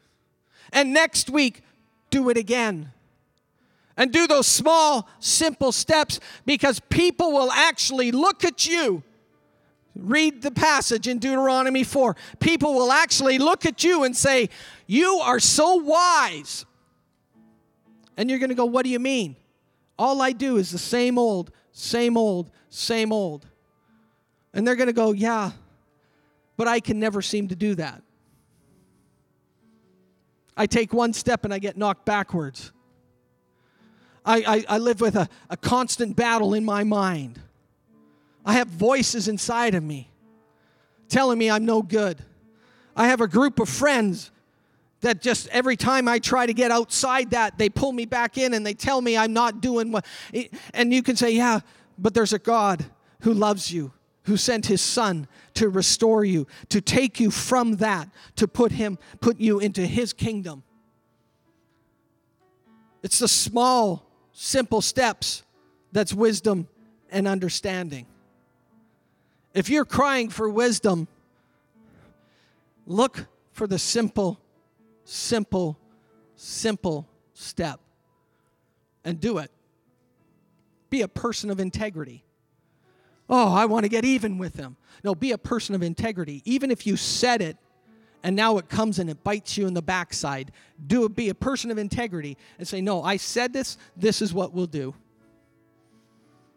And 0.71 0.93
next 0.93 1.29
week, 1.29 1.63
do 2.09 2.29
it 2.29 2.37
again 2.37 2.91
and 3.99 4.13
do 4.13 4.25
those 4.27 4.47
small, 4.47 5.09
simple 5.19 5.73
steps 5.73 6.21
because 6.45 6.79
people 6.89 7.33
will 7.33 7.51
actually 7.51 8.13
look 8.13 8.45
at 8.45 8.65
you. 8.65 9.03
Read 9.93 10.41
the 10.41 10.51
passage 10.51 11.05
in 11.05 11.19
Deuteronomy 11.19 11.83
4. 11.83 12.15
People 12.39 12.73
will 12.73 12.93
actually 12.93 13.37
look 13.37 13.65
at 13.65 13.83
you 13.83 14.05
and 14.05 14.15
say, 14.15 14.49
You 14.87 15.15
are 15.15 15.41
so 15.41 15.75
wise. 15.75 16.65
And 18.15 18.29
you're 18.29 18.39
going 18.39 18.49
to 18.49 18.55
go, 18.55 18.65
What 18.65 18.85
do 18.85 18.89
you 18.89 18.99
mean? 18.99 19.35
All 19.97 20.21
I 20.21 20.31
do 20.31 20.55
is 20.55 20.71
the 20.71 20.77
same 20.77 21.17
old, 21.17 21.51
same 21.73 22.15
old, 22.15 22.51
same 22.69 23.11
old. 23.11 23.45
And 24.53 24.65
they're 24.65 24.77
going 24.77 24.87
to 24.87 24.93
go, 24.93 25.11
Yeah, 25.11 25.51
but 26.55 26.69
I 26.69 26.79
can 26.79 27.01
never 27.01 27.21
seem 27.21 27.49
to 27.49 27.55
do 27.55 27.75
that. 27.75 28.01
I 30.55 30.67
take 30.67 30.93
one 30.93 31.11
step 31.11 31.43
and 31.43 31.53
I 31.53 31.59
get 31.59 31.75
knocked 31.75 32.05
backwards. 32.05 32.71
I, 34.29 34.43
I, 34.45 34.65
I 34.75 34.77
live 34.77 35.01
with 35.01 35.15
a, 35.15 35.27
a 35.49 35.57
constant 35.57 36.15
battle 36.15 36.53
in 36.53 36.63
my 36.63 36.83
mind. 36.83 37.41
I 38.45 38.53
have 38.53 38.67
voices 38.67 39.27
inside 39.27 39.73
of 39.73 39.83
me 39.83 40.11
telling 41.07 41.39
me 41.39 41.49
I'm 41.49 41.65
no 41.65 41.81
good. 41.81 42.23
I 42.95 43.07
have 43.07 43.21
a 43.21 43.27
group 43.27 43.59
of 43.59 43.67
friends 43.67 44.29
that 45.01 45.19
just 45.19 45.47
every 45.47 45.75
time 45.75 46.07
I 46.07 46.19
try 46.19 46.45
to 46.45 46.53
get 46.53 46.69
outside 46.69 47.31
that, 47.31 47.57
they 47.57 47.69
pull 47.69 47.91
me 47.91 48.05
back 48.05 48.37
in 48.37 48.53
and 48.53 48.63
they 48.63 48.75
tell 48.75 49.01
me 49.01 49.17
I'm 49.17 49.33
not 49.33 49.61
doing 49.61 49.91
what. 49.91 50.05
Eh, 50.31 50.49
and 50.75 50.93
you 50.93 51.01
can 51.01 51.15
say, 51.15 51.31
yeah, 51.31 51.61
but 51.97 52.13
there's 52.13 52.33
a 52.33 52.39
God 52.39 52.85
who 53.21 53.33
loves 53.33 53.73
you, 53.73 53.91
who 54.23 54.37
sent 54.37 54.67
his 54.67 54.81
son 54.81 55.27
to 55.55 55.69
restore 55.69 56.23
you, 56.23 56.45
to 56.69 56.81
take 56.81 57.19
you 57.19 57.31
from 57.31 57.77
that, 57.77 58.07
to 58.35 58.47
put 58.47 58.73
him, 58.73 58.99
put 59.21 59.39
you 59.39 59.59
into 59.59 59.87
his 59.87 60.13
kingdom. 60.13 60.61
It's 63.01 63.17
the 63.17 63.27
small 63.27 64.08
simple 64.41 64.79
steps 64.79 65.43
that's 65.91 66.13
wisdom 66.13 66.65
and 67.11 67.27
understanding. 67.27 68.05
If 69.53 69.69
you're 69.69 69.83
crying 69.83 70.29
for 70.29 70.49
wisdom, 70.49 71.09
look 72.85 73.25
for 73.51 73.67
the 73.67 73.77
simple, 73.77 74.39
simple, 75.03 75.77
simple 76.37 77.05
step 77.33 77.81
and 79.03 79.19
do 79.19 79.39
it. 79.39 79.51
Be 80.89 81.01
a 81.01 81.09
person 81.09 81.49
of 81.49 81.59
integrity. 81.59 82.23
Oh, 83.29 83.53
I 83.53 83.65
want 83.65 83.83
to 83.83 83.89
get 83.89 84.05
even 84.05 84.37
with 84.37 84.53
them. 84.53 84.77
No, 85.03 85.15
be 85.15 85.33
a 85.33 85.37
person 85.37 85.75
of 85.75 85.83
integrity. 85.83 86.41
Even 86.45 86.71
if 86.71 86.87
you 86.87 86.95
said 86.95 87.41
it 87.41 87.57
and 88.23 88.35
now 88.35 88.57
it 88.57 88.69
comes 88.69 88.99
and 88.99 89.09
it 89.09 89.23
bites 89.23 89.57
you 89.57 89.67
in 89.67 89.73
the 89.73 89.81
backside. 89.81 90.51
Do 90.85 91.05
it, 91.05 91.15
be 91.15 91.29
a 91.29 91.35
person 91.35 91.71
of 91.71 91.77
integrity 91.77 92.37
and 92.57 92.67
say, 92.67 92.81
No, 92.81 93.03
I 93.03 93.17
said 93.17 93.53
this, 93.53 93.77
this 93.95 94.21
is 94.21 94.33
what 94.33 94.53
we'll 94.53 94.67
do. 94.67 94.93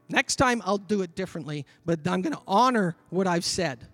Next 0.08 0.36
time 0.36 0.62
I'll 0.64 0.78
do 0.78 1.02
it 1.02 1.14
differently, 1.14 1.64
but 1.86 2.00
I'm 2.06 2.22
going 2.22 2.34
to 2.34 2.42
honor 2.46 2.96
what 3.10 3.26
I've 3.26 3.44
said. 3.44 3.86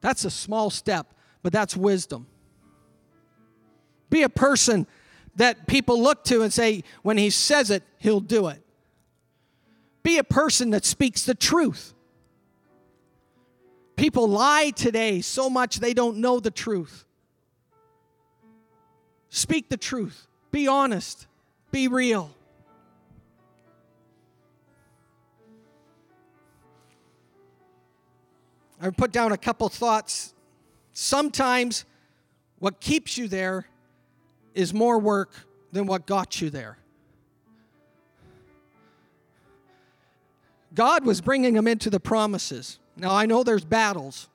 That's 0.00 0.24
a 0.24 0.30
small 0.30 0.70
step, 0.70 1.14
but 1.42 1.52
that's 1.52 1.76
wisdom. 1.76 2.26
Be 4.10 4.22
a 4.22 4.28
person 4.28 4.86
that 5.36 5.66
people 5.66 6.00
look 6.00 6.24
to 6.24 6.42
and 6.42 6.52
say, 6.52 6.84
when 7.02 7.16
he 7.16 7.30
says 7.30 7.70
it, 7.70 7.82
he'll 7.98 8.20
do 8.20 8.48
it. 8.48 8.62
Be 10.02 10.18
a 10.18 10.24
person 10.24 10.70
that 10.70 10.84
speaks 10.84 11.24
the 11.24 11.34
truth. 11.34 11.94
People 14.02 14.26
lie 14.26 14.70
today 14.70 15.20
so 15.20 15.48
much 15.48 15.78
they 15.78 15.94
don't 15.94 16.16
know 16.16 16.40
the 16.40 16.50
truth. 16.50 17.04
Speak 19.28 19.68
the 19.68 19.76
truth. 19.76 20.26
Be 20.50 20.66
honest. 20.66 21.28
Be 21.70 21.86
real. 21.86 22.34
I 28.80 28.90
put 28.90 29.12
down 29.12 29.30
a 29.30 29.38
couple 29.38 29.68
thoughts. 29.68 30.34
Sometimes 30.92 31.84
what 32.58 32.80
keeps 32.80 33.16
you 33.16 33.28
there 33.28 33.68
is 34.52 34.74
more 34.74 34.98
work 34.98 35.32
than 35.70 35.86
what 35.86 36.06
got 36.06 36.40
you 36.40 36.50
there. 36.50 36.76
God 40.74 41.04
was 41.04 41.20
bringing 41.20 41.54
them 41.54 41.68
into 41.68 41.90
the 41.90 42.00
promises. 42.00 42.78
Now, 42.96 43.14
I 43.14 43.26
know 43.26 43.42
there's 43.42 43.64
battles, 43.64 44.28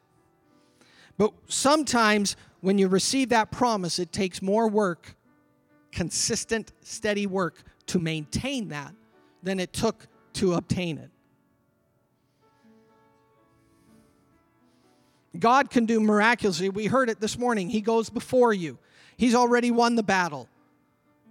but 1.17 1.33
sometimes 1.47 2.35
when 2.61 2.77
you 2.77 2.88
receive 2.88 3.29
that 3.29 3.51
promise, 3.51 3.99
it 3.99 4.11
takes 4.11 4.41
more 4.41 4.67
work, 4.67 5.15
consistent, 5.91 6.71
steady 6.81 7.27
work 7.27 7.63
to 7.88 7.99
maintain 7.99 8.69
that 8.69 8.93
than 9.43 9.59
it 9.59 9.73
took 9.73 10.07
to 10.33 10.53
obtain 10.53 10.97
it. 10.97 11.09
God 15.39 15.69
can 15.69 15.85
do 15.85 15.99
miraculously. 15.99 16.69
We 16.69 16.88
heard 16.88 17.09
it 17.09 17.19
this 17.19 17.38
morning. 17.38 17.69
He 17.69 17.81
goes 17.81 18.09
before 18.09 18.53
you, 18.53 18.77
He's 19.17 19.33
already 19.33 19.71
won 19.71 19.95
the 19.95 20.03
battle. 20.03 20.47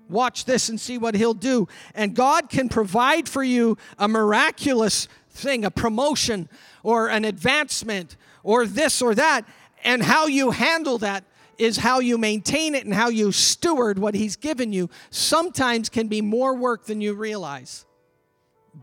Watch 0.09 0.45
this 0.45 0.69
and 0.69 0.81
see 0.81 0.99
what 0.99 1.15
He'll 1.15 1.35
do. 1.35 1.69
And 1.95 2.15
God 2.15 2.49
can 2.49 2.69
provide 2.69 3.29
for 3.29 3.43
you 3.43 3.77
a 3.99 4.09
miraculous 4.09 5.09
thing, 5.31 5.65
a 5.65 5.71
promotion 5.71 6.49
or 6.83 7.09
an 7.09 7.25
advancement 7.25 8.17
or 8.43 8.67
this 8.67 9.03
or 9.03 9.15
that. 9.15 9.43
And 9.85 10.03
how 10.03 10.27
you 10.27 10.51
handle 10.53 10.99
that 10.99 11.25
is 11.59 11.79
how 11.79 12.01
you 12.01 12.19
maintain 12.19 12.75
it 12.75 12.85
and 12.85 12.95
how 12.95 13.09
you 13.09 13.33
steward 13.33 13.99
what 13.99 14.15
He's 14.15 14.37
given 14.37 14.73
you. 14.73 14.91
Sometimes 15.11 15.89
can 15.89 16.09
be 16.09 16.21
more 16.21 16.55
work 16.55 16.87
than 16.87 17.01
you 17.01 17.15
realize. 17.15 17.85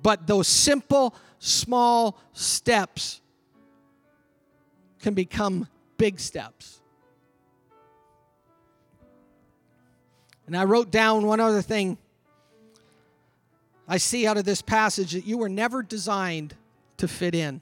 But 0.02 0.28
those 0.28 0.48
simple, 0.48 1.16
small 1.40 2.20
steps 2.34 3.22
can 5.02 5.14
become 5.14 5.68
big 5.98 6.20
steps. 6.20 6.82
And 10.54 10.62
I 10.62 10.66
wrote 10.66 10.92
down 10.92 11.26
one 11.26 11.40
other 11.40 11.64
thing 11.64 11.98
I 13.88 13.98
see 13.98 14.28
out 14.28 14.38
of 14.38 14.46
this 14.46 14.62
passage 14.62 15.14
that 15.14 15.26
you 15.26 15.40
were 15.40 15.50
never 15.50 15.82
designed 15.82 16.54
to 16.98 17.08
fit 17.08 17.34
in. 17.34 17.60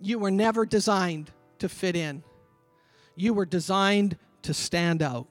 You 0.00 0.20
were 0.20 0.30
never 0.30 0.66
designed 0.66 1.32
to 1.58 1.68
fit 1.68 1.96
in. 1.96 2.22
You 3.16 3.34
were 3.34 3.44
designed 3.44 4.16
to 4.42 4.54
stand 4.54 5.02
out. 5.02 5.26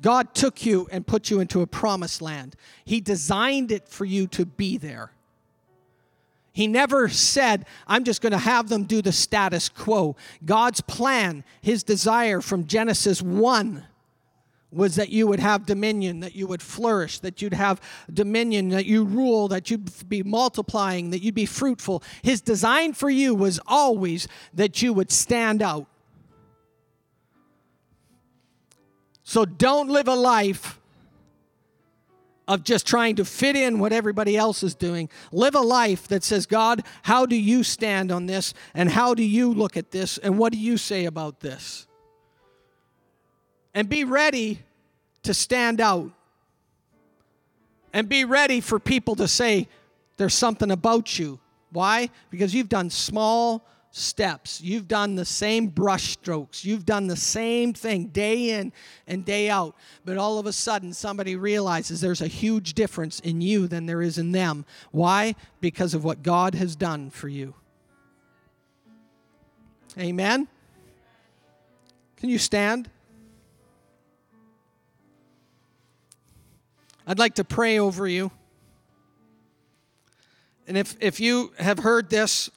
God 0.00 0.34
took 0.34 0.64
you 0.64 0.88
and 0.90 1.06
put 1.06 1.28
you 1.28 1.40
into 1.40 1.60
a 1.60 1.66
promised 1.66 2.22
land. 2.22 2.56
He 2.86 3.02
designed 3.02 3.70
it 3.70 3.86
for 3.86 4.06
you 4.06 4.28
to 4.28 4.46
be 4.46 4.78
there. 4.78 5.13
He 6.54 6.68
never 6.68 7.08
said, 7.08 7.66
I'm 7.88 8.04
just 8.04 8.22
going 8.22 8.30
to 8.30 8.38
have 8.38 8.68
them 8.68 8.84
do 8.84 9.02
the 9.02 9.10
status 9.10 9.68
quo. 9.68 10.14
God's 10.44 10.80
plan, 10.80 11.42
his 11.60 11.82
desire 11.82 12.40
from 12.40 12.68
Genesis 12.68 13.20
1 13.20 13.84
was 14.70 14.94
that 14.94 15.08
you 15.08 15.26
would 15.26 15.40
have 15.40 15.66
dominion, 15.66 16.20
that 16.20 16.36
you 16.36 16.46
would 16.46 16.62
flourish, 16.62 17.18
that 17.18 17.42
you'd 17.42 17.54
have 17.54 17.80
dominion, 18.12 18.68
that 18.68 18.86
you 18.86 19.02
rule, 19.02 19.48
that 19.48 19.68
you'd 19.68 20.08
be 20.08 20.22
multiplying, 20.22 21.10
that 21.10 21.22
you'd 21.22 21.34
be 21.34 21.44
fruitful. 21.44 22.04
His 22.22 22.40
design 22.40 22.92
for 22.92 23.10
you 23.10 23.34
was 23.34 23.58
always 23.66 24.28
that 24.54 24.80
you 24.80 24.92
would 24.92 25.10
stand 25.10 25.60
out. 25.60 25.86
So 29.24 29.44
don't 29.44 29.88
live 29.88 30.06
a 30.06 30.14
life 30.14 30.78
of 32.46 32.62
just 32.62 32.86
trying 32.86 33.16
to 33.16 33.24
fit 33.24 33.56
in 33.56 33.78
what 33.78 33.92
everybody 33.92 34.36
else 34.36 34.62
is 34.62 34.74
doing. 34.74 35.08
Live 35.32 35.54
a 35.54 35.60
life 35.60 36.08
that 36.08 36.22
says, 36.22 36.46
God, 36.46 36.82
how 37.02 37.26
do 37.26 37.36
you 37.36 37.62
stand 37.62 38.12
on 38.12 38.26
this? 38.26 38.52
And 38.74 38.90
how 38.90 39.14
do 39.14 39.22
you 39.22 39.52
look 39.52 39.76
at 39.76 39.90
this? 39.90 40.18
And 40.18 40.38
what 40.38 40.52
do 40.52 40.58
you 40.58 40.76
say 40.76 41.06
about 41.06 41.40
this? 41.40 41.86
And 43.74 43.88
be 43.88 44.04
ready 44.04 44.60
to 45.22 45.34
stand 45.34 45.80
out. 45.80 46.10
And 47.92 48.08
be 48.08 48.24
ready 48.24 48.60
for 48.60 48.78
people 48.78 49.16
to 49.16 49.28
say, 49.28 49.68
there's 50.16 50.34
something 50.34 50.70
about 50.70 51.18
you. 51.18 51.40
Why? 51.70 52.10
Because 52.30 52.54
you've 52.54 52.68
done 52.68 52.90
small 52.90 53.66
steps. 53.96 54.60
You've 54.60 54.88
done 54.88 55.14
the 55.14 55.24
same 55.24 55.68
brush 55.68 56.14
strokes. 56.14 56.64
You've 56.64 56.84
done 56.84 57.06
the 57.06 57.16
same 57.16 57.72
thing 57.72 58.06
day 58.06 58.50
in 58.50 58.72
and 59.06 59.24
day 59.24 59.48
out. 59.48 59.76
But 60.04 60.16
all 60.18 60.40
of 60.40 60.46
a 60.46 60.52
sudden, 60.52 60.92
somebody 60.92 61.36
realizes 61.36 62.00
there's 62.00 62.20
a 62.20 62.26
huge 62.26 62.74
difference 62.74 63.20
in 63.20 63.40
you 63.40 63.68
than 63.68 63.86
there 63.86 64.02
is 64.02 64.18
in 64.18 64.32
them. 64.32 64.64
Why? 64.90 65.36
Because 65.60 65.94
of 65.94 66.02
what 66.02 66.24
God 66.24 66.56
has 66.56 66.74
done 66.74 67.10
for 67.10 67.28
you. 67.28 67.54
Amen? 69.96 70.48
Can 72.16 72.30
you 72.30 72.38
stand? 72.38 72.90
I'd 77.06 77.20
like 77.20 77.34
to 77.36 77.44
pray 77.44 77.78
over 77.78 78.08
you. 78.08 78.32
And 80.66 80.76
if, 80.76 80.96
if 80.98 81.20
you 81.20 81.52
have 81.58 81.78
heard 81.78 82.10
this 82.10 82.50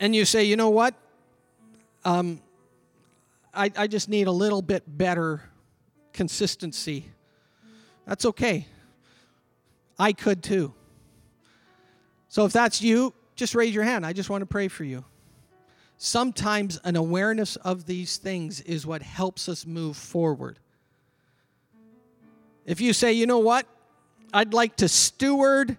and 0.00 0.14
you 0.14 0.24
say, 0.24 0.44
you 0.44 0.56
know 0.56 0.70
what? 0.70 0.94
Um, 2.04 2.40
I, 3.52 3.70
I 3.76 3.86
just 3.86 4.08
need 4.08 4.26
a 4.26 4.32
little 4.32 4.62
bit 4.62 4.82
better 4.86 5.42
consistency. 6.12 7.06
That's 8.06 8.26
okay. 8.26 8.66
I 9.98 10.12
could 10.12 10.42
too. 10.42 10.74
So 12.28 12.44
if 12.44 12.52
that's 12.52 12.82
you, 12.82 13.14
just 13.36 13.54
raise 13.54 13.74
your 13.74 13.84
hand. 13.84 14.04
I 14.04 14.12
just 14.12 14.28
want 14.28 14.42
to 14.42 14.46
pray 14.46 14.68
for 14.68 14.84
you. 14.84 15.04
Sometimes 15.96 16.80
an 16.84 16.96
awareness 16.96 17.56
of 17.56 17.86
these 17.86 18.16
things 18.16 18.60
is 18.62 18.86
what 18.86 19.02
helps 19.02 19.48
us 19.48 19.64
move 19.64 19.96
forward. 19.96 20.58
If 22.66 22.80
you 22.80 22.92
say, 22.92 23.12
you 23.12 23.26
know 23.26 23.38
what, 23.38 23.66
I'd 24.32 24.52
like 24.52 24.76
to 24.76 24.88
steward 24.88 25.76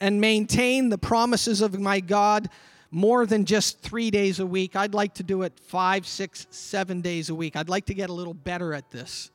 and 0.00 0.20
maintain 0.20 0.88
the 0.88 0.98
promises 0.98 1.60
of 1.60 1.78
my 1.78 2.00
God 2.00 2.48
more 2.90 3.26
than 3.26 3.44
just 3.44 3.80
three 3.80 4.10
days 4.10 4.40
a 4.40 4.46
week. 4.46 4.74
I'd 4.76 4.94
like 4.94 5.14
to 5.14 5.22
do 5.22 5.42
it 5.42 5.52
five, 5.66 6.06
six, 6.06 6.46
seven 6.50 7.00
days 7.00 7.30
a 7.30 7.34
week. 7.34 7.56
I'd 7.56 7.68
like 7.68 7.86
to 7.86 7.94
get 7.94 8.10
a 8.10 8.12
little 8.12 8.34
better 8.34 8.74
at 8.74 8.90
this. 8.90 9.30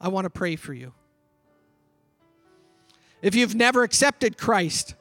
I 0.00 0.08
want 0.08 0.24
to 0.24 0.30
pray 0.30 0.56
for 0.56 0.74
you. 0.74 0.92
If 3.22 3.34
you've 3.34 3.54
never 3.54 3.82
accepted 3.82 4.38
Christ, 4.38 4.94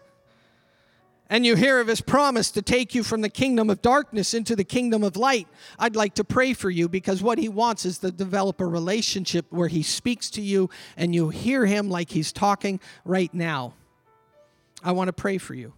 and 1.30 1.46
you 1.46 1.56
hear 1.56 1.80
of 1.80 1.88
his 1.88 2.02
promise 2.02 2.52
to 2.52 2.62
take 2.62 2.96
you 2.96 3.04
from 3.04 3.22
the 3.22 3.30
kingdom 3.30 3.70
of 3.70 3.82
darkness 3.82 4.34
into 4.34 4.56
the 4.56 4.64
kingdom 4.64 5.04
of 5.04 5.18
light, 5.18 5.48
I'd 5.78 5.96
like 5.96 6.16
to 6.16 6.24
pray 6.24 6.54
for 6.54 6.70
you 6.70 6.88
because 6.88 7.22
what 7.22 7.38
he 7.38 7.50
wants 7.50 7.86
is 7.86 8.00
to 8.00 8.12
develop 8.12 8.62
a 8.62 8.66
relationship 8.66 9.46
where 9.50 9.68
he 9.68 9.84
speaks 9.84 10.30
to 10.32 10.42
you 10.42 10.70
and 10.96 11.14
you 11.14 11.30
hear 11.30 11.66
him 11.66 11.90
like 11.90 12.10
he's 12.12 12.32
talking 12.32 12.80
right 13.04 13.34
now. 13.34 13.74
I 14.84 14.94
want 14.94 15.10
to 15.10 15.14
pray 15.14 15.38
for 15.38 15.54
you. 15.54 15.74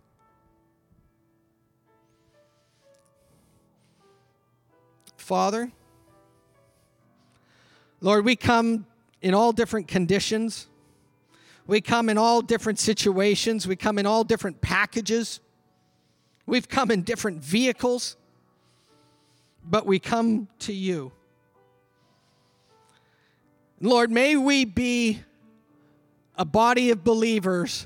Father. 5.30 5.72
Lord, 8.02 8.26
we 8.26 8.36
come 8.36 8.88
in 9.22 9.36
all 9.36 9.52
different 9.52 9.88
conditions. 9.88 10.66
We 11.68 11.82
come 11.82 12.10
in 12.10 12.18
all 12.18 12.42
different 12.42 12.80
situations. 12.80 13.68
We 13.68 13.76
come 13.76 14.00
in 14.00 14.08
all 14.08 14.24
different 14.24 14.60
packages. 14.60 15.40
We've 16.48 16.68
come 16.68 16.90
in 16.90 17.04
different 17.04 17.44
vehicles. 17.44 18.18
But 19.64 19.86
we 19.86 20.00
come 20.00 20.48
to 20.62 20.74
you. 20.74 21.12
Lord, 23.80 24.10
may 24.10 24.36
we 24.36 24.66
be 24.66 25.20
a 26.40 26.46
body 26.46 26.90
of 26.90 27.04
believers 27.04 27.86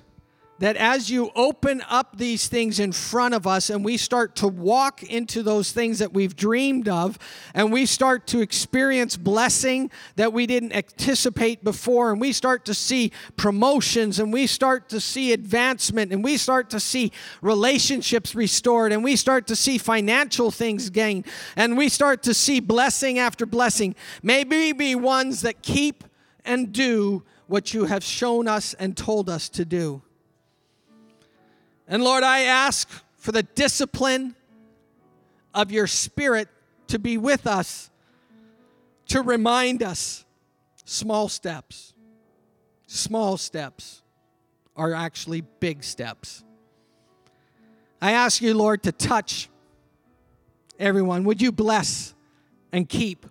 that 0.60 0.78
as 0.78 1.10
you 1.10 1.32
open 1.36 1.82
up 1.90 2.18
these 2.18 2.48
things 2.48 2.80
in 2.80 2.92
front 2.92 3.34
of 3.34 3.48
us 3.48 3.70
and 3.70 3.84
we 3.84 3.98
start 3.98 4.36
to 4.36 4.48
walk 4.48 5.04
into 5.04 5.42
those 5.42 5.72
things 5.72 6.00
that 6.00 6.14
we've 6.14 6.36
dreamed 6.36 6.88
of 6.88 7.18
and 7.54 7.72
we 7.72 7.86
start 7.86 8.28
to 8.28 8.40
experience 8.40 9.18
blessing 9.18 9.90
that 10.16 10.32
we 10.32 10.46
didn't 10.46 10.72
anticipate 10.72 11.64
before 11.64 12.12
and 12.12 12.22
we 12.22 12.32
start 12.32 12.66
to 12.66 12.74
see 12.74 13.12
promotions 13.36 14.20
and 14.20 14.32
we 14.32 14.46
start 14.46 14.90
to 14.90 15.00
see 15.00 15.34
advancement 15.34 16.12
and 16.12 16.24
we 16.24 16.38
start 16.38 16.70
to 16.70 16.80
see 16.80 17.12
relationships 17.42 18.36
restored 18.36 18.92
and 18.92 19.04
we 19.04 19.16
start 19.16 19.48
to 19.48 19.56
see 19.56 19.78
financial 19.78 20.52
things 20.52 20.90
gained 20.90 21.26
and 21.56 21.78
we 21.78 21.90
start 21.90 22.22
to 22.24 22.34
see 22.34 22.60
blessing 22.60 23.18
after 23.18 23.46
blessing 23.46 23.96
may 24.22 24.44
we 24.44 24.72
be 24.72 24.94
ones 24.94 25.42
that 25.42 25.62
keep 25.62 26.04
and 26.46 26.72
do 26.72 27.24
what 27.48 27.74
you 27.74 27.86
have 27.86 28.04
shown 28.04 28.48
us 28.48 28.74
and 28.76 28.96
told 28.96 29.30
us 29.30 29.50
to 29.50 29.66
do 29.66 30.02
and 31.88 32.04
Lord, 32.04 32.24
I 32.24 32.42
ask 32.42 32.90
for 33.18 33.32
the 33.32 33.44
discipline 33.44 34.36
of 35.54 35.72
your 35.72 35.88
Spirit 35.88 36.48
to 36.88 37.00
be 37.00 37.18
with 37.18 37.48
us, 37.48 37.90
to 39.08 39.22
remind 39.22 39.84
us 39.84 40.26
small 40.86 41.30
steps. 41.30 41.94
Small 42.88 43.38
steps 43.38 44.02
are 44.76 44.94
actually 44.94 45.42
big 45.60 45.84
steps. 45.84 46.44
I 48.02 48.12
ask 48.12 48.42
you, 48.42 48.54
Lord, 48.54 48.84
to 48.84 48.92
touch 48.92 49.50
everyone. 50.78 51.24
Would 51.24 51.42
you 51.42 51.52
bless 51.52 52.14
and 52.72 52.88
keep? 52.88 53.26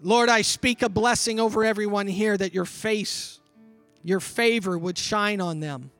Lord, 0.00 0.28
I 0.28 0.42
speak 0.42 0.82
a 0.82 0.88
blessing 0.88 1.40
over 1.40 1.64
everyone 1.64 2.06
here 2.06 2.36
that 2.36 2.54
your 2.54 2.64
face 2.64 3.40
your 4.06 4.20
favor 4.20 4.78
would 4.78 4.96
shine 4.96 5.40
on 5.40 5.58
them. 5.58 5.90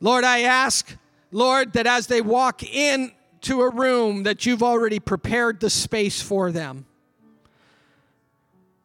Lord, 0.00 0.24
I 0.24 0.40
ask, 0.40 0.96
Lord, 1.30 1.74
that 1.74 1.86
as 1.86 2.06
they 2.06 2.22
walk 2.22 2.62
into 2.62 3.60
a 3.60 3.68
room 3.68 4.22
that 4.22 4.46
you've 4.46 4.62
already 4.62 4.98
prepared 4.98 5.60
the 5.60 5.68
space 5.68 6.22
for 6.22 6.50
them. 6.50 6.86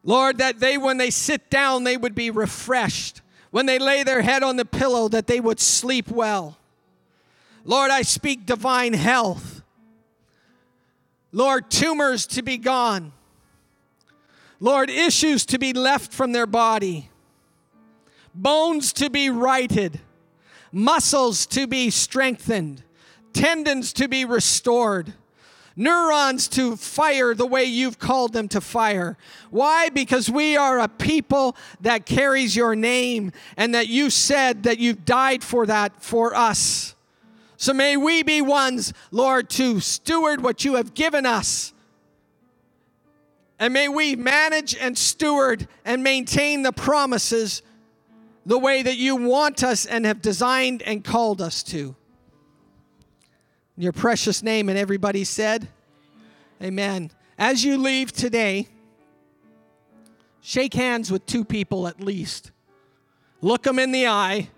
Lord, 0.04 0.38
that 0.38 0.60
they, 0.60 0.76
when 0.76 0.98
they 0.98 1.08
sit 1.08 1.48
down, 1.48 1.84
they 1.84 1.96
would 1.96 2.14
be 2.14 2.30
refreshed. 2.30 3.22
When 3.50 3.64
they 3.64 3.78
lay 3.78 4.02
their 4.02 4.20
head 4.20 4.42
on 4.42 4.56
the 4.56 4.66
pillow, 4.66 5.08
that 5.08 5.26
they 5.26 5.40
would 5.40 5.58
sleep 5.58 6.10
well. 6.10 6.58
Lord, 7.64 7.90
I 7.90 8.02
speak 8.02 8.44
divine 8.44 8.92
health. 8.92 9.62
Lord, 11.32 11.70
tumors 11.70 12.26
to 12.26 12.42
be 12.42 12.58
gone. 12.58 13.12
Lord, 14.60 14.90
issues 14.90 15.46
to 15.46 15.58
be 15.58 15.72
left 15.72 16.12
from 16.12 16.32
their 16.32 16.46
body, 16.46 17.08
bones 18.34 18.92
to 18.94 19.08
be 19.08 19.30
righted, 19.30 20.00
muscles 20.70 21.46
to 21.46 21.66
be 21.66 21.88
strengthened, 21.88 22.82
tendons 23.32 23.94
to 23.94 24.06
be 24.06 24.26
restored, 24.26 25.14
neurons 25.76 26.46
to 26.48 26.76
fire 26.76 27.34
the 27.34 27.46
way 27.46 27.64
you've 27.64 27.98
called 27.98 28.34
them 28.34 28.48
to 28.48 28.60
fire. 28.60 29.16
Why? 29.48 29.88
Because 29.88 30.30
we 30.30 30.58
are 30.58 30.78
a 30.78 30.88
people 30.88 31.56
that 31.80 32.04
carries 32.04 32.54
your 32.54 32.76
name 32.76 33.32
and 33.56 33.74
that 33.74 33.88
you 33.88 34.10
said 34.10 34.64
that 34.64 34.78
you've 34.78 35.06
died 35.06 35.42
for 35.42 35.64
that 35.64 36.02
for 36.02 36.34
us. 36.34 36.94
So 37.56 37.72
may 37.72 37.96
we 37.96 38.22
be 38.22 38.42
ones, 38.42 38.92
Lord, 39.10 39.48
to 39.50 39.80
steward 39.80 40.42
what 40.42 40.66
you 40.66 40.74
have 40.74 40.92
given 40.92 41.24
us 41.24 41.72
and 43.60 43.74
may 43.74 43.88
we 43.88 44.16
manage 44.16 44.74
and 44.74 44.96
steward 44.96 45.68
and 45.84 46.02
maintain 46.02 46.62
the 46.62 46.72
promises 46.72 47.60
the 48.46 48.58
way 48.58 48.82
that 48.82 48.96
you 48.96 49.14
want 49.14 49.62
us 49.62 49.84
and 49.84 50.06
have 50.06 50.22
designed 50.22 50.80
and 50.82 51.04
called 51.04 51.42
us 51.42 51.62
to. 51.62 51.94
In 53.76 53.82
your 53.82 53.92
precious 53.92 54.42
name, 54.42 54.70
and 54.70 54.78
everybody 54.78 55.24
said, 55.24 55.68
Amen. 56.62 57.10
As 57.38 57.62
you 57.62 57.76
leave 57.76 58.12
today, 58.12 58.66
shake 60.40 60.74
hands 60.74 61.10
with 61.12 61.26
two 61.26 61.44
people 61.44 61.86
at 61.86 62.00
least. 62.00 62.52
Look 63.42 63.62
them 63.62 63.78
in 63.78 63.92
the 63.92 64.06
eye 64.06 64.48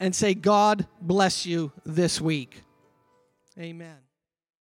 and 0.00 0.14
say, 0.14 0.34
God 0.34 0.86
bless 1.00 1.44
you 1.44 1.72
this 1.84 2.20
week. 2.20 2.62
Amen. 3.58 4.07